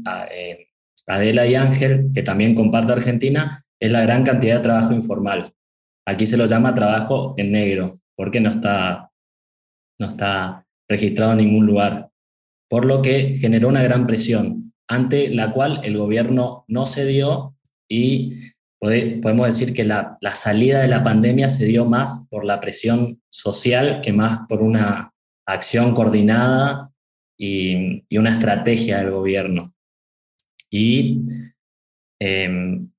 Adela 1.08 1.46
y 1.48 1.56
Ángel, 1.56 2.10
que 2.14 2.24
también 2.24 2.56
comparte 2.56 2.94
Argentina, 2.94 3.64
es 3.80 3.92
la 3.92 4.02
gran 4.02 4.24
cantidad 4.24 4.56
de 4.56 4.64
trabajo 4.64 4.94
informal. 4.94 5.52
Aquí 6.06 6.26
se 6.26 6.38
lo 6.38 6.46
llama 6.46 6.76
trabajo 6.76 7.34
en 7.38 7.52
negro, 7.52 8.00
porque 8.16 8.40
no 8.40 8.50
está, 8.50 9.12
no 10.00 10.08
está 10.08 10.66
registrado 10.90 11.32
en 11.34 11.40
ningún 11.40 11.66
lugar, 11.66 12.10
por 12.70 12.86
lo 12.86 13.02
que 13.02 13.36
generó 13.36 13.70
una 13.70 13.84
gran 13.84 14.08
presión, 14.08 14.74
ante 14.88 15.30
la 15.30 15.52
cual 15.52 15.82
el 15.84 15.98
gobierno 15.98 16.66
no 16.68 16.86
cedió 16.86 17.56
y 17.90 18.34
podemos 18.80 19.46
decir 19.46 19.74
que 19.74 19.86
la, 19.86 20.18
salida 20.34 20.82
de 20.82 20.88
la 20.88 21.04
pandemia 21.04 21.50
se 21.50 21.66
dio 21.66 21.86
más 21.86 22.26
por 22.30 22.44
la 22.44 22.60
presión 22.60 23.22
social 23.30 24.02
que 24.02 24.12
más 24.12 24.42
por 24.50 24.62
una 24.62 25.14
acción 25.46 25.94
coordinada 25.94 26.92
y, 27.38 28.02
una 28.18 28.32
estrategia 28.32 28.98
del 28.98 29.12
gobierno. 29.12 29.74
Y 30.74 31.22
em, 32.20 32.90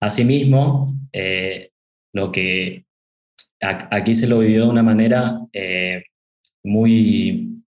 asimismo, 0.00 0.86
eh, 1.12 1.70
lo 2.14 2.32
que 2.32 2.86
aquí 3.60 4.14
se 4.14 4.26
lo 4.26 4.38
vivió 4.38 4.64
de 4.64 4.70
una 4.70 4.82
manera 4.82 5.38
eh, 5.52 6.02
muy 6.64 7.62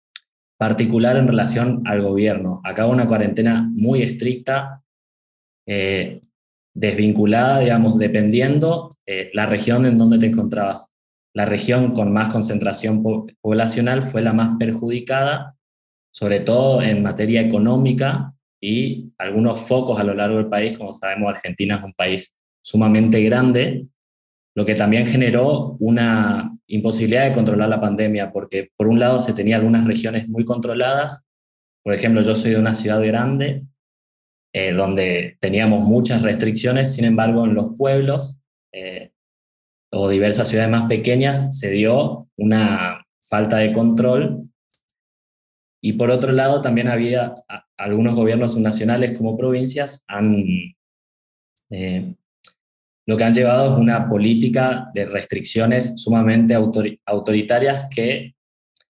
particular 0.56 1.18
en 1.18 1.28
relación 1.28 1.82
al 1.88 2.04
gobierno. 2.04 2.62
Acá 2.64 2.86
una 2.86 3.08
cuarentena 3.08 3.68
muy 3.74 4.04
estricta, 4.04 4.84
eh, 5.68 6.22
desvinculada, 6.76 7.62
digamos, 7.62 7.98
dependiendo 7.98 8.90
la 9.34 9.48
región 9.48 9.88
en 9.88 9.98
donde 9.98 10.20
te 10.20 10.28
encontrabas. 10.28 10.94
La 11.34 11.46
región 11.46 11.94
con 11.94 12.14
más 12.14 12.32
concentración 12.32 13.02
poblacional 13.42 14.04
fue 14.04 14.22
la 14.22 14.34
más 14.34 14.52
perjudicada, 14.60 15.58
sobre 16.14 16.40
todo 16.40 16.84
en 16.84 17.02
materia 17.02 17.42
económica 17.42 18.36
y 18.62 19.12
algunos 19.18 19.60
focos 19.62 20.00
a 20.00 20.04
lo 20.04 20.14
largo 20.14 20.38
del 20.38 20.50
país. 20.50 20.78
Como 20.78 20.94
sabemos, 20.94 21.30
Argentina 21.30 21.78
es 21.78 21.84
un 21.84 21.94
país 21.94 22.36
sumamente 22.62 23.22
grande 23.24 23.88
lo 24.60 24.66
que 24.66 24.76
también 24.76 25.06
generó 25.06 25.78
una 25.80 26.54
imposibilidad 26.68 27.26
de 27.26 27.34
controlar 27.34 27.70
la 27.70 27.80
pandemia, 27.80 28.32
porque 28.34 28.72
por 28.76 28.88
un 28.88 29.00
lado 29.00 29.20
se 29.20 29.32
tenía 29.32 29.56
algunas 29.56 29.86
regiones 29.86 30.28
muy 30.28 30.44
controladas, 30.44 31.24
por 31.82 31.94
ejemplo, 31.94 32.22
yo 32.22 32.36
soy 32.36 32.52
de 32.52 32.60
una 32.60 32.74
ciudad 32.74 33.02
grande, 33.02 33.64
eh, 34.54 34.74
donde 34.74 35.38
teníamos 35.40 35.82
muchas 35.82 36.24
restricciones, 36.24 36.94
sin 36.94 37.06
embargo, 37.06 37.46
en 37.46 37.54
los 37.54 37.74
pueblos 37.78 38.38
eh, 38.74 39.12
o 39.92 40.10
diversas 40.10 40.50
ciudades 40.50 40.72
más 40.72 40.90
pequeñas 40.90 41.58
se 41.58 41.70
dio 41.70 42.28
una 42.38 43.06
falta 43.22 43.58
de 43.60 43.72
control. 43.72 44.50
Y 45.82 45.94
por 45.94 46.12
otro 46.12 46.34
lado, 46.34 46.62
también 46.62 46.90
había 46.90 47.34
algunos 47.80 48.16
gobiernos 48.16 48.58
nacionales 48.58 49.18
como 49.18 49.38
provincias 49.38 50.04
han 50.08 50.46
eh, 51.72 52.14
lo 53.10 53.18
que 53.18 53.24
han 53.24 53.34
llevado 53.34 53.72
es 53.72 53.80
una 53.80 54.08
política 54.08 54.92
de 54.94 55.08
restricciones 55.08 55.94
sumamente 55.96 56.54
autoritarias 56.54 57.90
que 57.90 58.36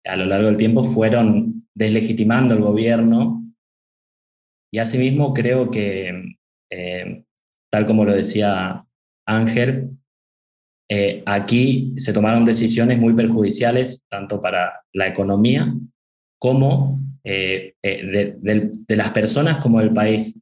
a 0.05 0.15
lo 0.15 0.25
largo 0.25 0.49
del 0.49 0.57
tiempo 0.57 0.83
fueron 0.83 1.67
deslegitimando 1.73 2.53
el 2.53 2.61
gobierno. 2.61 3.43
Y 4.71 4.77
asimismo 4.77 5.33
creo 5.33 5.71
que, 5.71 6.35
eh, 6.69 7.23
tal 7.71 7.87
como 7.87 8.05
lo 8.05 8.13
decía 8.13 8.85
Ángel, 9.25 9.97
eh, 10.91 11.23
aquí 11.25 11.95
se 11.97 12.13
tomaron 12.13 12.45
decisiones 12.45 12.99
muy 12.99 13.15
perjudiciales 13.15 14.03
tanto 14.09 14.39
para 14.39 14.83
la 14.93 15.07
economía 15.07 15.73
como 16.43 16.99
eh, 17.23 17.75
de, 17.81 18.69
de 18.73 18.95
las 18.97 19.11
personas 19.11 19.59
como 19.59 19.79
del 19.79 19.93
país, 19.93 20.41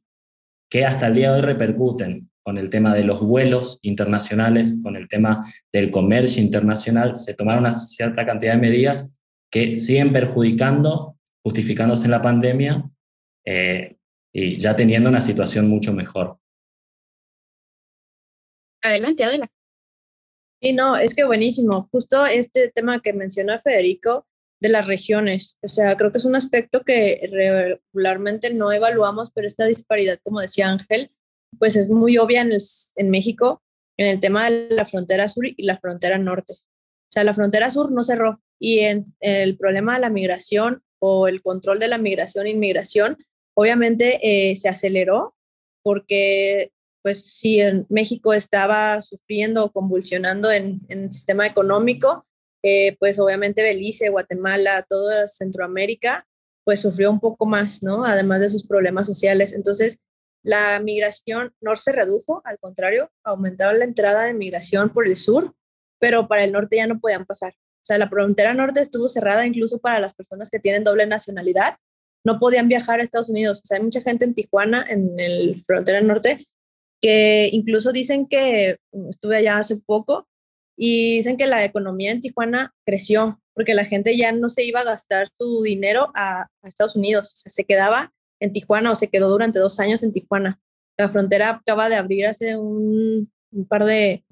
que 0.68 0.84
hasta 0.84 1.06
el 1.06 1.14
día 1.14 1.30
de 1.30 1.36
hoy 1.36 1.42
repercuten 1.42 2.28
con 2.42 2.58
el 2.58 2.70
tema 2.70 2.92
de 2.92 3.04
los 3.04 3.20
vuelos 3.20 3.78
internacionales, 3.82 4.80
con 4.82 4.96
el 4.96 5.06
tema 5.06 5.38
del 5.72 5.92
comercio 5.92 6.42
internacional, 6.42 7.16
se 7.16 7.34
tomaron 7.34 7.60
una 7.60 7.72
cierta 7.72 8.26
cantidad 8.26 8.54
de 8.54 8.60
medidas 8.60 9.16
que 9.48 9.78
siguen 9.78 10.12
perjudicando, 10.12 11.20
justificándose 11.44 12.06
en 12.06 12.10
la 12.10 12.20
pandemia 12.20 12.90
eh, 13.46 13.96
y 14.32 14.56
ya 14.56 14.74
teniendo 14.74 15.08
una 15.08 15.20
situación 15.20 15.68
mucho 15.68 15.92
mejor. 15.92 16.36
Adelante, 18.82 19.22
adelante. 19.22 19.54
Sí, 20.60 20.72
no, 20.72 20.96
es 20.96 21.14
que 21.14 21.22
buenísimo. 21.22 21.88
Justo 21.92 22.26
este 22.26 22.72
tema 22.72 23.00
que 23.00 23.12
menciona 23.12 23.60
Federico 23.60 24.26
de 24.62 24.68
las 24.68 24.86
regiones. 24.86 25.58
O 25.62 25.68
sea, 25.68 25.96
creo 25.96 26.12
que 26.12 26.18
es 26.18 26.24
un 26.24 26.36
aspecto 26.36 26.82
que 26.82 27.28
regularmente 27.30 28.54
no 28.54 28.70
evaluamos, 28.72 29.32
pero 29.34 29.48
esta 29.48 29.66
disparidad, 29.66 30.20
como 30.22 30.40
decía 30.40 30.70
Ángel, 30.70 31.10
pues 31.58 31.74
es 31.74 31.90
muy 31.90 32.16
obvia 32.16 32.42
en, 32.42 33.10
México 33.10 33.60
en 33.98 34.06
el 34.06 34.20
tema 34.20 34.48
de 34.48 34.68
la 34.70 34.86
frontera 34.86 35.28
sur 35.28 35.46
y 35.46 35.62
la 35.64 35.78
frontera 35.78 36.16
norte. 36.16 36.54
O 36.54 37.12
sea, 37.12 37.24
la 37.24 37.34
frontera 37.34 37.72
sur 37.72 37.90
no 37.90 38.04
cerró 38.04 38.40
y 38.60 38.78
en 38.78 39.14
el 39.18 39.58
problema 39.58 39.94
de 39.94 40.00
la 40.00 40.10
migración 40.10 40.82
o 41.00 41.26
el 41.26 41.42
control 41.42 41.80
de 41.80 41.88
la 41.88 41.98
migración 41.98 42.46
e 42.46 42.50
inmigración, 42.50 43.18
obviamente 43.54 44.20
eh, 44.22 44.54
se 44.54 44.68
aceleró 44.68 45.34
porque 45.82 46.70
pues 47.02 47.24
si 47.24 47.60
en 47.60 47.84
México 47.90 48.32
estaba 48.32 49.02
sufriendo 49.02 49.64
o 49.64 49.72
convulsionando 49.72 50.52
en, 50.52 50.82
el 50.88 51.12
sistema 51.12 51.48
económico, 51.48 52.24
pues 52.98 53.18
obviamente 53.18 53.62
Belice, 53.62 54.08
Guatemala, 54.08 54.86
toda 54.88 55.28
Centroamérica, 55.28 56.26
pues 56.64 56.80
sufrió 56.80 57.10
un 57.10 57.20
poco 57.20 57.46
más, 57.46 57.82
¿no? 57.82 58.04
Además 58.04 58.40
de 58.40 58.48
sus 58.48 58.66
problemas 58.66 59.06
sociales. 59.06 59.52
Entonces, 59.52 60.00
la 60.44 60.80
migración 60.80 61.52
no 61.60 61.76
se 61.76 61.92
redujo, 61.92 62.42
al 62.44 62.58
contrario, 62.58 63.10
aumentaba 63.24 63.72
la 63.72 63.84
entrada 63.84 64.24
de 64.24 64.34
migración 64.34 64.90
por 64.90 65.06
el 65.06 65.16
sur, 65.16 65.54
pero 66.00 66.26
para 66.28 66.44
el 66.44 66.52
norte 66.52 66.76
ya 66.76 66.86
no 66.86 67.00
podían 67.00 67.26
pasar. 67.26 67.52
O 67.54 67.84
sea, 67.84 67.98
la 67.98 68.08
frontera 68.08 68.54
norte 68.54 68.80
estuvo 68.80 69.08
cerrada 69.08 69.46
incluso 69.46 69.78
para 69.78 69.98
las 69.98 70.14
personas 70.14 70.50
que 70.50 70.60
tienen 70.60 70.84
doble 70.84 71.06
nacionalidad. 71.06 71.76
No 72.24 72.38
podían 72.38 72.68
viajar 72.68 73.00
a 73.00 73.02
Estados 73.02 73.28
Unidos. 73.28 73.60
O 73.62 73.66
sea, 73.66 73.78
hay 73.78 73.84
mucha 73.84 74.00
gente 74.00 74.24
en 74.24 74.34
Tijuana, 74.34 74.84
en 74.88 75.18
el 75.18 75.62
frontera 75.64 76.00
norte, 76.00 76.46
que 77.00 77.48
incluso 77.52 77.92
dicen 77.92 78.26
que, 78.26 78.78
estuve 79.10 79.36
allá 79.36 79.58
hace 79.58 79.76
poco, 79.76 80.28
y 80.76 81.16
dicen 81.16 81.36
que 81.36 81.46
la 81.46 81.64
economía 81.64 82.10
en 82.10 82.20
Tijuana 82.20 82.74
creció 82.84 83.42
porque 83.54 83.74
la 83.74 83.84
gente 83.84 84.16
ya 84.16 84.32
no 84.32 84.48
se 84.48 84.64
iba 84.64 84.80
a 84.80 84.84
gastar 84.84 85.28
su 85.38 85.62
dinero 85.62 86.10
a, 86.14 86.48
Estados 86.62 86.96
Unidos, 86.96 87.32
o 87.32 87.36
sea, 87.36 87.50
se 87.50 87.64
quedaba 87.64 88.12
en 88.40 88.52
Tijuana 88.52 88.90
o 88.90 88.94
se 88.94 89.08
quedó 89.08 89.28
durante 89.28 89.58
dos 89.58 89.78
años 89.80 90.02
en 90.02 90.12
Tijuana. 90.12 90.60
La 90.96 91.08
frontera 91.08 91.50
acaba 91.50 91.88
de 91.88 91.96
abrir 91.96 92.26
hace 92.26 92.56
un, 92.56 93.30
par 93.68 93.84
de, 93.84 94.24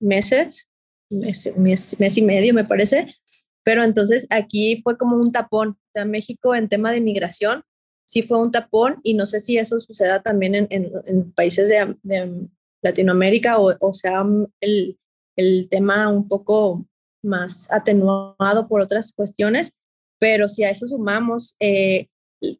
meses, 0.00 0.68
mes, 1.10 1.52
mes, 1.98 2.16
y 2.16 2.22
medio 2.22 2.54
me 2.54 2.64
parece, 2.64 3.14
pero 3.62 3.84
entonces 3.84 4.26
aquí 4.30 4.80
fue 4.82 4.96
como 4.96 5.16
un 5.16 5.32
tapón. 5.32 5.70
O 5.70 5.90
sea, 5.92 6.04
México 6.04 6.54
en 6.54 6.68
tema 6.68 6.92
de 6.92 7.00
migración 7.00 7.62
sí 8.06 8.22
fue 8.22 8.40
un 8.40 8.50
tapón 8.50 9.00
y 9.02 9.14
no 9.14 9.26
sé 9.26 9.40
si 9.40 9.58
eso 9.58 9.78
suceda 9.80 10.22
también 10.22 10.54
en, 10.54 10.68
en, 10.70 11.32
países 11.32 11.68
de, 11.68 11.96
de, 12.02 12.48
Latinoamérica 12.82 13.58
o, 13.58 13.76
o 13.78 13.94
sea 13.94 14.24
el, 14.60 14.98
el 15.36 15.68
tema 15.68 16.08
un 16.08 16.28
poco 16.28 16.86
más 17.22 17.70
atenuado 17.70 18.68
por 18.68 18.80
otras 18.80 19.12
cuestiones, 19.12 19.72
pero 20.18 20.48
si 20.48 20.64
a 20.64 20.70
eso 20.70 20.88
sumamos 20.88 21.56
eh, 21.60 22.08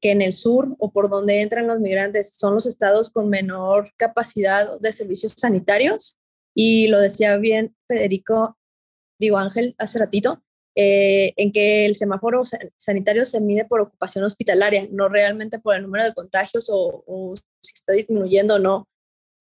que 0.01 0.13
en 0.13 0.23
el 0.23 0.33
sur 0.33 0.77
o 0.79 0.93
por 0.93 1.11
donde 1.11 1.41
entran 1.41 1.67
los 1.67 1.81
migrantes 1.81 2.37
son 2.37 2.55
los 2.55 2.67
estados 2.67 3.11
con 3.11 3.29
menor 3.29 3.91
capacidad 3.97 4.79
de 4.81 4.93
servicios 4.93 5.35
sanitarios, 5.37 6.19
y 6.55 6.89
lo 6.89 7.01
decía 7.01 7.37
bien 7.39 7.75
Federico, 7.89 8.59
digo 9.19 9.39
Ángel, 9.39 9.75
hace 9.79 9.99
ratito, 9.99 10.43
eh, 10.75 11.33
en 11.37 11.53
que 11.53 11.85
el 11.85 11.97
semáforo 11.97 12.43
sanitario 12.77 13.27
se 13.27 13.41
mide 13.41 13.65
por 13.65 13.81
ocupación 13.81 14.25
hospitalaria, 14.25 14.89
no 14.91 15.09
realmente 15.09 15.59
por 15.59 15.75
el 15.75 15.83
número 15.83 16.05
de 16.05 16.15
contagios 16.15 16.71
o, 16.71 17.05
o 17.07 17.35
si 17.61 17.75
está 17.75 17.93
disminuyendo 17.93 18.55
o 18.55 18.59
no, 18.59 18.89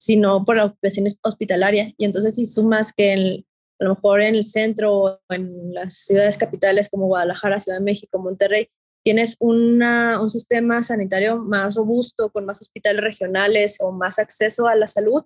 sino 0.01 0.43
por 0.43 0.55
la 0.55 0.65
ocupación 0.65 1.05
hospitalaria. 1.21 1.93
Y 1.95 2.05
entonces 2.05 2.33
si 2.35 2.47
sumas 2.47 2.91
que 2.91 3.13
el, 3.13 3.45
a 3.79 3.83
lo 3.83 3.89
mejor 3.91 4.21
en 4.21 4.33
el 4.33 4.43
centro 4.43 4.97
o 4.97 5.19
en 5.29 5.75
las 5.75 5.93
ciudades 5.93 6.37
capitales 6.37 6.89
como 6.89 7.05
Guadalajara, 7.05 7.59
Ciudad 7.59 7.77
de 7.77 7.85
México, 7.85 8.17
Monterrey, 8.17 8.67
tienes 9.03 9.35
una, 9.39 10.19
un 10.19 10.31
sistema 10.31 10.81
sanitario 10.81 11.37
más 11.37 11.75
robusto, 11.75 12.31
con 12.31 12.45
más 12.45 12.59
hospitales 12.61 12.99
regionales 12.99 13.77
o 13.79 13.91
más 13.91 14.17
acceso 14.17 14.67
a 14.67 14.75
la 14.75 14.87
salud. 14.87 15.23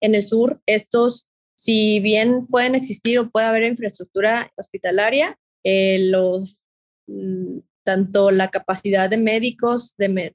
En 0.00 0.16
el 0.16 0.24
sur, 0.24 0.60
estos, 0.66 1.28
si 1.56 2.00
bien 2.00 2.48
pueden 2.48 2.74
existir 2.74 3.20
o 3.20 3.30
puede 3.30 3.46
haber 3.46 3.62
infraestructura 3.62 4.50
hospitalaria, 4.56 5.38
eh, 5.64 6.00
los, 6.00 6.58
mm, 7.06 7.58
tanto 7.84 8.32
la 8.32 8.50
capacidad 8.50 9.08
de 9.08 9.18
médicos, 9.18 9.94
de, 9.98 10.34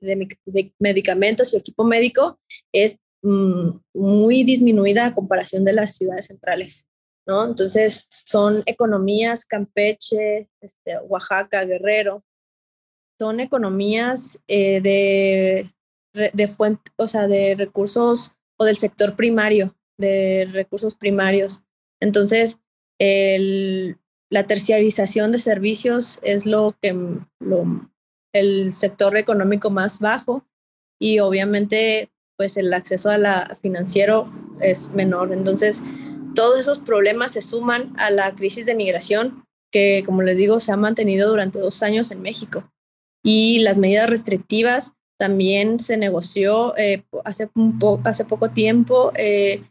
medicamentos 0.80 1.54
y 1.54 1.58
equipo 1.58 1.84
médico 1.84 2.40
es 2.72 3.02
muy 3.24 4.44
disminuida 4.44 5.06
a 5.06 5.14
comparación 5.14 5.64
de 5.64 5.74
las 5.74 5.96
ciudades 5.96 6.28
centrales. 6.28 6.88
¿no? 7.28 7.46
Entonces, 7.46 8.08
son 8.26 8.64
economías 8.66 9.46
Campeche, 9.46 10.50
este, 10.60 10.98
Oaxaca, 11.08 11.64
Guerrero, 11.66 12.24
son 13.20 13.40
economías 13.40 14.42
eh, 14.48 14.82
de, 14.82 15.70
de 16.34 16.48
fuente, 16.48 16.92
o 16.96 17.08
sea, 17.08 17.28
de 17.28 17.54
recursos 17.56 18.32
o 18.58 18.66
del 18.66 18.78
sector 18.78 19.16
primario, 19.16 19.76
de 19.98 20.50
recursos 20.52 20.96
primarios. 20.96 21.64
Entonces, 22.00 22.60
la 24.30 24.48
terciarización 24.48 25.32
de 25.32 25.40
servicios 25.40 26.20
es 26.24 26.46
lo 26.46 26.76
que 26.82 26.96
el 28.34 28.74
sector 28.74 29.18
económico 29.18 29.70
más 29.70 30.00
bajo 30.00 30.46
y 31.00 31.20
obviamente 31.20 32.12
pues 32.42 32.58
el 32.58 32.74
acceso 32.74 33.12
a 33.12 33.20
la 33.20 33.56
financiero 33.62 34.28
es 34.62 34.90
menor. 34.96 35.32
Entonces, 35.32 35.84
todos 36.34 36.60
esos 36.60 36.80
problemas 36.80 37.34
se 37.34 37.44
suman 37.44 37.94
a 38.00 38.10
la 38.10 38.34
crisis 38.34 38.66
de 38.66 38.74
migración 38.74 39.46
que, 39.72 40.02
como 40.08 40.24
les 40.24 40.38
digo, 40.38 40.60
se 40.60 40.72
ha 40.72 40.76
mantenido 40.76 41.30
durante 41.30 41.60
dos 41.60 41.84
años 41.84 42.10
en 42.10 42.24
México. 42.24 42.68
Y 43.24 43.60
las 43.60 43.78
medidas 43.78 44.10
restrictivas 44.10 44.96
también 45.20 45.80
se 45.80 45.98
negoció 45.98 46.76
eh, 46.78 47.04
hace, 47.26 47.48
hace 48.06 48.26
poco 48.26 48.50
tiempo 48.50 49.12
eh, 49.14 49.62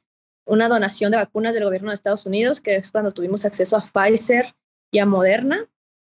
una 0.46 0.68
donación 0.68 1.10
de 1.10 1.16
vacunas 1.16 1.54
del 1.54 1.64
gobierno 1.64 1.88
de 1.88 1.96
Estados 1.96 2.24
Unidos, 2.24 2.60
que 2.60 2.76
es 2.76 2.92
cuando 2.92 3.10
tuvimos 3.10 3.44
acceso 3.44 3.76
a 3.76 3.84
Pfizer 3.84 4.54
y 4.92 5.00
a 5.00 5.06
Moderna, 5.06 5.68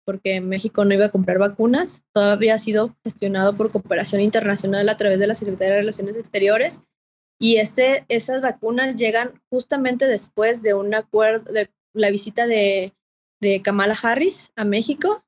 porque 0.07 0.41
México 0.41 0.85
no 0.85 0.95
iba 0.95 1.07
a 1.07 1.11
comprar 1.11 1.39
vacunas. 1.39 2.05
Todavía 2.15 2.55
ha 2.55 2.59
sido 2.59 2.97
gestionado 3.05 3.57
por 3.57 3.73
cooperación 3.73 4.23
internacional 4.23 4.89
a 4.89 4.97
través 4.97 5.19
de 5.19 5.27
la 5.27 5.35
Secretaría 5.35 5.75
de 5.75 5.81
Relaciones 5.81 6.17
Exteriores 6.17 6.83
y 7.39 7.57
ese, 7.57 8.07
esas 8.09 8.41
vacunas 8.41 8.97
llegan 8.97 9.43
justamente 9.51 10.07
después 10.07 10.63
de 10.63 10.75
un 10.75 10.95
acuerdo, 10.95 11.53
de 11.53 11.69
la 11.93 12.11
visita 12.11 12.47
de, 12.47 12.95
de 13.41 13.63
Kamala 13.63 13.97
Harris 14.01 14.53
a 14.57 14.65
México 14.65 15.25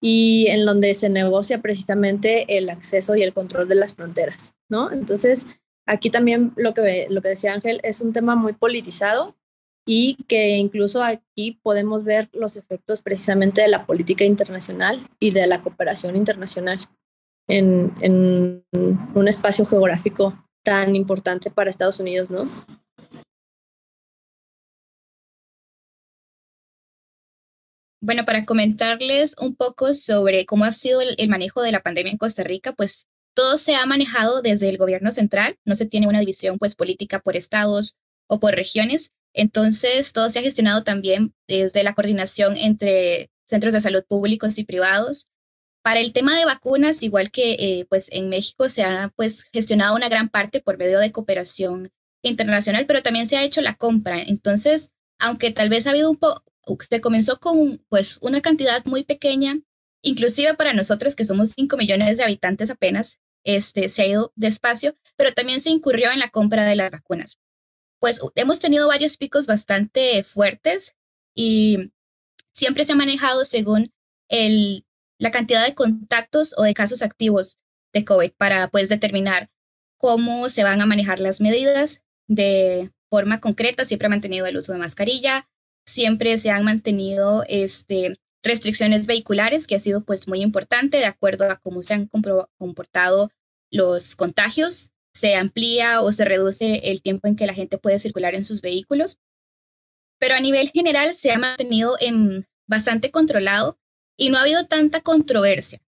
y 0.00 0.46
en 0.48 0.64
donde 0.64 0.94
se 0.94 1.08
negocia 1.08 1.60
precisamente 1.60 2.56
el 2.56 2.70
acceso 2.70 3.14
y 3.16 3.22
el 3.22 3.34
control 3.34 3.68
de 3.68 3.74
las 3.74 3.94
fronteras, 3.94 4.54
¿no? 4.68 4.90
Entonces, 4.90 5.46
aquí 5.86 6.10
también 6.10 6.52
lo 6.56 6.74
que, 6.74 7.06
lo 7.10 7.20
que 7.22 7.28
decía 7.28 7.52
Ángel 7.52 7.80
es 7.82 8.00
un 8.00 8.12
tema 8.12 8.34
muy 8.34 8.52
politizado 8.52 9.36
y 9.86 10.16
que 10.28 10.56
incluso 10.56 11.02
aquí 11.02 11.58
podemos 11.62 12.04
ver 12.04 12.28
los 12.32 12.56
efectos 12.56 13.02
precisamente 13.02 13.62
de 13.62 13.68
la 13.68 13.86
política 13.86 14.24
internacional 14.24 15.08
y 15.18 15.32
de 15.32 15.46
la 15.46 15.62
cooperación 15.62 16.16
internacional 16.16 16.88
en, 17.48 17.92
en 18.00 18.64
un 19.14 19.28
espacio 19.28 19.66
geográfico 19.66 20.46
tan 20.62 20.94
importante 20.94 21.50
para 21.50 21.70
Estados 21.70 21.98
Unidos, 21.98 22.30
¿no? 22.30 22.48
Bueno, 28.04 28.24
para 28.24 28.44
comentarles 28.44 29.36
un 29.40 29.54
poco 29.54 29.94
sobre 29.94 30.44
cómo 30.44 30.64
ha 30.64 30.72
sido 30.72 31.00
el, 31.00 31.28
manejo 31.28 31.62
de 31.62 31.70
la 31.70 31.84
pandemia 31.84 32.10
en 32.10 32.18
Costa 32.18 32.42
Rica, 32.42 32.72
pues 32.72 33.06
todo 33.32 33.58
se 33.58 33.76
ha 33.76 33.86
manejado 33.86 34.42
desde 34.42 34.68
el 34.68 34.76
gobierno 34.76 35.12
central, 35.12 35.56
no 35.64 35.76
se 35.76 35.86
tiene 35.86 36.08
una 36.08 36.18
división 36.18 36.58
pues 36.58 36.74
política 36.74 37.20
por 37.20 37.36
estados 37.36 37.98
o 38.32 38.40
por 38.40 38.54
regiones, 38.54 39.12
entonces 39.34 40.14
todo 40.14 40.30
se 40.30 40.38
ha 40.38 40.42
gestionado 40.42 40.84
también 40.84 41.34
desde 41.46 41.82
la 41.82 41.94
coordinación 41.94 42.56
entre 42.56 43.30
centros 43.44 43.74
de 43.74 43.82
salud 43.82 44.02
públicos 44.08 44.56
y 44.56 44.64
privados 44.64 45.28
para 45.82 46.00
el 46.00 46.14
tema 46.14 46.38
de 46.38 46.46
vacunas, 46.46 47.02
igual 47.02 47.30
que 47.30 47.52
eh, 47.58 47.86
pues 47.90 48.08
en 48.10 48.30
México 48.30 48.70
se 48.70 48.84
ha 48.84 49.12
pues 49.16 49.44
gestionado 49.52 49.94
una 49.94 50.08
gran 50.08 50.30
parte 50.30 50.60
por 50.60 50.78
medio 50.78 50.98
de 50.98 51.12
cooperación 51.12 51.90
internacional, 52.22 52.86
pero 52.86 53.02
también 53.02 53.26
se 53.26 53.36
ha 53.36 53.44
hecho 53.44 53.60
la 53.60 53.74
compra. 53.74 54.22
Entonces, 54.22 54.92
aunque 55.18 55.50
tal 55.50 55.68
vez 55.68 55.86
ha 55.86 55.90
habido 55.90 56.10
un 56.10 56.16
poco, 56.16 56.42
se 56.88 57.02
comenzó 57.02 57.38
con 57.38 57.84
pues 57.90 58.18
una 58.22 58.40
cantidad 58.40 58.82
muy 58.86 59.04
pequeña, 59.04 59.60
inclusive 60.00 60.54
para 60.54 60.72
nosotros 60.72 61.16
que 61.16 61.26
somos 61.26 61.52
5 61.54 61.76
millones 61.76 62.16
de 62.16 62.24
habitantes 62.24 62.70
apenas, 62.70 63.18
este, 63.44 63.90
se 63.90 64.02
ha 64.02 64.06
ido 64.06 64.32
despacio, 64.36 64.96
pero 65.16 65.32
también 65.32 65.60
se 65.60 65.68
incurrió 65.68 66.12
en 66.12 66.20
la 66.20 66.30
compra 66.30 66.64
de 66.64 66.76
las 66.76 66.90
vacunas. 66.90 67.38
Pues 68.02 68.18
hemos 68.34 68.58
tenido 68.58 68.88
varios 68.88 69.16
picos 69.16 69.46
bastante 69.46 70.24
fuertes 70.24 70.96
y 71.36 71.92
siempre 72.52 72.84
se 72.84 72.94
ha 72.94 72.96
manejado 72.96 73.44
según 73.44 73.92
el 74.28 74.84
la 75.20 75.30
cantidad 75.30 75.64
de 75.64 75.76
contactos 75.76 76.52
o 76.58 76.64
de 76.64 76.74
casos 76.74 77.00
activos 77.00 77.60
de 77.92 78.04
COVID 78.04 78.32
para 78.32 78.66
pues 78.66 78.88
determinar 78.88 79.50
cómo 79.98 80.48
se 80.48 80.64
van 80.64 80.80
a 80.80 80.86
manejar 80.86 81.20
las 81.20 81.40
medidas 81.40 82.02
de 82.26 82.90
forma 83.08 83.40
concreta. 83.40 83.84
Siempre 83.84 84.06
ha 84.06 84.10
mantenido 84.10 84.46
el 84.46 84.56
uso 84.56 84.72
de 84.72 84.78
mascarilla, 84.78 85.48
siempre 85.86 86.38
se 86.38 86.50
han 86.50 86.64
mantenido 86.64 87.44
este, 87.46 88.16
restricciones 88.42 89.06
vehiculares, 89.06 89.68
que 89.68 89.76
ha 89.76 89.78
sido 89.78 90.04
pues 90.04 90.26
muy 90.26 90.42
importante 90.42 90.96
de 90.96 91.06
acuerdo 91.06 91.48
a 91.48 91.60
cómo 91.60 91.84
se 91.84 91.94
han 91.94 92.08
comportado 92.08 93.30
los 93.70 94.16
contagios. 94.16 94.91
Se 95.14 95.34
amplía 95.34 96.00
o 96.00 96.12
se 96.12 96.24
reduce 96.24 96.90
el 96.90 97.02
tiempo 97.02 97.28
en 97.28 97.36
que 97.36 97.46
la 97.46 97.54
gente 97.54 97.78
puede 97.78 97.98
circular 97.98 98.34
en 98.34 98.44
sus 98.44 98.62
vehículos. 98.62 99.18
Pero 100.18 100.34
a 100.34 100.40
nivel 100.40 100.70
general 100.70 101.14
se 101.14 101.32
ha 101.32 101.38
mantenido 101.38 101.96
en 102.00 102.46
bastante 102.66 103.10
controlado 103.10 103.78
y 104.16 104.30
no 104.30 104.38
ha 104.38 104.42
habido 104.42 104.66
tanta 104.66 105.00
controversia. 105.00 105.80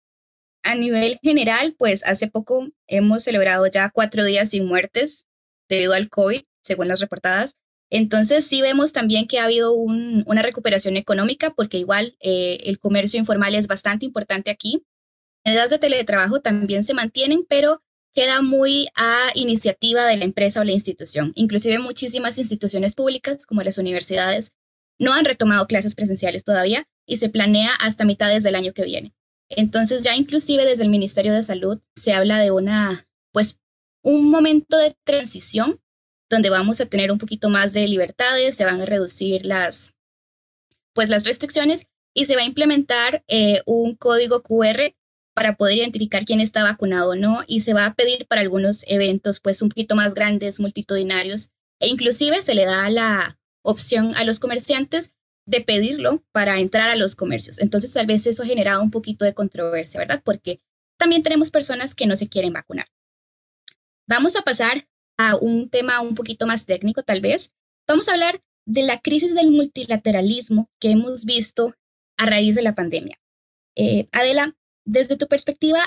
A 0.63 0.75
nivel 0.75 1.19
general, 1.21 1.75
pues 1.77 2.05
hace 2.05 2.27
poco 2.27 2.69
hemos 2.87 3.23
celebrado 3.23 3.67
ya 3.67 3.89
cuatro 3.89 4.23
días 4.23 4.49
sin 4.49 4.65
muertes 4.65 5.27
debido 5.69 5.93
al 5.93 6.09
COVID, 6.09 6.41
según 6.61 6.87
las 6.87 7.01
reportadas. 7.01 7.55
Entonces 7.89 8.45
sí 8.45 8.61
vemos 8.61 8.91
también 8.91 9.27
que 9.27 9.39
ha 9.39 9.43
habido 9.43 9.73
una 9.73 10.41
recuperación 10.41 10.97
económica 10.97 11.51
porque 11.51 11.77
igual 11.77 12.15
eh, 12.21 12.57
el 12.63 12.79
comercio 12.79 13.19
informal 13.19 13.53
es 13.53 13.67
bastante 13.67 14.05
importante 14.05 14.49
aquí. 14.49 14.83
Medidas 15.45 15.69
de 15.69 15.77
teletrabajo 15.77 16.41
también 16.41 16.83
se 16.83 16.93
mantienen, 16.93 17.45
pero 17.47 17.83
queda 18.13 18.41
muy 18.41 18.87
a 18.95 19.29
iniciativa 19.33 20.05
de 20.05 20.17
la 20.17 20.25
empresa 20.25 20.61
o 20.61 20.63
la 20.63 20.71
institución. 20.71 21.31
Inclusive 21.35 21.79
muchísimas 21.79 22.37
instituciones 22.37 22.95
públicas, 22.95 23.45
como 23.45 23.63
las 23.63 23.77
universidades, 23.77 24.53
no 24.99 25.13
han 25.13 25.25
retomado 25.25 25.67
clases 25.67 25.95
presenciales 25.95 26.43
todavía 26.43 26.87
y 27.07 27.17
se 27.17 27.29
planea 27.29 27.71
hasta 27.79 28.05
mitades 28.05 28.43
del 28.43 28.55
año 28.55 28.73
que 28.73 28.85
viene. 28.85 29.13
Entonces 29.49 30.03
ya 30.03 30.15
inclusive 30.15 30.65
desde 30.65 30.83
el 30.83 30.89
Ministerio 30.89 31.33
de 31.33 31.43
Salud 31.43 31.81
se 31.95 32.13
habla 32.13 32.39
de 32.39 32.51
una, 32.51 33.07
pues, 33.31 33.59
un 34.03 34.29
momento 34.29 34.77
de 34.77 34.95
transición 35.03 35.79
donde 36.29 36.49
vamos 36.49 36.81
a 36.81 36.85
tener 36.85 37.11
un 37.11 37.17
poquito 37.17 37.49
más 37.49 37.73
de 37.73 37.87
libertades, 37.87 38.55
se 38.55 38.65
van 38.65 38.81
a 38.81 38.85
reducir 38.85 39.45
las, 39.45 39.93
pues, 40.93 41.09
las 41.09 41.23
restricciones 41.25 41.87
y 42.13 42.25
se 42.25 42.35
va 42.35 42.41
a 42.41 42.45
implementar 42.45 43.23
eh, 43.27 43.61
un 43.65 43.95
código 43.95 44.41
QR 44.43 44.95
para 45.33 45.55
poder 45.55 45.77
identificar 45.77 46.25
quién 46.25 46.39
está 46.39 46.63
vacunado 46.63 47.11
o 47.11 47.15
no 47.15 47.43
y 47.47 47.61
se 47.61 47.73
va 47.73 47.85
a 47.85 47.93
pedir 47.93 48.27
para 48.27 48.41
algunos 48.41 48.83
eventos 48.87 49.39
pues 49.39 49.61
un 49.61 49.69
poquito 49.69 49.95
más 49.95 50.13
grandes, 50.13 50.59
multitudinarios 50.59 51.49
e 51.79 51.87
inclusive 51.87 52.41
se 52.41 52.55
le 52.55 52.65
da 52.65 52.89
la 52.89 53.39
opción 53.63 54.15
a 54.15 54.23
los 54.23 54.39
comerciantes 54.39 55.13
de 55.45 55.61
pedirlo 55.61 56.23
para 56.31 56.59
entrar 56.59 56.89
a 56.89 56.95
los 56.95 57.15
comercios. 57.15 57.59
Entonces 57.59 57.91
tal 57.91 58.05
vez 58.05 58.25
eso 58.27 58.43
ha 58.43 58.45
generado 58.45 58.81
un 58.81 58.91
poquito 58.91 59.25
de 59.25 59.33
controversia, 59.33 59.99
¿verdad? 59.99 60.21
Porque 60.23 60.61
también 60.97 61.23
tenemos 61.23 61.51
personas 61.51 61.95
que 61.95 62.07
no 62.07 62.15
se 62.15 62.29
quieren 62.29 62.53
vacunar. 62.53 62.87
Vamos 64.07 64.35
a 64.35 64.41
pasar 64.41 64.87
a 65.17 65.35
un 65.35 65.69
tema 65.69 66.01
un 66.01 66.15
poquito 66.15 66.47
más 66.47 66.65
técnico 66.65 67.03
tal 67.03 67.21
vez. 67.21 67.53
Vamos 67.87 68.07
a 68.07 68.13
hablar 68.13 68.41
de 68.65 68.83
la 68.83 68.99
crisis 68.99 69.35
del 69.35 69.51
multilateralismo 69.51 70.69
que 70.79 70.91
hemos 70.91 71.25
visto 71.25 71.75
a 72.17 72.25
raíz 72.25 72.55
de 72.55 72.61
la 72.61 72.75
pandemia. 72.75 73.19
Eh, 73.75 74.07
Adela, 74.11 74.55
desde 74.85 75.17
tu 75.17 75.27
perspectiva, 75.27 75.81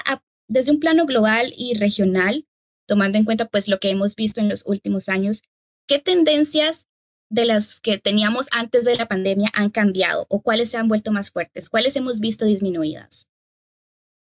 desde 0.48 0.72
un 0.72 0.80
plano 0.80 1.06
global 1.06 1.52
y 1.56 1.74
regional, 1.74 2.46
tomando 2.86 3.18
en 3.18 3.24
cuenta 3.24 3.48
pues 3.48 3.68
lo 3.68 3.78
que 3.78 3.90
hemos 3.90 4.14
visto 4.14 4.40
en 4.40 4.48
los 4.48 4.64
últimos 4.66 5.08
años, 5.08 5.42
¿qué 5.86 5.98
tendencias 5.98 6.86
de 7.28 7.44
las 7.44 7.80
que 7.80 7.98
teníamos 7.98 8.48
antes 8.52 8.84
de 8.84 8.94
la 8.94 9.06
pandemia 9.06 9.50
han 9.52 9.70
cambiado 9.70 10.26
o 10.28 10.40
cuáles 10.42 10.70
se 10.70 10.76
han 10.76 10.88
vuelto 10.88 11.12
más 11.12 11.30
fuertes? 11.30 11.68
¿Cuáles 11.68 11.96
hemos 11.96 12.20
visto 12.20 12.46
disminuidas? 12.46 13.28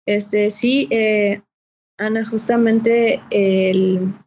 Este, 0.05 0.51
sí, 0.51 0.87
eh, 0.91 1.41
Ana, 1.97 2.25
justamente 2.25 3.21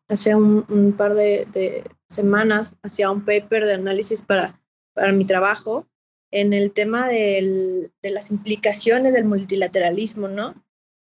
hace 0.09 0.35
un, 0.35 0.95
par 0.97 1.15
de, 1.15 1.85
semanas 2.09 2.79
hacía 2.83 3.11
un 3.11 3.25
paper 3.25 3.67
de 3.67 3.75
análisis 3.75 4.23
para, 4.23 4.61
para 4.95 5.13
mi 5.13 5.25
trabajo 5.25 5.87
en 6.31 6.53
el 6.53 6.73
tema 6.73 7.09
de 7.09 7.91
las 8.03 8.31
implicaciones 8.31 9.13
del 9.13 9.25
multilateralismo, 9.25 10.29
¿no? 10.29 10.55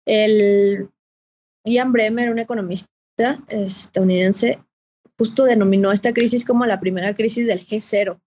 El 0.05 0.89
Ian 1.65 1.91
Bremer, 1.91 2.29
un 2.29 2.39
economista 2.39 2.91
estadounidense, 3.47 4.59
justo 5.17 5.45
denominó 5.45 5.91
esta 5.91 6.13
crisis 6.13 6.45
como 6.45 6.65
la 6.65 6.79
primera 6.79 7.13
crisis 7.13 7.47
del 7.47 7.65
G0, 7.65 8.19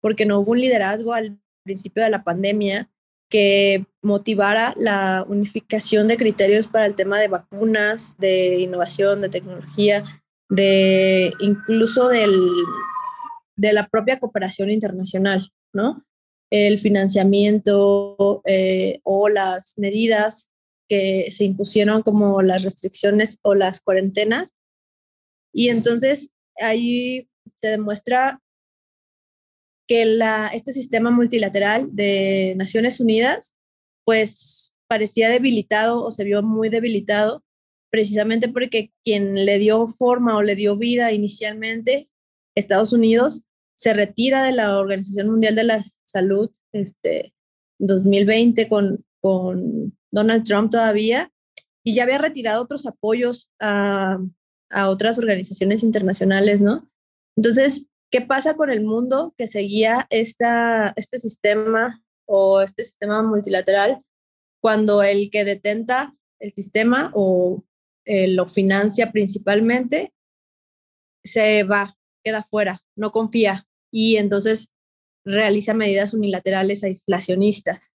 porque 0.00 0.26
no 0.26 0.40
hubo 0.40 0.52
un 0.52 0.60
liderazgo 0.60 1.12
al 1.12 1.38
principio 1.64 2.02
de 2.02 2.10
la 2.10 2.24
pandemia 2.24 2.90
que 3.28 3.86
motivara 4.02 4.74
la 4.76 5.24
unificación 5.26 6.08
de 6.08 6.16
criterios 6.16 6.66
para 6.66 6.86
el 6.86 6.94
tema 6.94 7.20
de 7.20 7.28
vacunas, 7.28 8.16
de 8.18 8.58
innovación, 8.58 9.20
de 9.22 9.30
tecnología, 9.30 10.04
de 10.50 11.32
incluso 11.40 12.08
del, 12.08 12.34
de 13.56 13.72
la 13.72 13.86
propia 13.88 14.18
cooperación 14.18 14.70
internacional, 14.70 15.50
¿no? 15.72 16.04
El 16.52 16.78
financiamiento 16.78 18.42
eh, 18.44 19.00
o 19.04 19.30
las 19.30 19.72
medidas 19.78 20.50
que 20.86 21.28
se 21.30 21.44
impusieron 21.44 22.02
como 22.02 22.42
las 22.42 22.62
restricciones 22.62 23.38
o 23.40 23.54
las 23.54 23.80
cuarentenas. 23.80 24.54
Y 25.54 25.70
entonces 25.70 26.30
ahí 26.60 27.26
se 27.62 27.68
demuestra 27.68 28.42
que 29.88 30.18
este 30.52 30.74
sistema 30.74 31.10
multilateral 31.10 31.88
de 31.90 32.52
Naciones 32.58 33.00
Unidas 33.00 33.54
pues 34.04 34.74
parecía 34.88 35.30
debilitado 35.30 36.04
o 36.04 36.10
se 36.10 36.24
vio 36.24 36.42
muy 36.42 36.68
debilitado 36.68 37.42
precisamente 37.90 38.48
porque 38.48 38.92
quien 39.04 39.46
le 39.46 39.58
dio 39.58 39.86
forma 39.86 40.36
o 40.36 40.42
le 40.42 40.54
dio 40.54 40.76
vida 40.76 41.12
inicialmente, 41.12 42.10
Estados 42.54 42.92
Unidos, 42.92 43.42
se 43.82 43.92
retira 43.92 44.44
de 44.44 44.52
la 44.52 44.78
Organización 44.78 45.28
Mundial 45.28 45.56
de 45.56 45.64
la 45.64 45.84
Salud 46.04 46.52
este 46.70 47.34
2020 47.80 48.68
con, 48.68 49.04
con 49.20 49.98
Donald 50.12 50.44
Trump 50.44 50.70
todavía 50.70 51.32
y 51.82 51.94
ya 51.94 52.04
había 52.04 52.18
retirado 52.18 52.62
otros 52.62 52.86
apoyos 52.86 53.50
a, 53.58 54.18
a 54.70 54.88
otras 54.88 55.18
organizaciones 55.18 55.82
internacionales, 55.82 56.60
¿no? 56.60 56.88
Entonces, 57.36 57.88
¿qué 58.12 58.20
pasa 58.20 58.54
con 58.54 58.70
el 58.70 58.84
mundo 58.84 59.34
que 59.36 59.48
seguía 59.48 60.06
esta, 60.10 60.92
este 60.94 61.18
sistema 61.18 62.04
o 62.24 62.60
este 62.60 62.84
sistema 62.84 63.20
multilateral 63.24 64.00
cuando 64.60 65.02
el 65.02 65.28
que 65.28 65.44
detenta 65.44 66.14
el 66.38 66.52
sistema 66.52 67.10
o 67.14 67.64
eh, 68.04 68.28
lo 68.28 68.46
financia 68.46 69.10
principalmente 69.10 70.14
se 71.24 71.64
va, 71.64 71.98
queda 72.22 72.46
fuera, 72.48 72.84
no 72.94 73.10
confía 73.10 73.66
y 73.92 74.16
entonces 74.16 74.70
realiza 75.24 75.74
medidas 75.74 76.14
unilaterales 76.14 76.82
aislacionistas. 76.82 77.94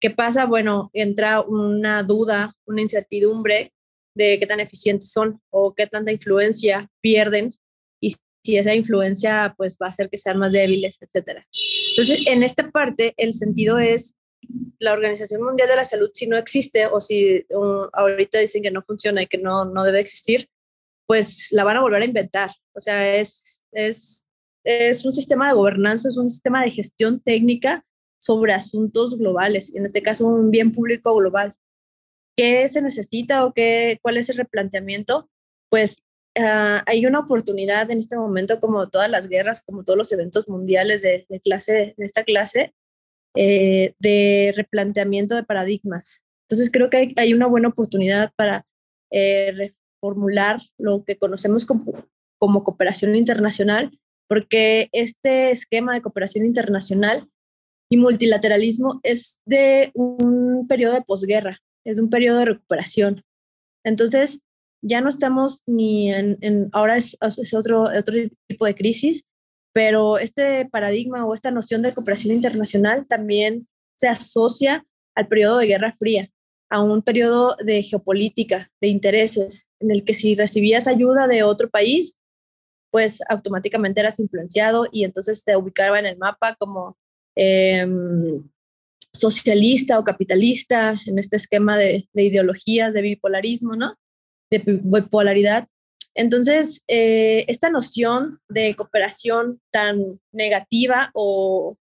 ¿Qué 0.00 0.10
pasa? 0.10 0.46
Bueno, 0.46 0.90
entra 0.92 1.40
una 1.40 2.02
duda, 2.02 2.54
una 2.66 2.82
incertidumbre 2.82 3.72
de 4.14 4.38
qué 4.38 4.46
tan 4.46 4.60
eficientes 4.60 5.10
son 5.10 5.40
o 5.50 5.74
qué 5.74 5.86
tanta 5.86 6.12
influencia 6.12 6.90
pierden 7.00 7.54
y 8.00 8.14
si 8.44 8.56
esa 8.56 8.74
influencia 8.74 9.54
pues 9.56 9.78
va 9.80 9.86
a 9.86 9.90
hacer 9.90 10.10
que 10.10 10.18
sean 10.18 10.38
más 10.38 10.52
débiles, 10.52 10.98
etcétera. 11.00 11.46
Entonces, 11.90 12.26
en 12.26 12.42
esta 12.42 12.70
parte 12.70 13.14
el 13.16 13.32
sentido 13.32 13.78
es 13.78 14.14
la 14.80 14.92
Organización 14.92 15.42
Mundial 15.42 15.68
de 15.68 15.76
la 15.76 15.84
Salud 15.84 16.10
si 16.12 16.26
no 16.26 16.36
existe 16.36 16.86
o 16.86 17.00
si 17.00 17.46
ahorita 17.92 18.40
dicen 18.40 18.62
que 18.62 18.72
no 18.72 18.82
funciona 18.82 19.22
y 19.22 19.28
que 19.28 19.38
no, 19.38 19.64
no 19.64 19.84
debe 19.84 20.00
existir, 20.00 20.48
pues 21.06 21.52
la 21.52 21.64
van 21.64 21.76
a 21.76 21.80
volver 21.80 22.02
a 22.02 22.06
inventar. 22.06 22.50
O 22.74 22.80
sea, 22.80 23.16
es, 23.16 23.62
es 23.70 24.26
es 24.64 25.04
un 25.04 25.12
sistema 25.12 25.48
de 25.48 25.54
gobernanza, 25.54 26.08
es 26.08 26.16
un 26.16 26.30
sistema 26.30 26.62
de 26.62 26.70
gestión 26.70 27.20
técnica 27.20 27.84
sobre 28.20 28.52
asuntos 28.52 29.18
globales, 29.18 29.74
en 29.74 29.86
este 29.86 30.02
caso 30.02 30.28
un 30.28 30.50
bien 30.50 30.72
público 30.72 31.14
global. 31.14 31.54
¿Qué 32.36 32.68
se 32.68 32.80
necesita 32.80 33.44
o 33.44 33.52
qué, 33.52 33.98
cuál 34.00 34.16
es 34.16 34.28
el 34.28 34.36
replanteamiento? 34.36 35.28
Pues 35.68 36.02
ah, 36.38 36.82
hay 36.86 37.04
una 37.04 37.18
oportunidad 37.18 37.90
en 37.90 37.98
este 37.98 38.16
momento, 38.16 38.60
como 38.60 38.88
todas 38.88 39.10
las 39.10 39.28
guerras, 39.28 39.62
como 39.64 39.84
todos 39.84 39.98
los 39.98 40.12
eventos 40.12 40.48
mundiales 40.48 41.02
de, 41.02 41.26
clase, 41.42 41.94
de 41.96 42.06
esta 42.06 42.24
clase, 42.24 42.74
eh, 43.36 43.94
de 43.98 44.52
replanteamiento 44.56 45.34
de 45.34 45.44
paradigmas. 45.44 46.22
Entonces 46.48 46.70
creo 46.70 46.90
que 46.90 47.12
hay, 47.16 47.34
una 47.34 47.46
buena 47.46 47.68
oportunidad 47.68 48.32
para 48.36 48.66
eh, 49.10 49.74
reformular 50.00 50.60
lo 50.78 51.04
que 51.04 51.18
conocemos 51.18 51.66
como, 51.66 51.92
como 52.38 52.62
cooperación 52.62 53.16
internacional 53.16 53.98
porque 54.32 54.88
este 54.92 55.50
esquema 55.50 55.92
de 55.92 56.00
cooperación 56.00 56.46
internacional 56.46 57.28
y 57.90 57.98
multilateralismo 57.98 58.98
es 59.02 59.42
de 59.44 59.90
un 59.92 60.66
periodo 60.66 60.94
de 60.94 61.02
posguerra, 61.02 61.60
es 61.84 61.98
un 61.98 62.08
periodo 62.08 62.38
de 62.38 62.46
recuperación. 62.46 63.24
Entonces, 63.84 64.40
ya 64.82 65.02
no 65.02 65.10
estamos 65.10 65.62
ni 65.66 66.10
en, 66.14 66.70
ahora 66.72 66.96
es, 66.96 67.18
otro, 67.52 67.82
otro 67.82 68.14
tipo 68.48 68.64
de 68.64 68.74
crisis, 68.74 69.26
pero 69.74 70.16
este 70.16 70.66
paradigma 70.70 71.26
o 71.26 71.34
esta 71.34 71.50
noción 71.50 71.82
de 71.82 71.92
cooperación 71.92 72.34
internacional 72.34 73.06
también 73.06 73.68
se 73.98 74.08
asocia 74.08 74.86
al 75.14 75.28
periodo 75.28 75.58
de 75.58 75.66
Guerra 75.66 75.92
Fría, 75.92 76.30
a 76.70 76.80
un 76.80 77.02
periodo 77.02 77.54
de 77.62 77.82
geopolítica, 77.82 78.70
de 78.80 78.88
intereses, 78.88 79.66
en 79.78 79.90
el 79.90 80.04
que 80.04 80.14
si 80.14 80.34
recibías 80.36 80.86
ayuda 80.86 81.26
de 81.26 81.42
otro 81.42 81.68
país, 81.68 82.18
pues 82.92 83.22
automáticamente 83.28 84.00
eras 84.00 84.20
influenciado 84.20 84.86
y 84.92 85.04
entonces 85.04 85.44
te 85.44 85.56
ubicaba 85.56 85.98
en 85.98 86.04
el 86.04 86.18
mapa 86.18 86.54
como 86.56 86.98
em, 87.34 88.44
socialista 89.12 89.98
o 89.98 90.04
capitalista 90.04 91.00
en 91.06 91.18
este 91.18 91.36
esquema 91.36 91.78
de, 91.78 92.06
ideologías, 92.12 92.92
de 92.92 93.00
bipolarismo, 93.00 93.76
¿no? 93.76 93.98
De 94.50 94.62
bipolaridad. 94.66 95.68
Entonces, 96.14 96.84
eh, 96.86 97.46
esta 97.48 97.70
noción 97.70 98.40
de 98.50 98.76
cooperación 98.76 99.62
tan 99.70 100.20
negativa 100.30 101.10
o 101.14 101.78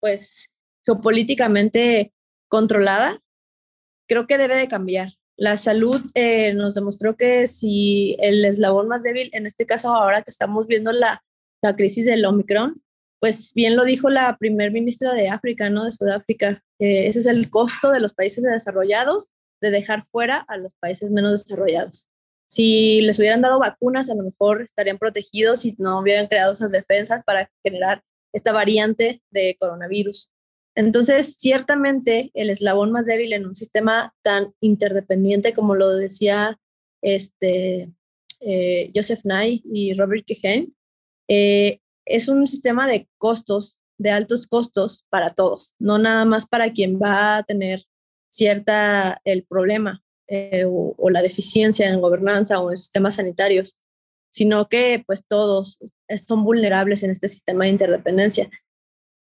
pues 0.00 0.48
geopolíticamente 0.86 2.12
controlada, 2.48 3.20
creo 4.08 4.28
que 4.28 4.38
debe 4.38 4.54
de 4.54 4.68
cambiar. 4.68 5.14
La 5.36 5.56
salud 5.56 6.02
eh, 6.14 6.54
nos 6.54 6.74
demostró 6.74 7.16
que 7.16 7.46
si 7.46 8.16
el 8.20 8.44
eslabón 8.44 8.88
más 8.88 9.02
débil, 9.02 9.30
en 9.32 9.46
este 9.46 9.66
caso 9.66 9.94
ahora 9.94 10.22
que 10.22 10.30
estamos 10.30 10.66
viendo 10.66 10.92
la, 10.92 11.24
la 11.62 11.74
crisis 11.74 12.06
del 12.06 12.24
Omicron, 12.24 12.82
pues 13.20 13.52
bien 13.54 13.76
lo 13.76 13.84
dijo 13.84 14.10
la 14.10 14.36
primer 14.36 14.72
ministra 14.72 15.14
de 15.14 15.28
África, 15.28 15.70
¿no? 15.70 15.84
De 15.84 15.92
Sudáfrica, 15.92 16.60
ese 16.78 17.20
es 17.20 17.26
el 17.26 17.50
costo 17.50 17.92
de 17.92 18.00
los 18.00 18.14
países 18.14 18.42
desarrollados 18.42 19.30
de 19.60 19.70
dejar 19.70 20.04
fuera 20.10 20.44
a 20.48 20.56
los 20.56 20.74
países 20.74 21.10
menos 21.10 21.44
desarrollados. 21.44 22.08
Si 22.48 23.00
les 23.00 23.18
hubieran 23.18 23.40
dado 23.40 23.58
vacunas, 23.60 24.10
a 24.10 24.14
lo 24.14 24.24
mejor 24.24 24.60
estarían 24.60 24.98
protegidos 24.98 25.64
y 25.64 25.74
no 25.78 26.00
hubieran 26.00 26.26
creado 26.26 26.52
esas 26.52 26.72
defensas 26.72 27.22
para 27.24 27.50
generar 27.62 28.02
esta 28.34 28.52
variante 28.52 29.22
de 29.30 29.56
coronavirus. 29.58 30.30
Entonces, 30.74 31.36
ciertamente, 31.38 32.30
el 32.34 32.50
eslabón 32.50 32.92
más 32.92 33.06
débil 33.06 33.32
en 33.32 33.46
un 33.46 33.54
sistema 33.54 34.14
tan 34.22 34.54
interdependiente 34.60 35.52
como 35.52 35.74
lo 35.74 35.90
decía 35.90 36.58
este, 37.02 37.92
eh, 38.40 38.90
Joseph 38.94 39.24
Nye 39.24 39.62
y 39.64 39.94
Robert 39.94 40.24
Kehen, 40.26 40.74
eh, 41.28 41.80
es 42.06 42.28
un 42.28 42.46
sistema 42.46 42.88
de 42.88 43.08
costos, 43.18 43.76
de 43.98 44.10
altos 44.10 44.46
costos 44.46 45.04
para 45.10 45.30
todos, 45.30 45.74
no 45.78 45.98
nada 45.98 46.24
más 46.24 46.46
para 46.46 46.72
quien 46.72 46.98
va 46.98 47.36
a 47.36 47.42
tener 47.42 47.84
cierta 48.30 49.20
el 49.24 49.44
problema. 49.44 50.02
Eh, 50.34 50.64
o, 50.66 51.10
la 51.10 51.20
deficiencia 51.20 51.86
en 51.86 52.00
gobernanza 52.00 52.58
o 52.58 52.70
en 52.70 52.78
sistemas 52.78 53.16
sanitarios, 53.16 53.78
sino 54.30 54.66
que 54.66 55.04
pues 55.06 55.26
todos 55.26 55.76
son 56.26 56.42
vulnerables 56.42 57.02
en 57.02 57.10
este 57.10 57.28
sistema 57.28 57.64
de 57.64 57.70
interdependencia. 57.70 58.48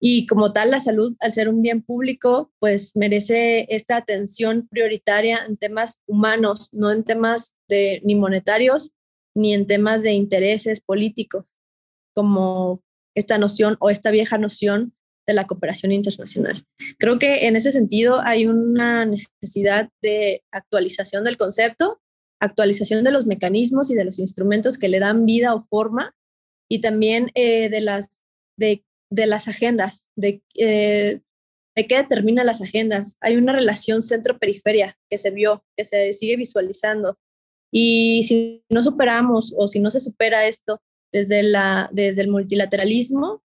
Y 0.00 0.26
como 0.26 0.52
tal, 0.52 0.70
la 0.70 0.80
salud, 0.80 1.16
al 1.20 1.32
ser 1.32 1.48
un 1.48 1.60
bien 1.60 1.82
público, 1.82 2.52
pues 2.60 2.94
merece 2.96 3.66
esta 3.68 3.96
atención 3.96 4.68
prioritaria 4.68 5.40
en 5.46 5.56
temas 5.56 6.00
humanos, 6.06 6.68
no 6.72 6.92
en 6.92 7.02
temas 7.02 7.56
de, 7.68 8.00
ni 8.04 8.14
monetarios, 8.14 8.92
ni 9.34 9.54
en 9.54 9.66
temas 9.66 10.02
de 10.02 10.12
intereses 10.12 10.80
políticos, 10.80 11.44
como 12.14 12.82
esta 13.16 13.38
noción 13.38 13.76
o 13.80 13.90
esta 13.90 14.10
vieja 14.10 14.38
noción 14.38 14.94
de 15.26 15.34
la 15.34 15.46
cooperación 15.46 15.92
internacional. 15.92 16.64
Creo 16.98 17.18
que 17.18 17.46
en 17.46 17.56
ese 17.56 17.70
sentido 17.70 18.20
hay 18.20 18.46
una 18.46 19.04
necesidad 19.04 19.90
de 20.00 20.42
actualización 20.50 21.22
del 21.24 21.36
concepto, 21.36 22.00
actualización 22.40 23.04
de 23.04 23.12
los 23.12 23.26
mecanismos 23.26 23.90
y 23.90 23.94
de 23.94 24.04
los 24.04 24.18
instrumentos 24.18 24.78
que 24.78 24.88
le 24.88 25.00
dan 25.00 25.26
vida 25.26 25.54
o 25.54 25.66
forma 25.68 26.14
y 26.70 26.80
también 26.80 27.30
eh, 27.34 27.68
de, 27.68 27.80
las, 27.80 28.10
de, 28.56 28.84
de, 29.10 29.26
las 29.26 29.48
agendas, 29.48 30.06
de, 30.16 30.42
eh, 30.54 31.20
de 31.76 31.86
qué 31.86 31.96
determina 31.96 32.44
las 32.44 32.62
agendas. 32.62 33.16
Hay 33.20 33.36
una 33.36 33.52
relación 33.52 34.02
centro-periferia 34.02 34.98
que 35.10 35.18
se 35.18 35.30
vio, 35.30 35.64
que 35.76 35.84
se 35.84 36.12
sigue 36.12 36.36
visualizando. 36.36 37.18
Y 37.72 38.24
si 38.24 38.64
no 38.70 38.82
superamos 38.82 39.54
o 39.56 39.68
si 39.68 39.80
no 39.80 39.90
se 39.90 40.00
supera 40.00 40.46
esto 40.46 40.80
desde, 41.12 41.42
la, 41.42 41.88
desde 41.92 42.22
el 42.22 42.28
multilateralismo, 42.28 43.42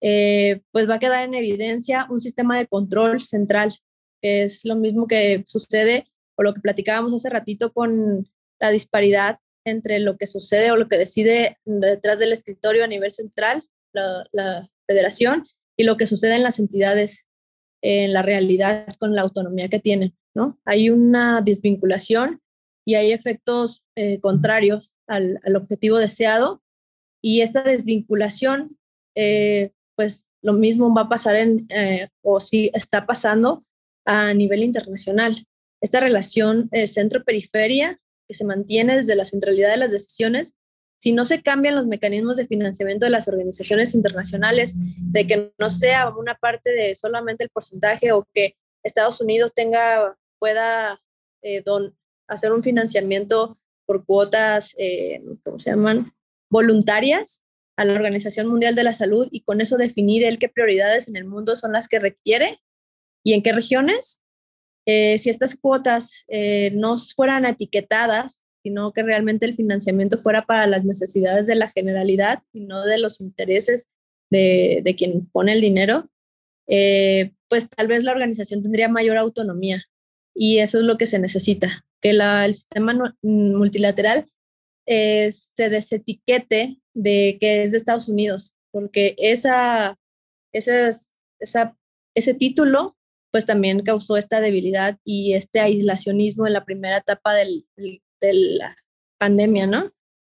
eh, 0.00 0.60
pues 0.72 0.88
va 0.88 0.94
a 0.94 0.98
quedar 0.98 1.24
en 1.24 1.34
evidencia 1.34 2.06
un 2.10 2.20
sistema 2.20 2.58
de 2.58 2.66
control 2.66 3.22
central, 3.22 3.78
es 4.22 4.64
lo 4.64 4.76
mismo 4.76 5.06
que 5.06 5.44
sucede 5.46 6.06
o 6.36 6.42
lo 6.42 6.54
que 6.54 6.60
platicábamos 6.60 7.14
hace 7.14 7.30
ratito 7.30 7.72
con 7.72 8.28
la 8.60 8.70
disparidad 8.70 9.38
entre 9.66 9.98
lo 9.98 10.16
que 10.16 10.26
sucede 10.26 10.70
o 10.72 10.76
lo 10.76 10.88
que 10.88 10.98
decide 10.98 11.58
detrás 11.64 12.18
del 12.18 12.32
escritorio 12.32 12.84
a 12.84 12.88
nivel 12.88 13.10
central, 13.10 13.68
la 13.94 14.68
federación, 14.86 15.46
y 15.76 15.84
lo 15.84 15.96
que 15.96 16.06
sucede 16.06 16.36
en 16.36 16.42
las 16.42 16.58
entidades 16.58 17.26
en 17.82 18.14
la 18.14 18.22
realidad 18.22 18.86
con 18.98 19.14
la 19.14 19.20
autonomía 19.20 19.68
que 19.68 19.78
tienen, 19.78 20.16
¿no? 20.34 20.58
Hay 20.64 20.88
una 20.88 21.42
desvinculación 21.42 22.40
y 22.86 22.94
hay 22.94 23.12
efectos 23.12 23.84
eh, 23.94 24.20
contrarios 24.20 24.94
al, 25.06 25.38
al, 25.44 25.56
objetivo 25.56 25.98
deseado 25.98 26.62
y 27.22 27.42
esta 27.42 27.62
desvinculación 27.62 28.78
eh, 29.14 29.72
pues 29.96 30.26
lo 30.42 30.54
mismo 30.54 30.94
va 30.94 31.02
a 31.02 31.08
pasar 31.10 31.36
en, 31.36 31.66
eh, 31.68 32.08
o 32.22 32.40
sí 32.40 32.70
está 32.72 33.06
pasando 33.06 33.64
a 34.06 34.32
nivel 34.32 34.64
internacional. 34.64 35.46
Esta 35.82 36.00
relación 36.00 36.70
centro-periferia 36.70 38.00
que 38.26 38.34
se 38.34 38.44
mantiene 38.44 38.96
desde 38.96 39.16
la 39.16 39.26
centralidad 39.26 39.70
de 39.70 39.76
las 39.76 39.90
decisiones, 39.90 40.54
si 41.04 41.12
no 41.12 41.26
se 41.26 41.42
cambian 41.42 41.74
los 41.74 41.86
mecanismos 41.86 42.38
de 42.38 42.46
financiamiento 42.46 43.04
de 43.04 43.10
las 43.10 43.28
organizaciones 43.28 43.94
internacionales, 43.94 44.74
de 44.96 45.26
que 45.26 45.52
no 45.58 45.68
sea 45.68 46.08
una 46.08 46.34
parte 46.34 46.70
de 46.70 46.94
solamente 46.94 47.44
el 47.44 47.50
porcentaje 47.50 48.12
o 48.12 48.26
que 48.32 48.56
Estados 48.82 49.20
Unidos 49.20 49.52
tenga, 49.54 50.16
pueda 50.38 50.98
eh, 51.42 51.60
don, 51.62 51.94
hacer 52.26 52.52
un 52.52 52.62
financiamiento 52.62 53.58
por 53.84 54.06
cuotas, 54.06 54.74
¿cómo 55.42 55.60
se 55.60 55.72
llaman? 55.72 56.14
Voluntarias, 56.48 57.42
a 57.76 57.84
la 57.84 57.92
Organización 57.92 58.46
Mundial 58.46 58.74
de 58.74 58.84
la 58.84 58.94
Salud 58.94 59.28
y 59.30 59.42
con 59.42 59.60
eso 59.60 59.76
definir 59.76 60.24
el 60.24 60.38
qué 60.38 60.48
prioridades 60.48 61.06
en 61.06 61.16
el 61.16 61.26
mundo 61.26 61.54
son 61.54 61.72
las 61.72 61.86
que 61.86 61.98
requiere 61.98 62.56
y 63.22 63.34
en 63.34 63.42
qué 63.42 63.52
regiones. 63.52 64.22
Eh, 64.86 65.18
si 65.18 65.28
estas 65.28 65.58
cuotas 65.58 66.24
eh, 66.28 66.70
no 66.74 66.96
fueran 66.98 67.44
etiquetadas, 67.44 68.42
sino 68.64 68.92
que 68.92 69.02
realmente 69.02 69.44
el 69.44 69.54
financiamiento 69.54 70.16
fuera 70.16 70.46
para 70.46 70.66
las 70.66 70.84
necesidades 70.84 71.46
de 71.46 71.54
la 71.54 71.68
generalidad 71.68 72.42
y 72.52 72.60
no 72.60 72.84
de 72.84 72.98
los 72.98 73.20
intereses 73.20 73.90
de, 74.30 74.80
de 74.82 74.96
quien 74.96 75.26
pone 75.26 75.52
el 75.52 75.60
dinero, 75.60 76.10
eh, 76.66 77.32
pues 77.48 77.68
tal 77.68 77.88
vez 77.88 78.04
la 78.04 78.12
organización 78.12 78.62
tendría 78.62 78.88
mayor 78.88 79.18
autonomía 79.18 79.84
y 80.34 80.58
eso 80.58 80.78
es 80.78 80.84
lo 80.84 80.96
que 80.96 81.06
se 81.06 81.18
necesita, 81.18 81.84
que 82.00 82.14
la, 82.14 82.46
el 82.46 82.54
sistema 82.54 83.14
multilateral 83.22 84.26
se 84.86 85.68
desetiquete 85.70 86.78
de 86.94 87.36
que 87.38 87.62
es 87.62 87.70
de 87.70 87.76
Estados 87.76 88.08
Unidos, 88.08 88.54
porque 88.70 89.14
esa, 89.18 89.98
esa, 90.52 90.90
esa, 91.38 91.76
ese 92.14 92.34
título 92.34 92.96
pues 93.30 93.46
también 93.46 93.82
causó 93.82 94.16
esta 94.16 94.40
debilidad 94.40 94.98
y 95.04 95.34
este 95.34 95.60
aislacionismo 95.60 96.46
en 96.46 96.52
la 96.52 96.64
primera 96.64 96.98
etapa 96.98 97.34
del, 97.34 97.66
de 98.20 98.34
la 98.34 98.76
pandemia, 99.18 99.66
¿no? 99.66 99.92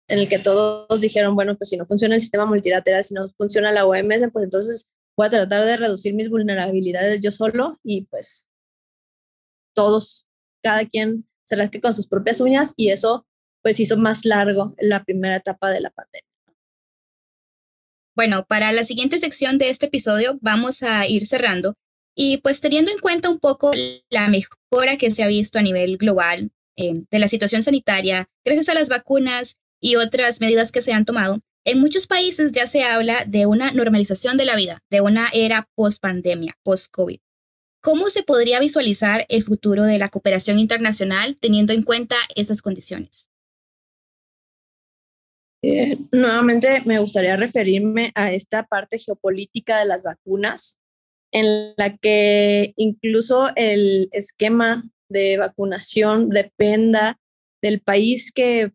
En 0.07 0.19
el 0.19 0.29
que 0.29 0.39
todos 0.39 1.01
dijeron, 1.01 1.35
bueno, 1.35 1.57
pues 1.57 1.69
si 1.69 1.77
no 1.77 1.85
funciona 1.85 2.15
el 2.15 2.21
sistema 2.21 2.45
multilateral, 2.45 3.03
si 3.03 3.13
no 3.13 3.27
funciona 3.37 3.71
la 3.71 3.85
OMS, 3.85 4.31
pues 4.31 4.45
entonces 4.45 4.87
voy 5.17 5.27
a 5.27 5.31
tratar 5.31 5.65
de 5.65 5.77
reducir 5.77 6.13
mis 6.13 6.29
vulnerabilidades 6.29 7.21
yo 7.21 7.31
solo 7.31 7.79
y 7.83 8.05
pues 8.05 8.49
todos, 9.73 10.27
cada 10.63 10.85
quien 10.85 11.27
se 11.45 11.55
las 11.55 11.69
que 11.69 11.81
con 11.81 11.93
sus 11.93 12.07
propias 12.07 12.39
uñas 12.41 12.73
y 12.77 12.89
eso 12.89 13.25
pues 13.61 13.79
hizo 13.79 13.97
más 13.97 14.25
largo 14.25 14.75
la 14.77 15.03
primera 15.03 15.37
etapa 15.37 15.71
de 15.71 15.81
la 15.81 15.89
pandemia. 15.89 16.29
Bueno, 18.15 18.45
para 18.45 18.71
la 18.71 18.83
siguiente 18.83 19.19
sección 19.19 19.57
de 19.57 19.69
este 19.69 19.87
episodio 19.87 20.37
vamos 20.41 20.83
a 20.83 21.07
ir 21.07 21.25
cerrando 21.25 21.75
y 22.15 22.37
pues 22.37 22.61
teniendo 22.61 22.91
en 22.91 22.99
cuenta 22.99 23.29
un 23.29 23.39
poco 23.39 23.73
la 24.09 24.29
mejora 24.29 24.97
que 24.97 25.11
se 25.11 25.23
ha 25.23 25.27
visto 25.27 25.59
a 25.59 25.63
nivel 25.63 25.97
global 25.97 26.51
eh, 26.77 27.03
de 27.09 27.19
la 27.19 27.27
situación 27.27 27.63
sanitaria, 27.63 28.29
gracias 28.43 28.69
a 28.69 28.73
las 28.73 28.89
vacunas 28.89 29.57
y 29.81 29.95
otras 29.95 30.41
medidas 30.41 30.71
que 30.71 30.81
se 30.81 30.93
han 30.93 31.05
tomado, 31.05 31.41
en 31.63 31.79
muchos 31.79 32.05
países 32.05 32.51
ya 32.51 32.67
se 32.67 32.83
habla 32.83 33.25
de 33.25 33.45
una 33.45 33.71
normalización 33.71 34.37
de 34.37 34.45
la 34.45 34.55
vida, 34.55 34.79
de 34.91 35.01
una 35.01 35.29
era 35.33 35.67
post-pandemia, 35.75 36.57
post-COVID. 36.63 37.19
¿Cómo 37.81 38.09
se 38.09 38.23
podría 38.23 38.59
visualizar 38.59 39.25
el 39.29 39.43
futuro 39.43 39.83
de 39.83 39.97
la 39.97 40.09
cooperación 40.09 40.59
internacional 40.59 41.37
teniendo 41.39 41.73
en 41.73 41.83
cuenta 41.83 42.15
esas 42.35 42.61
condiciones? 42.61 43.29
Eh, 45.63 45.97
nuevamente 46.11 46.83
me 46.85 46.99
gustaría 46.99 47.35
referirme 47.35 48.11
a 48.13 48.31
esta 48.31 48.67
parte 48.67 48.99
geopolítica 48.99 49.79
de 49.79 49.85
las 49.85 50.03
vacunas, 50.03 50.77
en 51.31 51.73
la 51.77 51.97
que 51.97 52.73
incluso 52.75 53.49
el 53.55 54.09
esquema 54.11 54.83
de 55.09 55.37
vacunación 55.37 56.29
dependa 56.29 57.19
del 57.61 57.81
país 57.81 58.31
que 58.31 58.73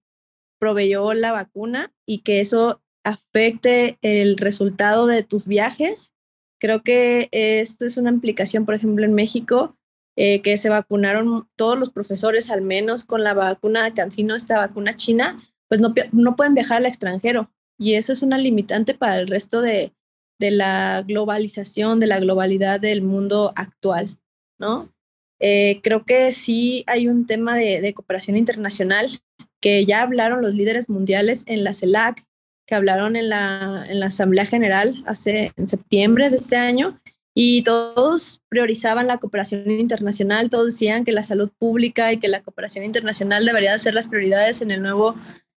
proveyó 0.58 1.14
la 1.14 1.32
vacuna 1.32 1.92
y 2.06 2.18
que 2.18 2.40
eso 2.40 2.82
afecte 3.04 3.98
el 4.02 4.36
resultado 4.36 5.06
de 5.06 5.22
tus 5.22 5.46
viajes. 5.46 6.12
Creo 6.60 6.82
que 6.82 7.28
esto 7.32 7.86
es 7.86 7.96
una 7.96 8.10
implicación, 8.10 8.66
por 8.66 8.74
ejemplo, 8.74 9.04
en 9.04 9.14
México, 9.14 9.76
eh, 10.16 10.42
que 10.42 10.58
se 10.58 10.68
vacunaron 10.68 11.48
todos 11.56 11.78
los 11.78 11.90
profesores 11.90 12.50
al 12.50 12.60
menos 12.60 13.04
con 13.04 13.24
la 13.24 13.32
vacuna 13.32 13.84
de 13.84 13.94
Cancino, 13.94 14.36
esta 14.36 14.58
vacuna 14.58 14.94
china, 14.94 15.42
pues 15.68 15.80
no, 15.80 15.94
no 16.12 16.36
pueden 16.36 16.54
viajar 16.54 16.78
al 16.78 16.86
extranjero. 16.86 17.50
Y 17.78 17.94
eso 17.94 18.12
es 18.12 18.20
una 18.20 18.36
limitante 18.36 18.92
para 18.92 19.18
el 19.18 19.28
resto 19.28 19.62
de, 19.62 19.94
de 20.38 20.50
la 20.50 21.02
globalización, 21.06 22.00
de 22.00 22.06
la 22.06 22.20
globalidad 22.20 22.80
del 22.80 23.02
mundo 23.02 23.52
actual, 23.56 24.18
¿no? 24.58 24.92
Eh, 25.40 25.80
creo 25.82 26.04
que 26.04 26.32
sí 26.32 26.84
hay 26.86 27.08
un 27.08 27.26
tema 27.26 27.56
de, 27.56 27.80
de, 27.80 27.94
cooperación 27.94 28.36
internacional 28.36 29.22
que 29.60 29.86
ya 29.86 30.02
hablaron 30.02 30.42
los 30.42 30.54
líderes 30.54 30.88
mundiales 30.88 31.44
en 31.46 31.64
la 31.64 31.74
CELAC, 31.74 32.26
que 32.66 32.74
hablaron 32.74 33.16
en 33.16 33.28
la, 33.30 33.84
en 33.88 34.00
la 34.00 34.06
Asamblea 34.06 34.46
General 34.46 35.02
hace 35.06 35.52
en 35.56 35.66
septiembre 35.66 36.30
de 36.30 36.36
este 36.36 36.56
año 36.56 37.00
y 37.34 37.62
todos 37.62 38.42
priorizaban 38.48 39.06
la 39.06 39.18
cooperación 39.18 39.70
internacional, 39.70 40.50
todos 40.50 40.66
decían 40.66 41.04
que 41.04 41.12
la 41.12 41.22
salud 41.22 41.50
pública 41.58 42.12
y 42.12 42.18
que 42.18 42.28
la 42.28 42.42
cooperación 42.42 42.84
internacional 42.84 43.44
deberían 43.44 43.78
ser 43.78 43.94
las 43.94 44.08
prioridades 44.08 44.62
en, 44.62 44.70
el 44.70 44.82
nuevo, 44.82 45.14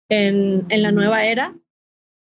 en, 0.08 0.66
en 0.68 0.82
la 0.82 0.92
nueva 0.92 1.24
era. 1.24 1.54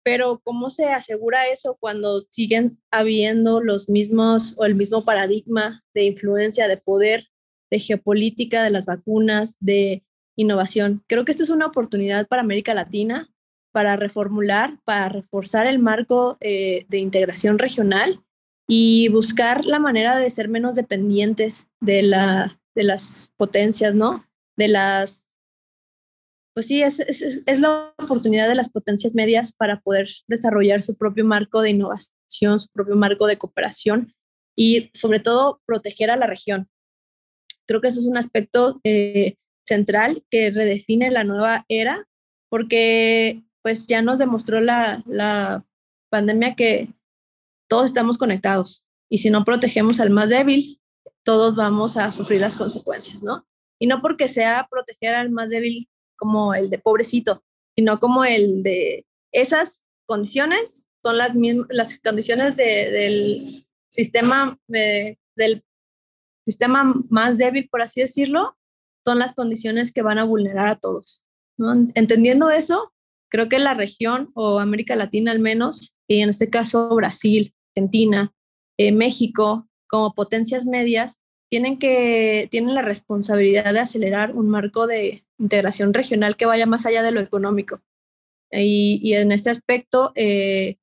Pero 0.04 0.40
¿cómo 0.44 0.70
se 0.70 0.86
asegura 0.90 1.48
eso 1.48 1.78
cuando 1.80 2.22
siguen 2.30 2.80
habiendo 2.92 3.62
los 3.62 3.90
mismos 3.90 4.54
o 4.58 4.66
el 4.66 4.76
mismo 4.76 5.04
paradigma 5.04 5.84
de 5.96 6.04
influencia, 6.04 6.68
de 6.68 6.78
poder, 6.78 7.28
de 7.76 7.80
geopolítica, 7.80 8.64
de 8.64 8.70
las 8.70 8.86
vacunas, 8.86 9.58
de 9.60 10.04
innovación? 10.38 11.04
Creo 11.08 11.26
que 11.26 11.32
esto 11.32 11.44
es 11.44 11.50
una 11.50 11.68
oportunidad 11.68 12.28
para 12.28 12.42
América 12.42 12.74
Latina 12.74 13.30
para 13.76 13.98
reformular, 13.98 14.80
para 14.86 15.10
reforzar 15.10 15.68
el 15.68 15.80
marco 15.80 16.38
eh, 16.40 16.86
de 16.88 17.00
integración 17.00 17.60
regional 17.60 18.24
y 18.70 19.10
buscar 19.10 19.66
la 19.66 19.80
manera 19.80 20.18
de 20.18 20.30
ser 20.30 20.48
menos 20.48 20.76
dependientes 20.76 21.70
de, 21.82 22.02
la, 22.02 22.58
de 22.74 22.84
las 22.84 23.34
potencias, 23.36 23.94
¿no? 23.94 24.26
De 24.56 24.70
las... 24.70 25.26
Pues 26.54 26.68
sí, 26.68 26.82
es, 26.82 27.02
es, 27.02 27.44
es 27.46 27.60
la 27.60 27.94
oportunidad 27.98 28.48
de 28.48 28.56
las 28.56 28.72
potencias 28.72 29.14
medias 29.14 29.52
para 29.52 29.82
poder 29.82 30.08
desarrollar 30.26 30.82
su 30.82 30.96
propio 30.96 31.26
marco 31.26 31.62
de 31.62 31.72
innovación, 31.72 32.62
su 32.62 32.70
propio 32.72 32.96
marco 32.96 33.28
de 33.28 33.38
cooperación 33.38 34.14
y 34.56 34.90
sobre 34.94 35.20
todo 35.20 35.62
proteger 35.66 36.12
a 36.12 36.16
la 36.16 36.28
región. 36.28 36.70
Creo 37.68 37.82
que 37.82 37.88
eso 37.88 38.00
es 38.00 38.06
un 38.06 38.18
aspecto 38.18 38.80
eh, 38.84 39.36
central 39.66 40.24
que 40.30 40.52
redefine 40.52 41.12
la 41.12 41.24
nueva 41.24 41.66
era 41.68 42.08
porque 42.50 43.44
pues 43.62 43.88
ya 43.88 44.02
nos 44.02 44.20
demostró 44.20 44.62
la, 44.62 45.04
la 45.08 45.66
pandemia 46.10 46.56
que 46.56 46.90
todos 47.68 47.88
estamos 47.88 48.18
conectados 48.18 48.86
y 49.10 49.20
si 49.20 49.30
no 49.30 49.44
protegemos 49.44 50.00
al 50.00 50.12
más 50.12 50.30
débil, 50.30 50.80
todos 51.24 51.56
vamos 51.56 51.98
a 51.98 52.12
sufrir 52.12 52.40
las 52.40 52.56
consecuencias, 52.56 53.22
¿no? 53.24 53.48
Y 53.80 53.88
no 53.88 54.02
porque 54.02 54.28
sea 54.28 54.68
proteger 54.70 55.16
al 55.16 55.32
más 55.32 55.50
débil 55.50 55.90
como 56.16 56.54
el 56.54 56.70
de 56.70 56.78
pobrecito, 56.78 57.44
sino 57.76 58.00
como 58.00 58.24
el 58.24 58.64
de 58.64 59.06
esas 59.32 59.84
condiciones 60.06 60.88
son 61.04 61.18
las 61.18 61.36
mismas, 61.36 61.68
las 61.70 62.00
condiciones 62.00 62.56
de, 62.56 62.92
del 62.92 63.68
sistema 63.90 64.58
eh, 64.74 65.18
del 65.36 65.64
sistema 66.46 66.94
más 67.10 67.38
débil, 67.38 67.68
por 67.70 67.82
así 67.82 68.02
decirlo, 68.02 68.58
son 69.06 69.20
las 69.20 69.36
condiciones 69.36 69.92
que 69.92 70.02
van 70.02 70.20
a 70.20 70.24
vulnerar 70.24 70.68
a 70.68 70.76
todos. 70.76 71.26
¿no? 71.58 71.74
Entendiendo 71.94 72.50
eso, 72.50 72.94
creo 73.30 73.50
que 73.50 73.60
la 73.60 73.74
región 73.74 74.32
o 74.34 74.60
América 74.60 74.96
Latina 74.96 75.32
al 75.32 75.40
menos, 75.40 75.96
y 76.08 76.22
en 76.22 76.30
este 76.30 76.50
caso 76.50 76.90
Brasil, 76.96 77.54
Argentina, 77.76 78.34
eh, 78.78 78.92
México, 78.92 79.68
como 79.88 80.14
potencias 80.14 80.66
medias, 80.66 81.22
tienen, 81.50 81.78
que, 81.78 82.48
tienen 82.52 82.74
la 82.74 82.82
responsabilidad 82.82 83.74
de 83.74 83.80
acelerar 83.80 84.36
un 84.36 84.50
marco 84.50 84.88
de 84.88 85.26
integración 85.38 85.94
regional 85.94 86.36
que 86.36 86.46
vaya 86.46 86.66
más 86.66 86.86
allá 86.86 87.04
de 87.04 87.12
lo 87.12 87.22
económico. 87.22 87.82
Y, 88.52 89.00
y 89.04 89.14
en 89.14 89.32
este 89.32 89.50
aspecto, 89.50 90.12
eh, 90.16 90.78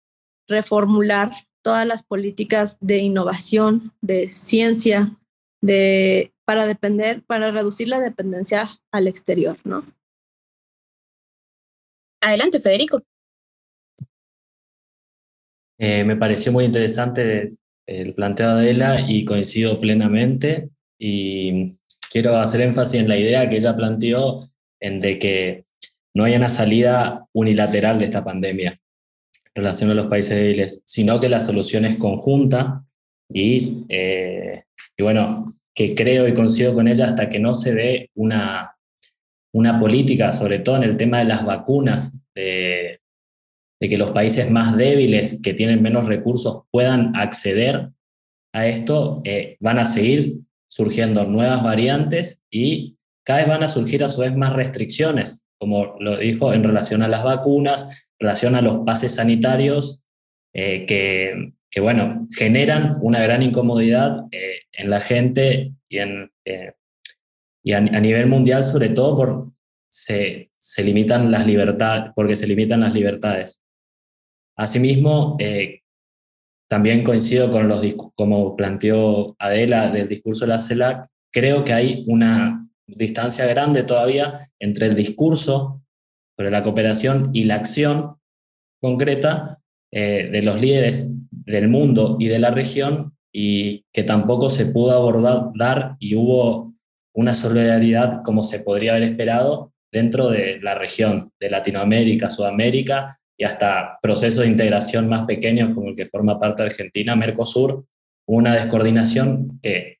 reformular 0.48 1.32
todas 1.62 1.86
las 1.86 2.02
políticas 2.02 2.78
de 2.80 2.98
innovación, 2.98 3.92
de 4.00 4.30
ciencia, 4.30 5.16
de, 5.62 6.34
para 6.44 6.66
depender, 6.66 7.22
para 7.22 7.50
reducir 7.50 7.88
la 7.88 8.00
dependencia 8.00 8.68
al 8.90 9.06
exterior, 9.06 9.56
¿no? 9.64 9.86
Adelante, 12.20 12.60
Federico. 12.60 13.02
Eh, 15.78 16.04
me 16.04 16.16
pareció 16.16 16.52
muy 16.52 16.64
interesante 16.64 17.54
el 17.86 18.14
planteo 18.14 18.54
de 18.54 18.62
Adela 18.62 19.06
y 19.08 19.24
coincido 19.24 19.80
plenamente. 19.80 20.70
Y 20.98 21.66
quiero 22.10 22.36
hacer 22.36 22.60
énfasis 22.60 23.00
en 23.00 23.08
la 23.08 23.18
idea 23.18 23.48
que 23.48 23.56
ella 23.56 23.76
planteó 23.76 24.38
en 24.80 25.00
de 25.00 25.18
que 25.18 25.64
no 26.14 26.24
hay 26.24 26.34
una 26.34 26.50
salida 26.50 27.26
unilateral 27.32 27.98
de 27.98 28.04
esta 28.04 28.22
pandemia 28.22 28.78
en 29.54 29.62
relación 29.62 29.90
a 29.90 29.94
los 29.94 30.06
países 30.06 30.36
débiles, 30.36 30.82
sino 30.84 31.20
que 31.20 31.28
la 31.28 31.40
solución 31.40 31.84
es 31.84 31.96
conjunta 31.96 32.84
y, 33.32 33.84
eh, 33.88 34.62
y 34.96 35.02
bueno, 35.02 35.54
que 35.74 35.94
creo 35.94 36.28
y 36.28 36.34
coincido 36.34 36.74
con 36.74 36.88
ella 36.88 37.04
hasta 37.04 37.28
que 37.28 37.38
no 37.38 37.54
se 37.54 37.74
dé 37.74 38.10
una, 38.14 38.76
una 39.52 39.78
política, 39.78 40.32
sobre 40.32 40.58
todo 40.58 40.76
en 40.76 40.84
el 40.84 40.96
tema 40.96 41.18
de 41.18 41.24
las 41.26 41.44
vacunas, 41.44 42.18
de, 42.34 43.00
que 43.80 43.98
los 43.98 44.12
países 44.12 44.50
más 44.50 44.76
débiles, 44.76 45.40
que 45.42 45.54
tienen 45.54 45.82
menos 45.82 46.06
recursos, 46.06 46.62
puedan 46.70 47.16
acceder 47.16 47.90
a 48.54 48.66
esto, 48.66 49.20
eh, 49.24 49.56
van 49.60 49.78
a 49.78 49.84
seguir 49.84 50.40
surgiendo 50.68 51.24
nuevas 51.26 51.62
variantes 51.62 52.42
y 52.50 52.96
cada 53.24 53.40
vez 53.40 53.48
van 53.48 53.62
a 53.62 53.68
surgir 53.68 54.04
a 54.04 54.08
su 54.08 54.20
vez 54.20 54.34
más 54.36 54.52
restricciones, 54.52 55.44
como 55.58 55.96
lo 55.98 56.16
dijo 56.16 56.52
en 56.52 56.62
relación 56.62 57.02
a 57.02 57.08
las 57.08 57.24
vacunas, 57.24 58.06
en 58.18 58.26
relación 58.26 58.54
a 58.54 58.62
los 58.62 58.78
pases 58.78 59.16
sanitarios, 59.16 60.00
eh, 60.54 60.86
que, 60.86 61.52
que, 61.72 61.80
bueno, 61.80 62.28
generan 62.36 62.98
una 63.00 63.20
gran 63.22 63.42
incomodidad 63.42 64.26
eh, 64.30 64.60
en 64.72 64.90
la 64.90 65.00
gente 65.00 65.72
y 65.88 65.98
en, 65.98 66.30
y 67.64 67.72
a, 67.72 67.80
nivel 67.80 68.26
mundial, 68.26 68.62
sobre 68.62 68.90
todo, 68.90 69.16
por, 69.16 69.52
se, 69.90 70.50
se 70.58 70.84
limitan 70.84 71.30
las 71.30 71.46
libertades, 71.46 72.12
porque 72.14 72.36
se 72.36 72.46
limitan 72.46 72.80
las 72.80 72.92
libertades. 72.92 73.62
Asimismo, 74.56 75.36
eh, 75.38 75.80
también 76.68 77.04
coincido 77.04 77.50
con 77.50 77.68
los 77.68 77.82
como 78.14 78.56
planteó 78.56 79.34
Adela 79.38 79.90
del 79.90 80.08
discurso 80.08 80.44
de 80.44 80.48
la 80.48 80.58
CELAC, 80.58 81.06
creo 81.30 81.64
que 81.64 81.72
hay 81.72 82.04
una 82.06 82.68
distancia 82.86 83.46
grande 83.46 83.82
todavía 83.82 84.50
entre 84.58 84.86
el 84.86 84.94
discurso 84.94 85.82
sobre 86.36 86.50
la 86.50 86.62
cooperación 86.62 87.30
y 87.32 87.44
la 87.44 87.56
acción 87.56 88.16
concreta 88.80 89.61
eh, 89.94 90.30
de 90.32 90.40
los 90.42 90.58
líderes 90.58 91.12
del 91.30 91.68
mundo 91.68 92.16
y 92.18 92.28
de 92.28 92.38
la 92.38 92.50
región 92.50 93.14
y 93.30 93.84
que 93.92 94.04
tampoco 94.04 94.48
se 94.48 94.64
pudo 94.64 94.92
abordar 94.92 95.96
y 95.98 96.14
hubo 96.14 96.72
una 97.14 97.34
solidaridad 97.34 98.22
como 98.22 98.42
se 98.42 98.60
podría 98.60 98.92
haber 98.92 99.02
esperado 99.02 99.74
dentro 99.92 100.28
de 100.28 100.58
la 100.62 100.74
región 100.74 101.30
de 101.38 101.50
Latinoamérica, 101.50 102.30
Sudamérica 102.30 103.18
y 103.36 103.44
hasta 103.44 103.98
procesos 104.00 104.44
de 104.44 104.50
integración 104.50 105.10
más 105.10 105.26
pequeños 105.26 105.74
como 105.74 105.90
el 105.90 105.94
que 105.94 106.06
forma 106.06 106.40
parte 106.40 106.62
Argentina, 106.62 107.14
Mercosur, 107.14 107.84
una 108.26 108.54
descoordinación 108.54 109.60
que 109.62 109.98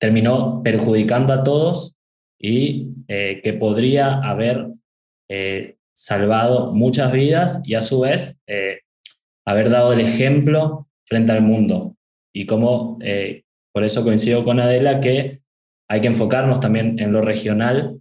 terminó 0.00 0.62
perjudicando 0.62 1.32
a 1.32 1.42
todos 1.42 1.96
y 2.40 2.90
eh, 3.08 3.40
que 3.42 3.52
podría 3.52 4.12
haber 4.12 4.68
eh, 5.28 5.76
salvado 5.92 6.72
muchas 6.72 7.10
vidas 7.10 7.62
y 7.64 7.74
a 7.74 7.82
su 7.82 8.00
vez 8.00 8.38
haber 9.48 9.70
dado 9.70 9.92
el 9.92 10.00
ejemplo 10.00 10.88
frente 11.06 11.32
al 11.32 11.42
mundo. 11.42 11.96
Y 12.32 12.46
como, 12.46 12.98
por 13.72 13.84
eso 13.84 14.04
coincido 14.04 14.44
con 14.44 14.60
Adela, 14.60 15.00
que 15.00 15.40
hay 15.88 16.00
que 16.00 16.08
enfocarnos 16.08 16.60
también 16.60 16.98
en 16.98 17.12
lo 17.12 17.22
regional 17.22 18.00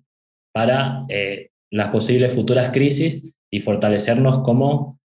para 0.53 1.05
eh, 1.09 1.51
las 1.71 1.89
posibles 1.89 2.33
futuras 2.33 2.71
crisis 2.71 3.35
y 3.49 3.59
fortalecernos 3.61 4.39
como 4.39 4.99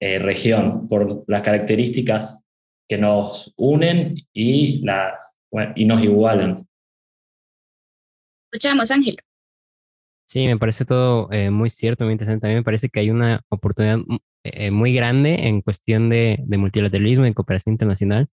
eh, 0.00 0.18
región 0.18 0.88
por 0.88 1.24
las 1.28 1.42
características 1.42 2.44
que 2.88 2.98
nos 2.98 3.52
unen 3.56 4.16
y, 4.32 4.84
las, 4.84 5.38
y 5.74 5.84
nos 5.84 6.02
igualan. 6.02 6.56
Escuchamos, 8.50 8.90
Ángel. 8.90 9.16
Sí, 10.28 10.46
me 10.46 10.58
parece 10.58 10.84
todo 10.84 11.30
eh, 11.30 11.50
muy 11.50 11.70
cierto, 11.70 12.04
muy 12.04 12.12
interesante. 12.12 12.42
También 12.42 12.60
me 12.60 12.64
parece 12.64 12.88
que 12.88 13.00
hay 13.00 13.10
una 13.10 13.44
oportunidad 13.48 13.98
muy 14.72 14.92
grande 14.92 15.48
en 15.48 15.62
cuestión 15.62 16.08
de, 16.08 16.38
de 16.44 16.58
multilateralismo 16.58 17.26
y 17.26 17.34
cooperación 17.34 17.74
internacional 17.74 18.28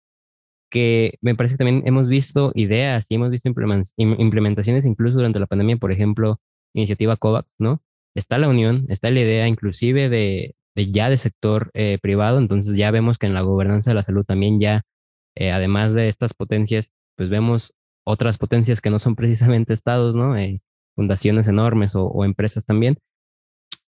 que 0.71 1.19
me 1.21 1.35
parece 1.35 1.55
que 1.55 1.65
también 1.65 1.83
hemos 1.87 2.09
visto 2.09 2.53
ideas 2.55 3.07
y 3.09 3.15
hemos 3.15 3.31
visto 3.31 3.49
implementaciones 3.97 4.87
incluso 4.87 5.17
durante 5.17 5.41
la 5.41 5.47
pandemia, 5.47 5.77
por 5.77 5.93
ejemplo, 5.93 6.41
iniciativa 6.75 7.17
COVAX, 7.17 7.49
¿no? 7.59 7.83
Está 8.15 8.39
la 8.39 8.49
unión, 8.49 8.87
está 8.89 9.11
la 9.11 9.21
idea 9.21 9.49
inclusive 9.49 10.09
de, 10.09 10.55
ya 10.75 11.11
de 11.11 11.19
sector 11.19 11.71
eh, 11.75 11.99
privado, 12.01 12.39
entonces 12.39 12.77
ya 12.77 12.91
vemos 12.91 13.19
que 13.19 13.27
en 13.27 13.35
la 13.35 13.43
gobernanza 13.43 13.91
de 13.91 13.95
la 13.95 14.03
salud 14.03 14.25
también 14.25 14.61
ya, 14.61 14.85
eh, 15.37 15.51
además 15.51 15.95
de 15.95 16.09
estas 16.09 16.35
potencias, 16.35 16.93
pues 17.17 17.31
vemos 17.31 17.75
otras 18.05 18.39
potencias 18.39 18.81
que 18.81 18.91
no 18.91 18.99
son 18.99 19.17
precisamente 19.17 19.75
estados, 19.75 20.17
¿no? 20.17 20.37
Eh, 20.37 20.61
fundaciones 20.95 21.49
enormes 21.49 21.95
o, 21.95 22.07
o, 22.07 22.25
empresas 22.25 22.65
también. 22.65 22.99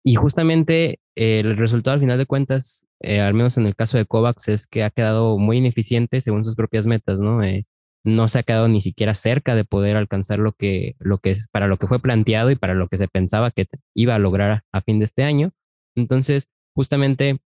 Y 0.03 0.15
justamente 0.15 0.99
el 1.15 1.57
resultado 1.57 1.95
al 1.95 1.99
final 1.99 2.17
de 2.17 2.25
cuentas 2.25 2.89
eh, 3.01 3.21
al 3.21 3.33
menos 3.33 3.57
en 3.57 3.65
el 3.65 3.75
caso 3.75 3.97
de 3.97 4.05
COVAX, 4.05 4.49
es 4.49 4.67
que 4.67 4.83
ha 4.83 4.89
quedado 4.89 5.37
muy 5.37 5.57
ineficiente 5.57 6.21
según 6.21 6.43
sus 6.43 6.55
propias 6.55 6.85
metas, 6.87 7.19
¿no? 7.19 7.43
Eh, 7.43 7.65
no 8.03 8.29
se 8.29 8.39
ha 8.39 8.43
quedado 8.43 8.67
ni 8.67 8.81
siquiera 8.81 9.15
cerca 9.15 9.55
de 9.55 9.65
poder 9.65 9.95
alcanzar 9.97 10.39
lo 10.39 10.53
que, 10.53 10.95
lo 10.99 11.19
que, 11.19 11.37
para 11.51 11.67
lo 11.67 11.77
que 11.77 11.87
fue 11.87 11.99
planteado 11.99 12.51
y 12.51 12.55
para 12.55 12.73
lo 12.73 12.87
que 12.87 12.97
se 12.97 13.07
pensaba 13.07 13.51
que 13.51 13.67
iba 13.93 14.15
a 14.15 14.19
lograr 14.19 14.63
a 14.71 14.81
fin 14.81 14.99
de 14.99 15.05
este 15.05 15.23
año. 15.23 15.51
Entonces, 15.95 16.49
justamente, 16.75 17.39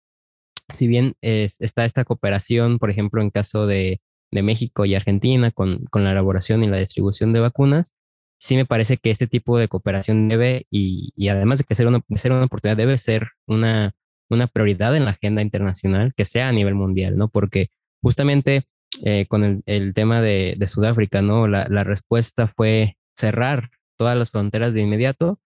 si 0.73 0.89
bien 0.89 1.15
está 1.21 1.85
esta 1.85 2.05
cooperación, 2.05 2.79
por 2.79 2.91
ejemplo, 2.91 3.23
en 3.23 3.31
caso 3.31 3.67
de, 3.67 4.01
de 4.31 4.43
México 4.43 4.85
y 4.85 4.95
Argentina 4.95 5.51
con, 5.53 5.85
con 5.87 6.05
la 6.05 6.13
elaboración 6.13 6.65
y 6.65 6.69
la 6.69 6.79
distribución 6.79 7.33
de 7.33 7.41
vacunas, 7.41 7.95
sí 8.43 8.57
me 8.57 8.66
parece 8.66 8.97
que 8.97 9.12
este 9.12 9.28
tipo 9.28 9.57
de 9.57 9.68
cooperación 9.68 10.28
debe, 10.28 10.66
y, 10.68 11.12
y 11.14 11.28
además 11.28 11.61
de 11.61 11.64
que 11.64 11.76
ser 11.76 11.86
una, 11.86 12.01
ser 12.16 12.32
una 12.32 12.47
oportunidad, 12.47 12.76
debe 12.76 12.99
ser 12.99 13.28
una, 13.47 13.95
una 14.28 14.49
prioridad 14.49 14.97
en 14.97 15.05
la 15.05 15.12
agenda 15.12 15.43
internacional 15.43 16.12
que 16.16 16.24
sea 16.24 16.49
a 16.49 16.53
nivel 16.53 16.74
mundial, 16.74 17.16
¿no? 17.16 17.28
Porque 17.28 17.68
justamente 18.03 18.64
eh, 19.05 19.26
con 19.28 19.62
el, 19.64 19.95
tema 19.95 20.20
de, 20.20 20.57
de 20.59 20.66
Sudáfrica, 20.66 21.22
¿no? 21.22 21.47
La, 21.47 21.68
la, 21.68 21.84
respuesta 21.84 22.49
fue 22.49 22.97
cerrar 23.16 23.70
todas 23.97 24.16
las 24.18 24.32
fronteras 24.32 24.74
de 24.74 24.80
inmediato, 24.80 25.38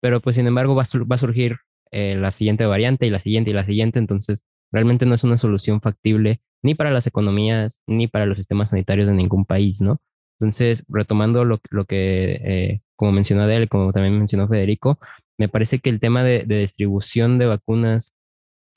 pero 0.00 0.20
pues 0.20 0.34
sin 0.34 0.48
embargo 0.48 0.74
va, 0.74 0.82
va 0.82 1.14
a 1.14 1.18
surgir 1.18 1.58
eh, 1.92 2.16
la 2.16 2.32
siguiente 2.32 2.66
variante 2.66 3.06
y 3.06 3.10
la 3.10 3.20
siguiente 3.20 3.50
y 3.50 3.54
la 3.54 3.64
siguiente, 3.64 4.00
entonces 4.00 4.42
realmente 4.72 5.06
no 5.06 5.14
es 5.14 5.22
una 5.22 5.38
solución 5.38 5.80
factible 5.80 6.40
ni 6.62 6.74
para 6.74 6.90
las 6.90 7.06
economías 7.06 7.80
ni 7.86 8.08
para 8.08 8.26
los 8.26 8.38
sistemas 8.38 8.70
sanitarios 8.70 9.06
de 9.06 9.14
ningún 9.14 9.44
país, 9.44 9.80
¿no? 9.80 10.00
Entonces, 10.40 10.84
retomando 10.88 11.44
lo, 11.44 11.60
lo 11.70 11.84
que, 11.84 12.40
eh, 12.42 12.80
como 12.96 13.12
mencionó 13.12 13.48
él, 13.48 13.68
como 13.68 13.92
también 13.92 14.16
mencionó 14.16 14.48
Federico, 14.48 14.98
me 15.38 15.48
parece 15.48 15.80
que 15.80 15.90
el 15.90 16.00
tema 16.00 16.24
de, 16.24 16.44
de 16.46 16.60
distribución 16.60 17.38
de 17.38 17.46
vacunas 17.46 18.14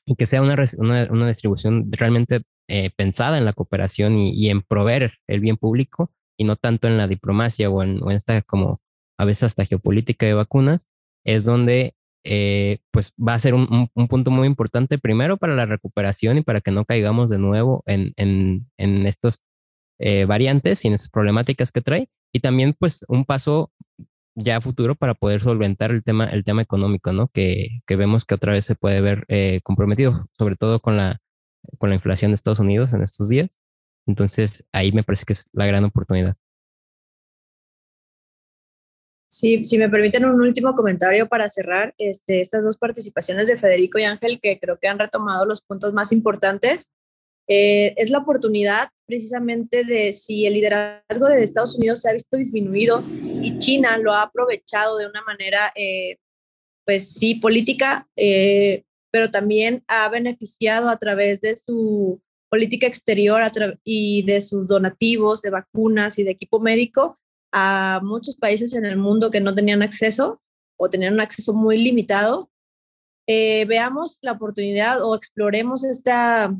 y 0.05 0.15
que 0.15 0.25
sea 0.25 0.41
una, 0.41 0.55
una, 0.77 1.07
una 1.09 1.27
distribución 1.27 1.89
realmente 1.91 2.41
eh, 2.67 2.91
pensada 2.95 3.37
en 3.37 3.45
la 3.45 3.53
cooperación 3.53 4.17
y, 4.17 4.31
y, 4.33 4.49
en 4.49 4.61
proveer 4.61 5.13
el 5.27 5.39
bien 5.39 5.55
público 5.55 6.11
y 6.37 6.43
no 6.43 6.57
tanto 6.57 6.87
en 6.87 6.97
la 6.97 7.07
diplomacia 7.07 7.69
o 7.69 7.81
en, 7.81 8.03
o 8.03 8.09
en 8.09 8.17
esta 8.17 8.41
como 8.41 8.81
a 9.17 9.25
veces 9.25 9.43
hasta 9.43 9.65
geopolítica 9.65 10.25
de 10.25 10.33
vacunas, 10.33 10.89
es 11.23 11.45
donde 11.45 11.95
eh, 12.25 12.79
pues 12.91 13.13
va 13.15 13.35
a 13.35 13.39
ser 13.39 13.53
un, 13.53 13.89
un, 13.93 14.07
punto 14.07 14.31
muy 14.31 14.47
importante 14.47 14.97
primero 14.97 15.37
para 15.37 15.55
la 15.55 15.65
recuperación 15.65 16.37
y 16.37 16.41
para 16.41 16.61
que 16.61 16.71
no 16.71 16.85
caigamos 16.85 17.29
de 17.29 17.37
nuevo 17.37 17.83
en, 17.85 18.13
en, 18.17 18.69
en 18.77 19.07
estos 19.07 19.43
eh, 19.99 20.25
variantes 20.25 20.83
y 20.83 20.87
en 20.87 20.95
estas 20.95 21.09
problemáticas 21.09 21.71
que 21.71 21.81
trae 21.81 22.09
y 22.33 22.39
también 22.39 22.75
pues 22.77 23.05
un 23.07 23.25
paso 23.25 23.71
ya 24.35 24.61
futuro 24.61 24.95
para 24.95 25.13
poder 25.13 25.41
solventar 25.41 25.91
el 25.91 26.03
tema, 26.03 26.25
el 26.25 26.43
tema 26.43 26.61
económico, 26.61 27.13
¿no? 27.13 27.27
Que, 27.27 27.81
que 27.85 27.95
vemos 27.95 28.25
que 28.25 28.35
otra 28.35 28.53
vez 28.53 28.65
se 28.65 28.75
puede 28.75 29.01
ver 29.01 29.25
eh, 29.27 29.61
comprometido, 29.63 30.27
sobre 30.37 30.55
todo 30.55 30.79
con 30.79 30.97
la, 30.97 31.21
con 31.77 31.89
la 31.89 31.95
inflación 31.95 32.31
de 32.31 32.35
Estados 32.35 32.59
Unidos 32.59 32.93
en 32.93 33.03
estos 33.03 33.29
días. 33.29 33.59
Entonces, 34.07 34.67
ahí 34.73 34.91
me 34.91 35.03
parece 35.03 35.25
que 35.25 35.33
es 35.33 35.49
la 35.53 35.65
gran 35.65 35.83
oportunidad. 35.83 36.35
Sí, 39.29 39.65
si 39.65 39.79
me 39.79 39.89
permiten 39.89 40.25
un 40.25 40.39
último 40.41 40.75
comentario 40.75 41.27
para 41.27 41.49
cerrar 41.49 41.95
este, 41.97 42.41
estas 42.41 42.63
dos 42.63 42.77
participaciones 42.77 43.47
de 43.47 43.57
Federico 43.57 43.97
y 43.97 44.03
Ángel, 44.03 44.39
que 44.39 44.59
creo 44.59 44.77
que 44.79 44.87
han 44.87 44.99
retomado 44.99 45.45
los 45.45 45.61
puntos 45.61 45.91
más 45.91 46.11
importantes, 46.11 46.91
eh, 47.47 47.93
es 47.97 48.09
la 48.09 48.19
oportunidad 48.19 48.89
precisamente 49.05 49.83
de 49.83 50.13
si 50.13 50.45
el 50.45 50.53
liderazgo 50.53 51.27
de 51.27 51.43
Estados 51.43 51.75
Unidos 51.75 52.01
se 52.01 52.09
ha 52.09 52.13
visto 52.13 52.37
disminuido 52.37 53.03
y 53.41 53.57
China 53.59 53.97
lo 53.97 54.13
ha 54.13 54.23
aprovechado 54.23 54.97
de 54.97 55.07
una 55.07 55.21
manera, 55.23 55.71
eh, 55.75 56.17
pues 56.85 57.11
sí, 57.13 57.35
política, 57.35 58.07
eh, 58.15 58.83
pero 59.11 59.29
también 59.29 59.83
ha 59.87 60.07
beneficiado 60.09 60.89
a 60.89 60.97
través 60.97 61.41
de 61.41 61.55
su 61.55 62.21
política 62.49 62.87
exterior 62.87 63.41
y 63.83 64.23
de 64.23 64.41
sus 64.41 64.67
donativos 64.67 65.41
de 65.41 65.49
vacunas 65.49 66.19
y 66.19 66.23
de 66.23 66.31
equipo 66.31 66.59
médico 66.59 67.19
a 67.51 67.99
muchos 68.03 68.35
países 68.35 68.73
en 68.73 68.85
el 68.85 68.97
mundo 68.97 69.31
que 69.31 69.41
no 69.41 69.53
tenían 69.53 69.81
acceso 69.81 70.41
o 70.77 70.89
tenían 70.89 71.15
un 71.15 71.19
acceso 71.19 71.53
muy 71.53 71.77
limitado. 71.77 72.49
Veamos 73.27 74.19
la 74.21 74.33
oportunidad 74.33 75.03
o 75.03 75.15
exploremos 75.15 75.83
esta, 75.83 76.53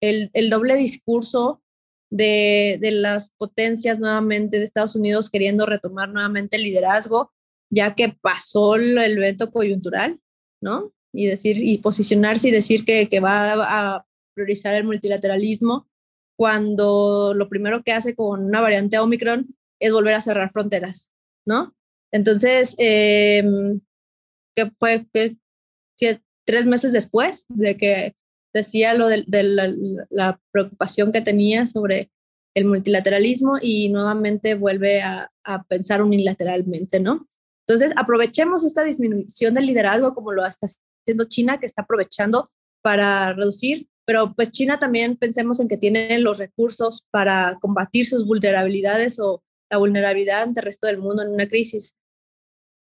el, 0.00 0.30
el 0.32 0.50
doble 0.50 0.76
discurso 0.76 1.62
de, 2.10 2.78
de, 2.80 2.90
las 2.90 3.30
potencias 3.30 3.98
nuevamente 3.98 4.58
de 4.58 4.64
Estados 4.64 4.96
Unidos 4.96 5.30
queriendo 5.30 5.66
retomar 5.66 6.08
nuevamente 6.08 6.56
el 6.56 6.64
liderazgo, 6.64 7.32
ya 7.70 7.94
que 7.94 8.16
pasó 8.20 8.74
el, 8.74 8.98
evento 8.98 9.52
coyuntural, 9.52 10.18
¿no? 10.60 10.92
Y 11.12 11.26
decir, 11.26 11.56
y 11.58 11.78
posicionarse 11.78 12.48
y 12.48 12.52
decir 12.52 12.84
que, 12.84 13.08
que 13.08 13.20
va 13.20 13.52
a 13.94 14.06
priorizar 14.34 14.74
el 14.74 14.84
multilateralismo 14.84 15.88
cuando 16.36 17.34
lo 17.34 17.48
primero 17.48 17.82
que 17.82 17.92
hace 17.92 18.14
con 18.14 18.44
una 18.44 18.60
variante 18.60 18.98
Omicron 18.98 19.54
es 19.78 19.92
volver 19.92 20.14
a 20.14 20.22
cerrar 20.22 20.50
fronteras, 20.52 21.12
¿no? 21.46 21.74
Entonces, 22.12 22.74
eh, 22.78 23.42
fue 24.78 25.06
tres 26.44 26.66
meses 26.66 26.92
después 26.92 27.46
de 27.48 27.76
que 27.76 28.14
decía 28.52 28.94
lo 28.94 29.08
de, 29.08 29.24
la, 30.10 30.40
preocupación 30.52 31.12
que 31.12 31.20
tenía 31.20 31.66
sobre 31.66 32.10
el 32.54 32.64
multilateralismo 32.64 33.58
y 33.60 33.88
nuevamente 33.90 34.54
vuelve 34.54 35.02
a, 35.02 35.30
a, 35.44 35.62
pensar 35.64 36.02
unilateralmente, 36.02 37.00
¿no? 37.00 37.28
Entonces, 37.66 37.92
aprovechemos 37.96 38.64
esta 38.64 38.82
disminución 38.82 39.54
del 39.54 39.66
liderazgo 39.66 40.14
como 40.14 40.32
lo 40.32 40.44
está 40.44 40.66
haciendo 40.66 41.24
China, 41.24 41.60
que 41.60 41.66
está 41.66 41.82
aprovechando 41.82 42.50
para 42.82 43.32
reducir, 43.32 43.88
pero 44.04 44.34
pues 44.34 44.50
China 44.50 44.80
también 44.80 45.16
pensemos 45.16 45.60
en 45.60 45.68
que 45.68 45.76
tiene 45.76 46.18
los 46.18 46.38
recursos 46.38 47.06
para 47.12 47.58
combatir 47.60 48.06
sus 48.06 48.26
vulnerabilidades 48.26 49.20
o 49.20 49.44
la 49.70 49.78
vulnerabilidad 49.78 50.42
ante 50.42 50.60
el 50.60 50.66
resto 50.66 50.88
del 50.88 50.98
mundo 50.98 51.22
en 51.22 51.28
una 51.28 51.46
crisis. 51.46 51.96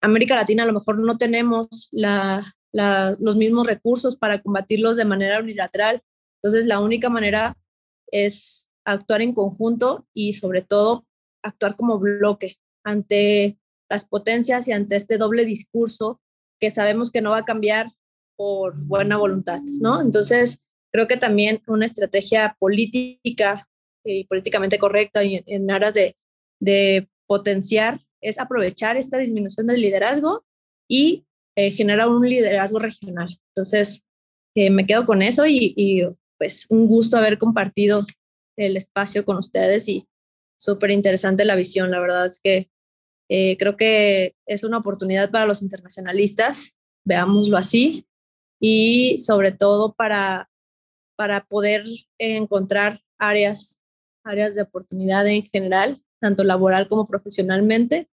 América 0.03 0.35
Latina 0.35 0.65
a 0.65 0.67
lo 0.67 0.75
mejor 0.75 0.99
no 0.99 1.17
tenemos 1.17 1.89
la, 1.93 2.45
los 2.75 3.37
mismos 3.37 3.67
recursos 3.67 4.17
para 4.17 4.43
combatirlos 4.43 4.97
de 4.97 5.05
manera 5.05 5.41
unilateral. 5.41 6.03
Entonces, 6.43 6.67
la 6.67 6.81
única 6.81 7.09
manera 7.09 7.57
es 8.11 8.71
actuar 8.85 9.23
en 9.23 9.33
conjunto 9.33 10.07
y 10.13 10.35
sobre 10.35 10.61
todo 10.61 11.07
actuar 11.43 11.77
como 11.77 11.99
bloque 11.99 12.59
ante 12.85 13.59
las 13.89 14.07
potencias 14.07 14.69
y 14.69 14.73
ante 14.73 14.97
este 14.97 15.19
doble 15.19 15.45
discurso 15.45 16.21
que 16.61 16.71
sabemos 16.71 17.11
que 17.11 17.23
no 17.23 17.31
va 17.31 17.39
a 17.39 17.45
cambiar 17.45 17.93
por 18.37 18.77
buena 18.77 19.17
voluntad, 19.17 19.61
¿no? 19.81 20.01
Entonces, 20.01 20.61
creo 20.93 21.07
que 21.07 21.17
también 21.17 21.63
una 21.67 21.87
estrategia 21.87 22.57
política 22.59 23.69
y 24.05 24.25
políticamente 24.25 24.79
correcta 24.79 25.21
en 25.23 25.71
aras 25.71 25.95
de 25.95 27.09
potenciar 27.27 28.01
es 28.21 28.39
aprovechar 28.39 28.97
esta 28.97 29.19
disminución 29.19 29.67
del 29.67 29.81
liderazgo 29.81 30.45
y 30.89 31.25
eh, 31.57 31.71
generar 31.71 32.09
un 32.09 32.29
liderazgo 32.29 32.79
regional. 32.79 33.39
Entonces, 33.55 34.05
eh, 34.55 34.71
me 34.71 34.87
quedo 34.87 35.05
con 35.05 35.23
eso 35.23 35.47
y, 35.47 35.75
y, 35.77 36.03
pues 36.39 36.67
un 36.69 36.87
gusto 36.89 37.17
haber 37.17 37.39
compartido 37.39 38.05
el 38.57 38.77
espacio 38.77 39.25
con 39.25 39.37
ustedes 39.37 39.89
y 39.89 40.07
súper 40.59 40.91
interesante 40.91 41.45
la 41.45 41.57
visión. 41.57 41.91
La 41.91 42.01
verdad 42.01 42.27
es 42.27 42.41
que 42.41 42.69
eh, 43.29 43.57
creo 43.57 43.77
que 43.77 44.35
es 44.47 44.65
una 44.65 44.79
oportunidad 44.79 45.31
para 45.31 45.47
los 45.47 45.63
internacionalistas, 45.63 46.77
veámoslo 47.05 47.57
así, 47.57 48.07
y 48.61 49.19
sobre 49.19 49.53
todo 49.53 49.95
para, 49.95 50.51
para 51.17 51.45
poder 51.45 51.85
encontrar 52.19 53.01
áreas, 53.19 53.81
áreas 54.25 54.55
de 54.55 54.63
oportunidad 54.63 55.27
en 55.27 55.43
general 55.45 56.05
tanto 56.25 56.43
laboral 56.43 56.89
como 56.89 57.07
profesionalmente, 57.07 58.09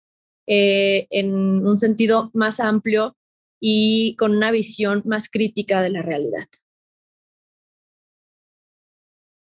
eh, 0.46 1.06
en 1.10 1.30
un 1.66 1.76
sentido 1.76 2.30
más 2.32 2.58
amplio 2.58 3.18
y 3.60 4.16
con 4.16 4.36
una 4.36 4.50
visión 4.50 5.02
más 5.04 5.28
crítica 5.28 5.82
de 5.82 5.90
la 5.90 6.02
realidad. 6.02 6.46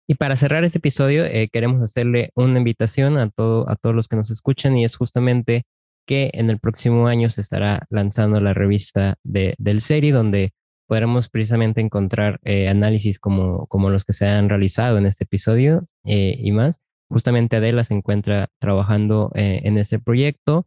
Y 0.07 0.15
para 0.15 0.35
cerrar 0.35 0.63
este 0.63 0.79
episodio, 0.79 1.25
eh, 1.25 1.49
queremos 1.51 1.81
hacerle 1.81 2.31
una 2.35 2.57
invitación 2.57 3.17
a, 3.17 3.29
todo, 3.29 3.69
a 3.69 3.75
todos 3.75 3.95
los 3.95 4.07
que 4.07 4.17
nos 4.17 4.31
escuchan 4.31 4.77
y 4.77 4.83
es 4.83 4.95
justamente 4.95 5.63
que 6.05 6.29
en 6.33 6.49
el 6.49 6.59
próximo 6.59 7.07
año 7.07 7.31
se 7.31 7.39
estará 7.39 7.85
lanzando 7.89 8.41
la 8.41 8.53
revista 8.53 9.15
de, 9.23 9.55
del 9.57 9.79
serie 9.79 10.11
donde 10.11 10.51
podremos 10.87 11.29
precisamente 11.29 11.79
encontrar 11.79 12.39
eh, 12.43 12.67
análisis 12.67 13.17
como, 13.17 13.65
como 13.67 13.89
los 13.89 14.03
que 14.03 14.11
se 14.11 14.27
han 14.27 14.49
realizado 14.49 14.97
en 14.97 15.05
este 15.05 15.23
episodio 15.23 15.85
eh, 16.03 16.35
y 16.37 16.51
más 16.51 16.81
justamente 17.09 17.57
Adela 17.57 17.85
se 17.85 17.93
encuentra 17.93 18.49
trabajando 18.59 19.31
en 19.35 19.77
ese 19.77 19.99
proyecto. 19.99 20.65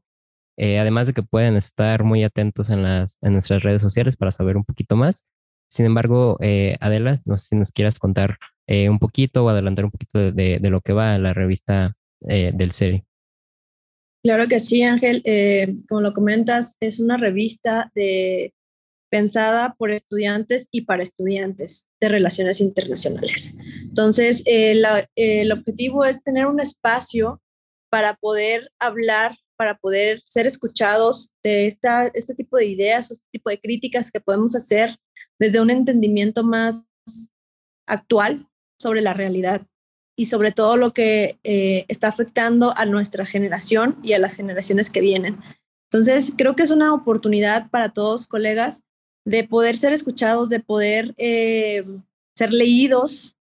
Eh, 0.57 0.79
además 0.79 1.07
de 1.07 1.13
que 1.13 1.23
pueden 1.23 1.57
estar 1.57 2.03
muy 2.05 2.25
atentos 2.25 2.71
en, 2.71 2.83
las, 2.83 3.19
en 3.23 3.35
nuestras 3.35 3.63
redes 3.63 3.83
sociales 3.83 4.17
para 4.17 4.33
saber 4.33 4.57
un 4.57 4.65
poquito 4.65 4.97
más. 4.97 5.27
Sin 5.69 5.85
embargo, 5.87 6.39
eh, 6.41 6.77
Adela, 6.81 7.19
no 7.27 7.39
sé 7.39 7.49
si 7.49 7.57
nos 7.57 7.73
quieras 7.73 7.99
contar 7.99 8.39
eh, 8.67 8.89
un 8.89 8.99
poquito 8.99 9.45
o 9.45 9.49
adelantar 9.49 9.85
un 9.85 9.91
poquito 9.91 10.33
de, 10.33 10.59
de, 10.61 10.71
lo 10.71 10.81
que 10.81 10.93
va 10.93 11.19
la 11.19 11.35
revista 11.35 11.95
eh, 12.29 12.53
del 12.55 12.73
serie. 12.73 13.05
Claro 14.23 14.49
que 14.49 14.59
sí, 14.59 14.83
Ángel. 14.83 15.23
como 15.89 16.01
lo 16.01 16.13
comentas, 16.13 16.77
es 16.81 16.99
una 16.99 17.17
revista 17.17 17.93
pensada 19.09 19.77
por 19.79 19.93
estudiantes 19.93 20.69
y 20.73 20.81
para 20.81 21.05
estudiantes 21.05 21.87
de 22.01 22.09
relaciones 22.09 22.61
internacionales. 22.61 23.57
Entonces, 23.83 24.43
el 24.47 25.53
objetivo 25.53 26.05
es 26.05 26.25
tener 26.25 26.47
un 26.47 26.59
espacio 26.59 27.41
para 27.89 28.15
poder 28.15 28.73
hablar, 28.81 29.37
para 29.57 29.77
poder 29.79 30.21
ser 30.25 30.47
escuchados 30.47 31.33
de 31.43 31.67
esta, 31.67 32.07
este 32.09 32.35
tipo 32.35 32.57
de 32.57 32.67
ideas 32.67 33.11
o 33.11 33.15
este 33.15 33.27
tipo 33.33 33.51
de 33.51 33.61
críticas 33.61 34.11
que 34.11 34.21
podemos 34.21 34.55
hacer 34.55 34.97
desde 35.39 35.61
un 35.61 35.71
entendimiento 35.71 36.45
más 36.45 36.87
actual 37.87 38.49
sobre 38.79 39.01
la 39.01 39.15
realidad. 39.15 39.67
y 40.19 40.27
sobre 40.27 40.51
todo 40.51 40.79
lo 40.79 40.95
que 40.95 41.39
eh, 41.45 41.85
está 41.89 42.09
afectando 42.09 42.73
a 42.75 42.87
nuestra 42.87 43.27
generación 43.27 43.99
y 44.03 44.15
a 44.15 44.19
las 44.19 44.33
generaciones 44.33 44.89
que 44.89 45.03
vienen. 45.03 45.39
Entonces, 45.91 46.33
creo 46.39 46.57
que 46.57 46.63
es 46.63 46.71
una 46.71 46.95
oportunidad 46.95 47.69
para 47.69 47.91
todos, 47.91 48.27
colegas, 48.27 48.83
de 49.27 49.45
poder 49.45 49.77
ser 49.77 49.93
escuchados, 49.93 50.49
de 50.49 50.61
poder 50.61 51.15
eh, 51.19 51.85
ser 52.35 52.51
leídos 52.51 53.37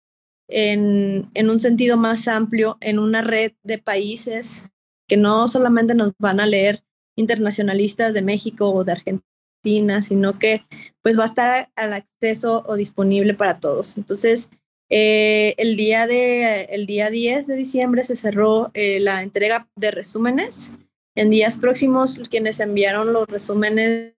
en, 0.49 1.29
en, 1.33 1.49
un 1.49 1.59
sentido 1.59 1.95
más 1.95 2.27
amplio, 2.27 2.77
en 2.81 2.99
una 2.99 3.21
red 3.21 3.53
de 3.63 3.77
países 3.77 4.69
que 5.07 5.17
no 5.17 5.47
solamente 5.47 5.95
nos 5.95 6.13
van 6.17 6.39
a 6.39 6.45
leer 6.45 6.83
internacionalistas 7.15 8.13
de 8.13 8.21
México 8.21 8.69
o 8.71 8.83
de 8.83 8.91
Argentina, 8.93 10.01
sino 10.01 10.37
que 10.37 10.63
pues 11.01 11.17
va 11.17 11.23
a 11.23 11.27
estar 11.27 11.69
al 11.75 11.93
acceso 11.93 12.63
o 12.67 12.75
disponible 12.75 13.33
para 13.33 13.59
todos. 13.59 13.97
Entonces, 13.97 14.51
eh, 14.89 15.55
el, 15.57 15.75
día 15.75 16.05
de, 16.07 16.65
el 16.65 16.85
día 16.85 17.09
10 17.09 17.47
de 17.47 17.55
diciembre 17.55 18.03
se 18.03 18.15
cerró 18.15 18.69
eh, 18.73 18.99
la 18.99 19.23
entrega 19.23 19.67
de 19.75 19.91
resúmenes. 19.91 20.73
En 21.15 21.29
días 21.29 21.57
próximos, 21.57 22.19
quienes 22.29 22.59
enviaron 22.59 23.13
los 23.13 23.27
resúmenes 23.27 24.13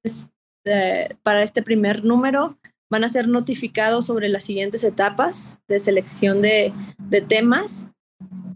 para 1.24 1.44
este 1.44 1.62
primer 1.62 2.04
número 2.04 2.58
van 2.90 3.06
a 3.06 3.10
ser 3.10 3.28
notificados 3.28 4.06
sobre 4.06 4.28
las 4.28 4.44
siguientes 4.44 4.84
etapas 4.84 5.62
de 5.68 5.80
selección 5.80 6.42
de, 6.42 6.74
de 6.98 7.22
temas. 7.22 7.88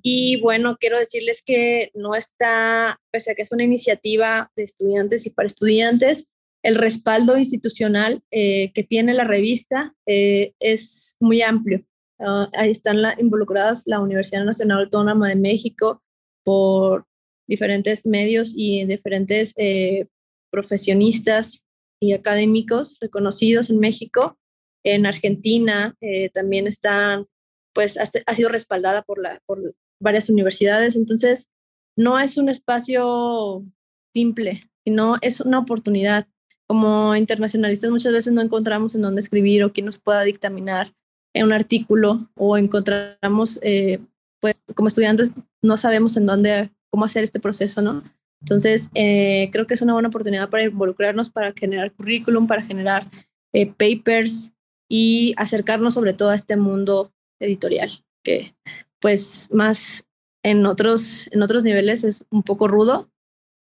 Y 0.01 0.41
bueno, 0.41 0.77
quiero 0.79 0.97
decirles 0.97 1.43
que 1.45 1.91
no 1.93 2.15
está, 2.15 2.99
pese 3.11 3.31
a 3.31 3.35
que 3.35 3.43
es 3.43 3.51
una 3.51 3.63
iniciativa 3.63 4.51
de 4.55 4.63
estudiantes 4.63 5.25
y 5.25 5.29
para 5.29 5.47
estudiantes, 5.47 6.27
el 6.63 6.75
respaldo 6.75 7.37
institucional 7.37 8.21
eh, 8.31 8.71
que 8.73 8.83
tiene 8.83 9.13
la 9.13 9.23
revista 9.23 9.95
es 10.05 11.15
muy 11.19 11.41
amplio. 11.41 11.83
Ah, 12.23 12.49
ahí 12.53 12.69
están 12.69 12.97
involucradas 13.19 13.83
la 13.87 13.99
Universidad 13.99 14.45
Nacional 14.45 14.83
Autónoma 14.83 15.29
de 15.29 15.35
México 15.35 16.03
por 16.43 17.05
diferentes 17.47 18.05
medios 18.05 18.53
y 18.55 18.85
diferentes 18.85 19.53
eh, 19.57 20.05
profesionistas 20.51 21.65
y 21.99 22.13
académicos 22.13 22.97
reconocidos 23.01 23.71
en 23.71 23.79
México. 23.79 24.37
En 24.83 25.05
Argentina 25.07 25.95
eh, 25.99 26.29
también 26.29 26.67
están, 26.67 27.25
pues 27.73 27.97
ha 27.97 28.35
sido 28.35 28.49
respaldada 28.49 29.01
por, 29.01 29.21
la, 29.21 29.41
por 29.45 29.75
varias 29.99 30.29
universidades. 30.29 30.95
Entonces, 30.95 31.49
no 31.95 32.19
es 32.19 32.37
un 32.37 32.49
espacio 32.49 33.65
simple, 34.13 34.69
sino 34.85 35.17
es 35.21 35.41
una 35.41 35.59
oportunidad. 35.59 36.27
Como 36.67 37.15
internacionalistas 37.15 37.91
muchas 37.91 38.13
veces 38.13 38.33
no 38.33 38.41
encontramos 38.41 38.95
en 38.95 39.01
dónde 39.01 39.21
escribir 39.21 39.63
o 39.63 39.73
quién 39.73 39.85
nos 39.85 39.99
pueda 39.99 40.23
dictaminar 40.23 40.93
en 41.33 41.45
un 41.45 41.53
artículo 41.53 42.29
o 42.35 42.57
encontramos, 42.57 43.59
eh, 43.61 43.99
pues 44.39 44.61
como 44.75 44.87
estudiantes 44.87 45.31
no 45.61 45.77
sabemos 45.77 46.17
en 46.17 46.25
dónde, 46.25 46.69
cómo 46.89 47.05
hacer 47.05 47.23
este 47.23 47.39
proceso, 47.39 47.81
¿no? 47.81 48.03
Entonces, 48.41 48.89
eh, 48.95 49.49
creo 49.51 49.67
que 49.67 49.75
es 49.75 49.81
una 49.81 49.93
buena 49.93 50.09
oportunidad 50.09 50.49
para 50.49 50.63
involucrarnos, 50.63 51.29
para 51.29 51.53
generar 51.53 51.93
currículum, 51.93 52.47
para 52.47 52.63
generar 52.63 53.07
eh, 53.53 53.67
papers 53.67 54.53
y 54.89 55.33
acercarnos 55.37 55.93
sobre 55.93 56.13
todo 56.13 56.29
a 56.29 56.35
este 56.35 56.57
mundo 56.57 57.13
editorial, 57.41 58.03
que 58.23 58.55
pues 58.99 59.49
más 59.51 60.07
en 60.43 60.65
otros, 60.65 61.27
en 61.31 61.41
otros 61.41 61.63
niveles 61.63 62.03
es 62.03 62.25
un 62.29 62.43
poco 62.43 62.67
rudo, 62.67 63.11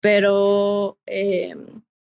pero 0.01 0.97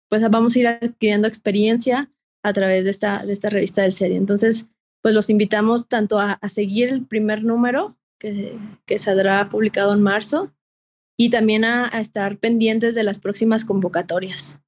pues 0.10 0.30
vamos 0.30 0.56
a 0.56 0.60
ir 0.60 0.68
adquiriendo 0.68 1.28
experiencia 1.28 2.12
a 2.44 2.54
través 2.54 2.84
de 2.84 2.90
esta, 2.90 3.26
de 3.26 3.34
esta 3.34 3.50
revista 3.50 3.84
de 3.84 3.92
serie. 3.92 4.18
Entonces, 4.18 4.70
pues 5.02 5.16
los 5.16 5.30
invitamos 5.30 5.88
tanto 5.88 6.20
a, 6.20 6.40
seguir 6.50 6.90
el 6.90 7.06
primer 7.06 7.44
número 7.44 7.98
que, 8.20 8.58
que, 8.86 9.00
saldrá 9.00 9.50
publicado 9.50 9.94
en 9.94 10.02
marzo 10.02 10.52
y 11.18 11.30
también 11.30 11.66
a, 11.66 11.88
estar 12.00 12.38
pendientes 12.38 12.96
de 12.96 13.04
las 13.04 13.20
próximas 13.20 13.66
convocatorias 13.66 14.60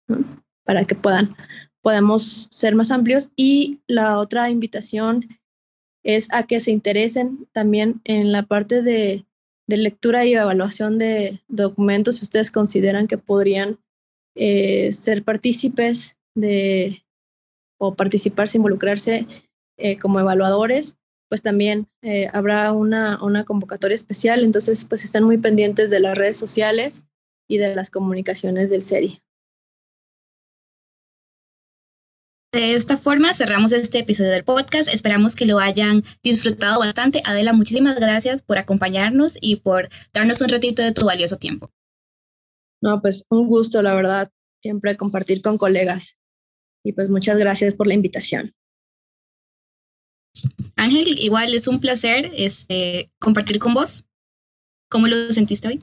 para 0.64 0.86
que 0.86 0.96
puedan 0.96 1.36
podamos 1.82 2.48
ser 2.50 2.76
más 2.76 2.92
amplios 2.92 3.32
y 3.36 3.82
la 3.88 4.18
otra 4.18 4.50
invitación 4.50 5.28
es 6.04 6.28
a 6.32 6.44
que 6.44 6.60
se 6.60 6.72
interesen 6.72 7.48
también 7.52 8.02
en 8.04 8.32
la 8.32 8.44
parte 8.44 8.82
de, 8.82 9.26
de 9.68 9.78
lectura 9.78 10.26
y 10.26 10.34
evaluación 10.34 10.98
de 10.98 11.40
documentos 11.48 12.18
si 12.18 12.26
ustedes 12.26 12.52
consideran 12.52 13.08
que 13.08 13.18
podrían 13.18 13.80
eh, 14.36 14.92
ser 14.92 15.24
partícipes 15.24 16.18
de 16.36 17.04
o 17.80 17.96
participarse, 17.96 18.58
involucrarse 18.58 19.28
eh, 19.78 19.98
como 19.98 20.20
evaluadores, 20.20 20.98
pues 21.30 21.42
también 21.42 21.88
eh, 22.02 22.30
habrá 22.32 22.72
una, 22.72 23.22
una 23.24 23.44
convocatoria 23.44 23.96
especial. 23.96 24.44
Entonces, 24.44 24.86
pues 24.86 25.04
están 25.04 25.24
muy 25.24 25.38
pendientes 25.38 25.90
de 25.90 26.00
las 26.00 26.18
redes 26.18 26.38
sociales 26.38 27.04
y 27.50 27.58
de 27.58 27.76
las 27.76 27.90
comunicaciones 27.90 28.70
del 28.70 28.84
SERI. 28.84 29.23
De 32.54 32.76
esta 32.76 32.98
forma 32.98 33.34
cerramos 33.34 33.72
este 33.72 33.98
episodio 33.98 34.30
del 34.30 34.44
podcast. 34.44 34.88
Esperamos 34.88 35.36
que 35.36 35.48
lo 35.48 35.58
hayan 35.58 36.04
disfrutado 36.22 36.78
bastante. 36.78 37.24
Adela, 37.26 37.52
muchísimas 37.52 38.00
gracias 38.00 38.44
por 38.44 38.60
acompañarnos 38.60 39.40
y 39.42 39.56
por 39.56 39.90
darnos 40.14 40.40
un 40.40 40.50
ratito 40.50 40.84
de 40.84 40.92
tu 40.92 41.04
valioso 41.04 41.38
tiempo. 41.38 41.72
No, 42.80 43.02
pues 43.02 43.26
un 43.32 43.48
gusto, 43.48 43.82
la 43.82 43.96
verdad, 43.96 44.30
siempre 44.62 44.96
compartir 44.96 45.42
con 45.42 45.58
colegas. 45.58 46.16
Y 46.84 46.94
pues 46.94 47.10
muchas 47.10 47.40
gracias 47.40 47.74
por 47.74 47.88
la 47.88 47.96
invitación. 47.96 48.54
Ángel, 50.76 51.18
igual 51.18 51.56
es 51.56 51.68
un 51.68 51.82
placer 51.82 52.30
este, 52.38 53.12
compartir 53.20 53.58
con 53.58 53.74
vos. 53.74 54.06
¿Cómo 54.92 55.08
lo 55.08 55.34
sentiste 55.34 55.70
hoy? 55.70 55.80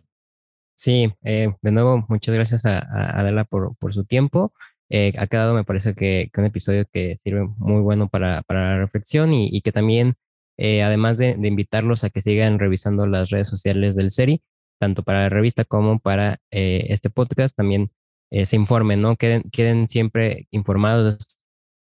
Sí, 0.77 1.13
eh, 1.25 1.53
de 1.63 1.73
nuevo, 1.73 2.07
muchas 2.09 2.33
gracias 2.33 2.65
a, 2.65 2.79
Adela 3.19 3.45
por, 3.45 3.75
por, 3.77 3.93
su 3.93 4.05
tiempo. 4.05 4.55
Eh, 4.91 5.15
ha 5.19 5.27
quedado, 5.29 5.55
me 5.55 5.65
parece 5.65 5.95
que, 5.95 6.31
un 6.37 6.45
episodio 6.45 6.85
que 6.93 7.17
sirve 7.23 7.49
muy 7.59 7.81
bueno 7.81 8.09
para, 8.09 8.43
para 8.43 8.75
la 8.75 8.79
reflexión 8.81 9.33
y, 9.33 9.63
que 9.63 9.73
también, 9.73 10.17
eh, 10.59 10.83
además 10.83 11.17
de, 11.17 11.31
invitarlos 11.43 12.05
a 12.05 12.11
que 12.11 12.23
sigan 12.23 12.59
revisando 12.59 13.07
las 13.07 13.31
redes 13.31 13.49
sociales 13.49 13.97
del 13.97 14.11
SERI, 14.11 14.43
tanto 14.81 15.03
para 15.03 15.23
la 15.23 15.29
revista 15.29 15.65
como 15.65 16.01
para 16.01 16.41
este 16.51 17.11
podcast, 17.11 17.57
también 17.57 17.91
se 18.31 18.57
informen, 18.57 19.03
¿no? 19.03 19.17
Queden, 19.17 19.43
queden 19.51 19.89
siempre 19.89 20.47
informados 20.51 21.41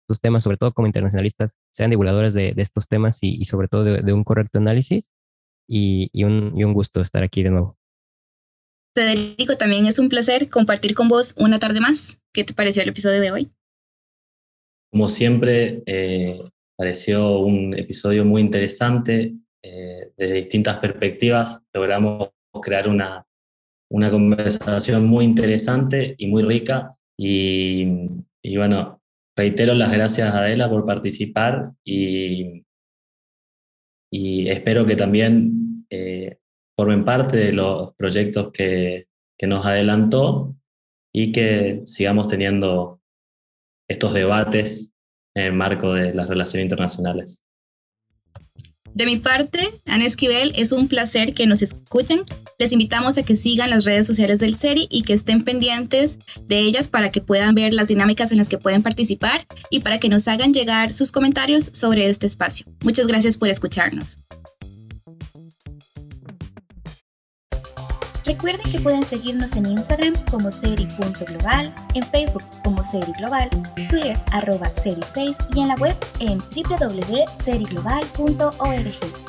estos 0.05 0.21
temas, 0.21 0.43
sobre 0.43 0.57
todo 0.57 0.73
como 0.73 0.87
internacionalistas, 0.87 1.57
sean 1.71 1.89
divulgadores 1.89 2.33
de, 2.33 2.53
estos 2.57 2.87
temas 2.87 3.19
y, 3.21 3.43
sobre 3.45 3.67
todo 3.67 3.83
de, 3.83 4.13
un 4.13 4.23
correcto 4.23 4.59
análisis. 4.59 5.11
Y, 5.67 6.23
un, 6.23 6.53
y 6.55 6.63
un 6.63 6.73
gusto 6.73 7.01
estar 7.01 7.23
aquí 7.23 7.41
de 7.41 7.49
nuevo. 7.49 7.75
Federico, 8.93 9.57
también 9.57 9.87
es 9.87 9.97
un 9.97 10.09
placer 10.09 10.47
compartir 10.47 10.93
con 10.93 11.07
vos 11.07 11.33
una 11.39 11.57
tarde 11.57 11.81
más. 11.81 12.19
¿Qué 12.35 12.43
te 12.43 12.53
pareció 12.53 12.83
el 12.83 12.89
episodio 12.89 13.21
de 13.21 13.31
hoy? 13.31 13.49
Como 14.91 15.07
siempre, 15.07 15.81
eh, 15.85 16.37
pareció 16.75 17.39
un 17.39 17.73
episodio 17.79 18.25
muy 18.25 18.41
interesante. 18.41 19.35
Eh, 19.63 20.11
desde 20.17 20.33
distintas 20.33 20.75
perspectivas 20.79 21.63
logramos 21.73 22.31
crear 22.61 22.89
una, 22.89 23.25
una 23.89 24.11
conversación 24.11 25.07
muy 25.07 25.23
interesante 25.23 26.15
y 26.17 26.27
muy 26.27 26.43
rica. 26.43 26.97
Y, 27.17 27.87
y 28.43 28.57
bueno, 28.57 29.01
reitero 29.37 29.73
las 29.73 29.93
gracias 29.93 30.33
a 30.33 30.39
Adela 30.39 30.69
por 30.69 30.85
participar 30.85 31.71
y, 31.85 32.65
y 34.11 34.49
espero 34.49 34.85
que 34.85 34.97
también 34.97 35.85
eh, 35.89 36.39
formen 36.75 37.05
parte 37.05 37.37
de 37.37 37.53
los 37.53 37.95
proyectos 37.95 38.51
que, 38.51 39.05
que 39.39 39.47
nos 39.47 39.65
adelantó 39.65 40.53
y 41.17 41.31
que 41.31 41.81
sigamos 41.85 42.27
teniendo 42.27 42.99
estos 43.87 44.13
debates 44.13 44.91
en 45.33 45.45
el 45.45 45.53
marco 45.53 45.93
de 45.93 46.13
las 46.13 46.27
relaciones 46.27 46.65
internacionales. 46.65 47.45
De 48.93 49.05
mi 49.05 49.15
parte, 49.15 49.59
Ana 49.85 50.05
Esquivel, 50.05 50.51
es 50.57 50.73
un 50.73 50.89
placer 50.89 51.33
que 51.33 51.47
nos 51.47 51.61
escuchen. 51.61 52.23
Les 52.59 52.73
invitamos 52.73 53.17
a 53.17 53.23
que 53.23 53.37
sigan 53.37 53.69
las 53.69 53.85
redes 53.85 54.05
sociales 54.05 54.39
del 54.39 54.55
SERI 54.55 54.87
y 54.89 55.03
que 55.03 55.13
estén 55.13 55.45
pendientes 55.45 56.19
de 56.47 56.59
ellas 56.59 56.89
para 56.89 57.11
que 57.11 57.21
puedan 57.21 57.55
ver 57.55 57.73
las 57.73 57.87
dinámicas 57.87 58.33
en 58.33 58.37
las 58.37 58.49
que 58.49 58.57
pueden 58.57 58.83
participar 58.83 59.45
y 59.69 59.79
para 59.79 59.99
que 59.99 60.09
nos 60.09 60.27
hagan 60.27 60.53
llegar 60.53 60.91
sus 60.91 61.13
comentarios 61.13 61.71
sobre 61.73 62.09
este 62.09 62.27
espacio. 62.27 62.65
Muchas 62.83 63.07
gracias 63.07 63.37
por 63.37 63.47
escucharnos. 63.47 64.19
Recuerden 68.25 68.71
que 68.71 68.79
pueden 68.79 69.05
seguirnos 69.05 69.55
en 69.55 69.67
Instagram 69.67 70.15
como 70.31 70.51
seri.global, 70.51 71.71
en 71.93 72.03
Facebook 72.03 72.41
como 72.63 72.83
Seri 72.83 73.13
Global, 73.19 73.47
Twitter 73.89 74.17
arroba 74.31 74.73
Seri6 74.73 75.35
y 75.55 75.59
en 75.59 75.67
la 75.67 75.75
web 75.75 75.95
en 76.19 76.39
www.seriglobal.org. 76.39 79.24